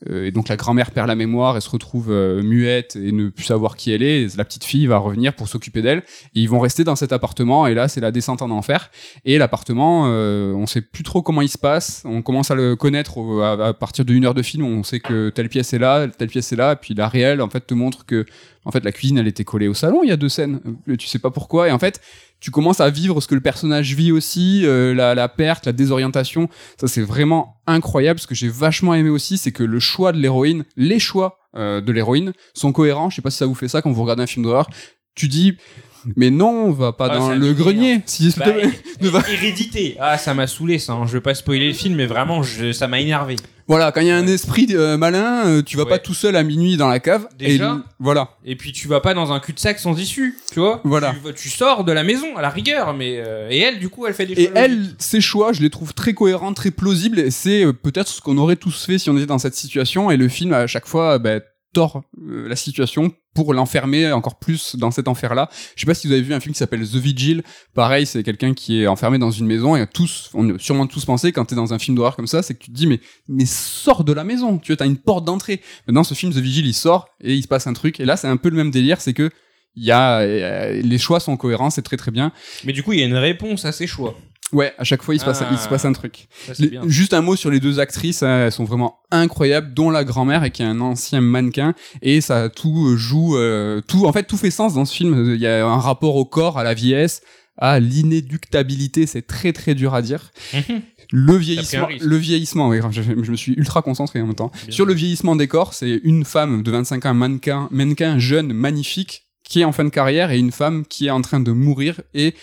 [0.09, 3.45] et donc la grand-mère perd la mémoire et se retrouve euh, muette et ne plus
[3.45, 4.35] savoir qui elle est.
[4.37, 6.03] La petite fille va revenir pour s'occuper d'elle.
[6.33, 8.91] Ils vont rester dans cet appartement et là c'est la descente en enfer.
[9.25, 12.03] Et l'appartement, euh, on sait plus trop comment il se passe.
[12.05, 14.65] On commence à le connaître à, à partir d'une heure de film.
[14.65, 16.73] On sait que telle pièce est là, telle pièce est là.
[16.73, 18.25] Et puis la réelle en fait te montre que
[18.65, 20.01] en fait la cuisine elle était collée au salon.
[20.03, 20.59] Il y a deux scènes.
[20.87, 21.69] Euh, Tu sais pas pourquoi.
[21.69, 22.01] Et en fait
[22.43, 26.49] tu commences à vivre ce que le personnage vit aussi, euh, la, perte, la désorientation.
[26.77, 28.19] Ça, c'est vraiment incroyable.
[28.19, 31.79] Ce que j'ai vachement aimé aussi, c'est que le choix de l'héroïne, les choix euh,
[31.79, 33.09] de l'héroïne sont cohérents.
[33.09, 34.69] Je sais pas si ça vous fait ça quand vous regardez un film d'horreur.
[35.15, 35.55] Tu dis,
[36.15, 38.01] mais non, on va pas Ah, dans le grenier.
[38.05, 39.95] Si, s'il te Bah, Hérédité.
[39.99, 40.93] Ah, ça m'a saoulé ça.
[40.93, 41.05] hein.
[41.07, 42.71] Je veux pas spoiler le film, mais vraiment, je...
[42.71, 43.35] ça m'a énervé.
[43.67, 45.89] Voilà, quand il y a un esprit euh, malin, euh, tu vas Ouais.
[45.91, 47.27] pas tout seul à minuit dans la cave.
[47.39, 48.31] Déjà et, voilà.
[48.43, 51.15] Et puis tu vas pas dans un cul-de-sac sans issue, tu vois Voilà.
[51.33, 54.13] Tu, sors de la maison à la rigueur, mais euh, et elle, du coup, elle
[54.13, 57.63] fait des Et elle, ses choix, je les trouve très cohérents, très plausibles, et c'est
[57.71, 60.51] peut-être ce qu'on aurait tous fait si on était dans cette situation, et le film,
[60.51, 61.39] à chaque fois, bah,
[61.73, 65.49] tord la situation pour l'enfermer encore plus dans cet enfer-là.
[65.75, 67.43] Je sais pas si vous avez vu un film qui s'appelle The Vigil.
[67.73, 71.05] Pareil, c'est quelqu'un qui est enfermé dans une maison, et tous, on a sûrement tous
[71.05, 72.99] pensé, quand t'es dans un film d'horreur comme ça, c'est que tu te dis, mais,
[73.27, 75.61] mais sors de la maison, tu vois, t'as une porte d'entrée.
[75.87, 78.17] Dans ce film, The Vigil, il sort, et il se passe un truc, et là,
[78.17, 79.29] c'est un peu le même délire, c'est que,
[79.75, 82.31] il y a, euh, les choix sont cohérents, c'est très très bien.
[82.63, 84.15] Mais du coup, il y a une réponse à ses choix.
[84.53, 85.69] Ouais, à chaque fois il se passe, un- il se Ah.
[85.69, 86.27] passe un truc.
[86.47, 86.81] Ça, Les- bien.
[86.87, 90.43] juste un mot sur les deux actrices, hein, elles sont vraiment incroyables, dont la grand-mère
[90.43, 94.23] et qui est un ancien mannequin et ça tout euh, joue, euh, tout en fait
[94.23, 95.33] tout fait sens dans ce film.
[95.35, 97.21] Il y a un rapport au corps, à la vieillesse,
[97.57, 100.31] à l'inéductabilité, c'est très très dur à dire.
[101.11, 104.51] Le vieillissement, le vieillissement, oui, je, je me suis ultra concentré en même temps.
[104.65, 104.71] Bien.
[104.73, 109.27] Sur le vieillissement des corps, c'est une femme de 25 ans, mannequin, mannequin jeune, magnifique,
[109.43, 112.01] qui est en fin de carrière et une femme qui est en train de mourir
[112.15, 112.33] et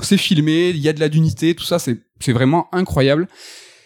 [0.00, 1.98] c'est filmé, il y a de la d'unité, tout ça, c'est
[2.28, 3.28] vraiment incroyable.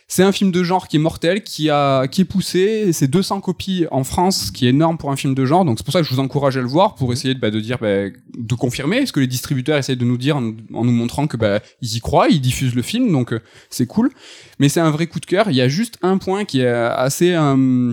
[0.09, 2.93] C'est un film de genre qui est mortel, qui a qui est poussé.
[2.93, 5.65] C'est 200 copies en France, ce qui est énorme pour un film de genre.
[5.65, 7.51] Donc c'est pour ça que je vous encourage à le voir pour essayer de, bah,
[7.51, 10.85] de dire, bah, de confirmer ce que les distributeurs essayent de nous dire en, en
[10.85, 14.12] nous montrant que bah, ils y croient, ils diffusent le film, donc euh, c'est cool.
[14.61, 15.51] Mais c'est un vrai coup de cœur.
[15.51, 17.93] Il y a juste un point qui est assez euh,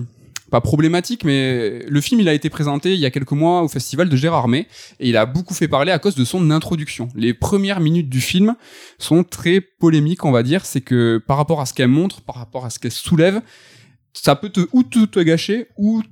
[0.54, 3.68] pas problématique, mais le film il a été présenté il y a quelques mois au
[3.68, 4.68] festival de Gérardmer
[5.00, 7.08] et il a beaucoup fait parler à cause de son introduction.
[7.16, 8.54] Les premières minutes du film
[8.98, 10.64] sont très polémiques, on va dire.
[10.64, 13.40] C'est que par rapport à ce qu'elle montre, par rapport à ce qu'elle soulève,
[14.12, 16.02] ça peut te ou te gâcher ou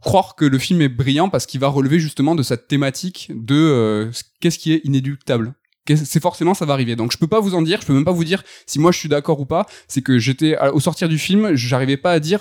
[0.00, 3.54] croire que le film est brillant parce qu'il va relever justement de cette thématique de
[3.54, 5.52] euh, qu'est-ce qui est inéluctable
[5.86, 6.96] Qu'est- c'est forcément ça va arriver.
[6.96, 8.92] Donc je peux pas vous en dire, je peux même pas vous dire si moi
[8.92, 9.66] je suis d'accord ou pas.
[9.88, 12.40] C'est que j'étais au sortir du film, j'arrivais pas à dire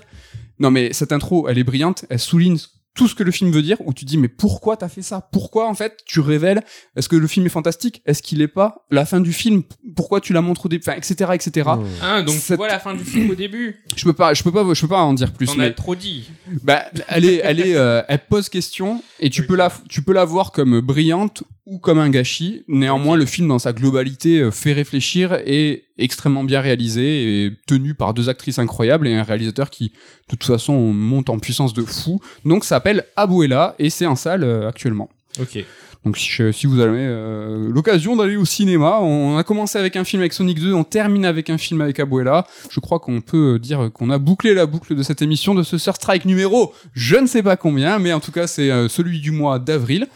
[0.63, 2.57] non mais cette intro elle est brillante, elle souligne
[2.95, 3.77] tout ce que le film veut dire.
[3.85, 5.27] Où tu dis mais pourquoi t'as fait ça?
[5.31, 6.61] Pourquoi en fait tu révèles?
[6.95, 8.03] Est-ce que le film est fantastique?
[8.05, 9.63] Est-ce qu'il est pas La fin du film,
[9.95, 11.69] pourquoi tu la montres au début Enfin etc etc.
[11.75, 11.85] Mmh.
[12.03, 13.83] Ah, donc Cette- tu vois la fin du film au début?
[13.95, 15.55] Je peux pas, je peux pas, je peux pas en dire plus.
[15.57, 16.29] Mais- as trop dit.
[16.63, 20.13] bah, elle est, elle est, euh, elle pose question et tu peux la, tu peux
[20.13, 22.63] la voir comme brillante ou comme un gâchis.
[22.67, 27.93] Néanmoins, le film dans sa globalité euh, fait réfléchir et extrêmement bien réalisé et tenu
[27.93, 29.93] par deux actrices incroyables et un réalisateur qui, de
[30.29, 32.19] toute façon, monte en puissance de fou.
[32.45, 35.09] Donc, ça s'appelle Abuela et c'est en salle euh, actuellement.
[35.39, 35.63] Ok.
[36.05, 39.95] Donc si, je- si vous avez euh, l'occasion d'aller au cinéma, on a commencé avec
[39.95, 42.45] un film avec Sonic 2, on termine avec un film avec Abuela.
[42.69, 45.77] Je crois qu'on peut dire qu'on a bouclé la boucle de cette émission de ce
[45.77, 49.21] Sir Strike numéro, je ne sais pas combien, mais en tout cas c'est euh, celui
[49.21, 50.07] du mois d'avril.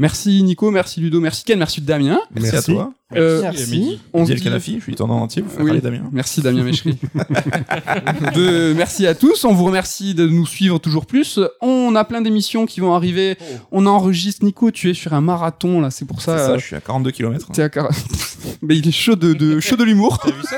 [0.00, 2.22] Merci Nico, merci Ludo, merci Ken, merci Damien.
[2.30, 2.70] Merci, Merci.
[2.70, 2.94] à toi.
[3.16, 4.00] Euh, Merci.
[4.12, 5.80] On dit- Kanafi, je suis entier faire Oui.
[5.80, 6.02] Damien.
[6.12, 6.96] Merci Damien Méchery.
[8.34, 9.44] de, merci à tous.
[9.44, 11.38] On vous remercie de nous suivre toujours plus.
[11.60, 13.36] On a plein d'émissions qui vont arriver.
[13.72, 14.44] On enregistre.
[14.44, 15.90] Nico, tu es sur un marathon là.
[15.90, 16.38] C'est pour ça.
[16.38, 17.48] C'est ça, euh, je suis à 42 km.
[17.52, 17.90] t'es à quar-
[18.62, 20.18] mais il est chaud de, de chaud de l'humour.
[20.22, 20.56] T'as vu ça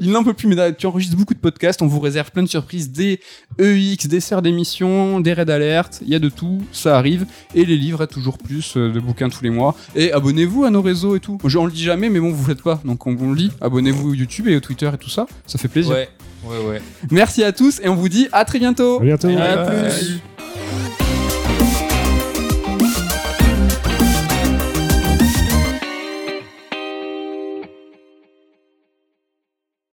[0.00, 0.46] Il n'en peut plus.
[0.48, 1.82] Mais tu enregistres beaucoup de podcasts.
[1.82, 3.20] On vous réserve plein de surprises, des
[3.58, 6.00] EX, des serres d'émissions, des raids alert.
[6.02, 6.62] Il y a de tout.
[6.72, 7.26] Ça arrive.
[7.54, 9.74] Et les livres, toujours plus euh, de bouquins tous les mois.
[9.96, 11.38] Et abonnez-vous à nos réseaux et tout.
[11.44, 12.80] Je- On le dit jamais, mais bon, vous le faites pas.
[12.84, 13.52] Donc on, on le dit.
[13.60, 15.26] Abonnez-vous au YouTube et au Twitter et tout ça.
[15.46, 15.92] Ça fait plaisir.
[15.92, 16.08] Ouais.
[16.44, 16.82] Ouais, ouais.
[17.10, 19.00] Merci à tous et on vous dit à très bientôt.
[19.00, 19.28] À bientôt.
[19.28, 20.20] À plus.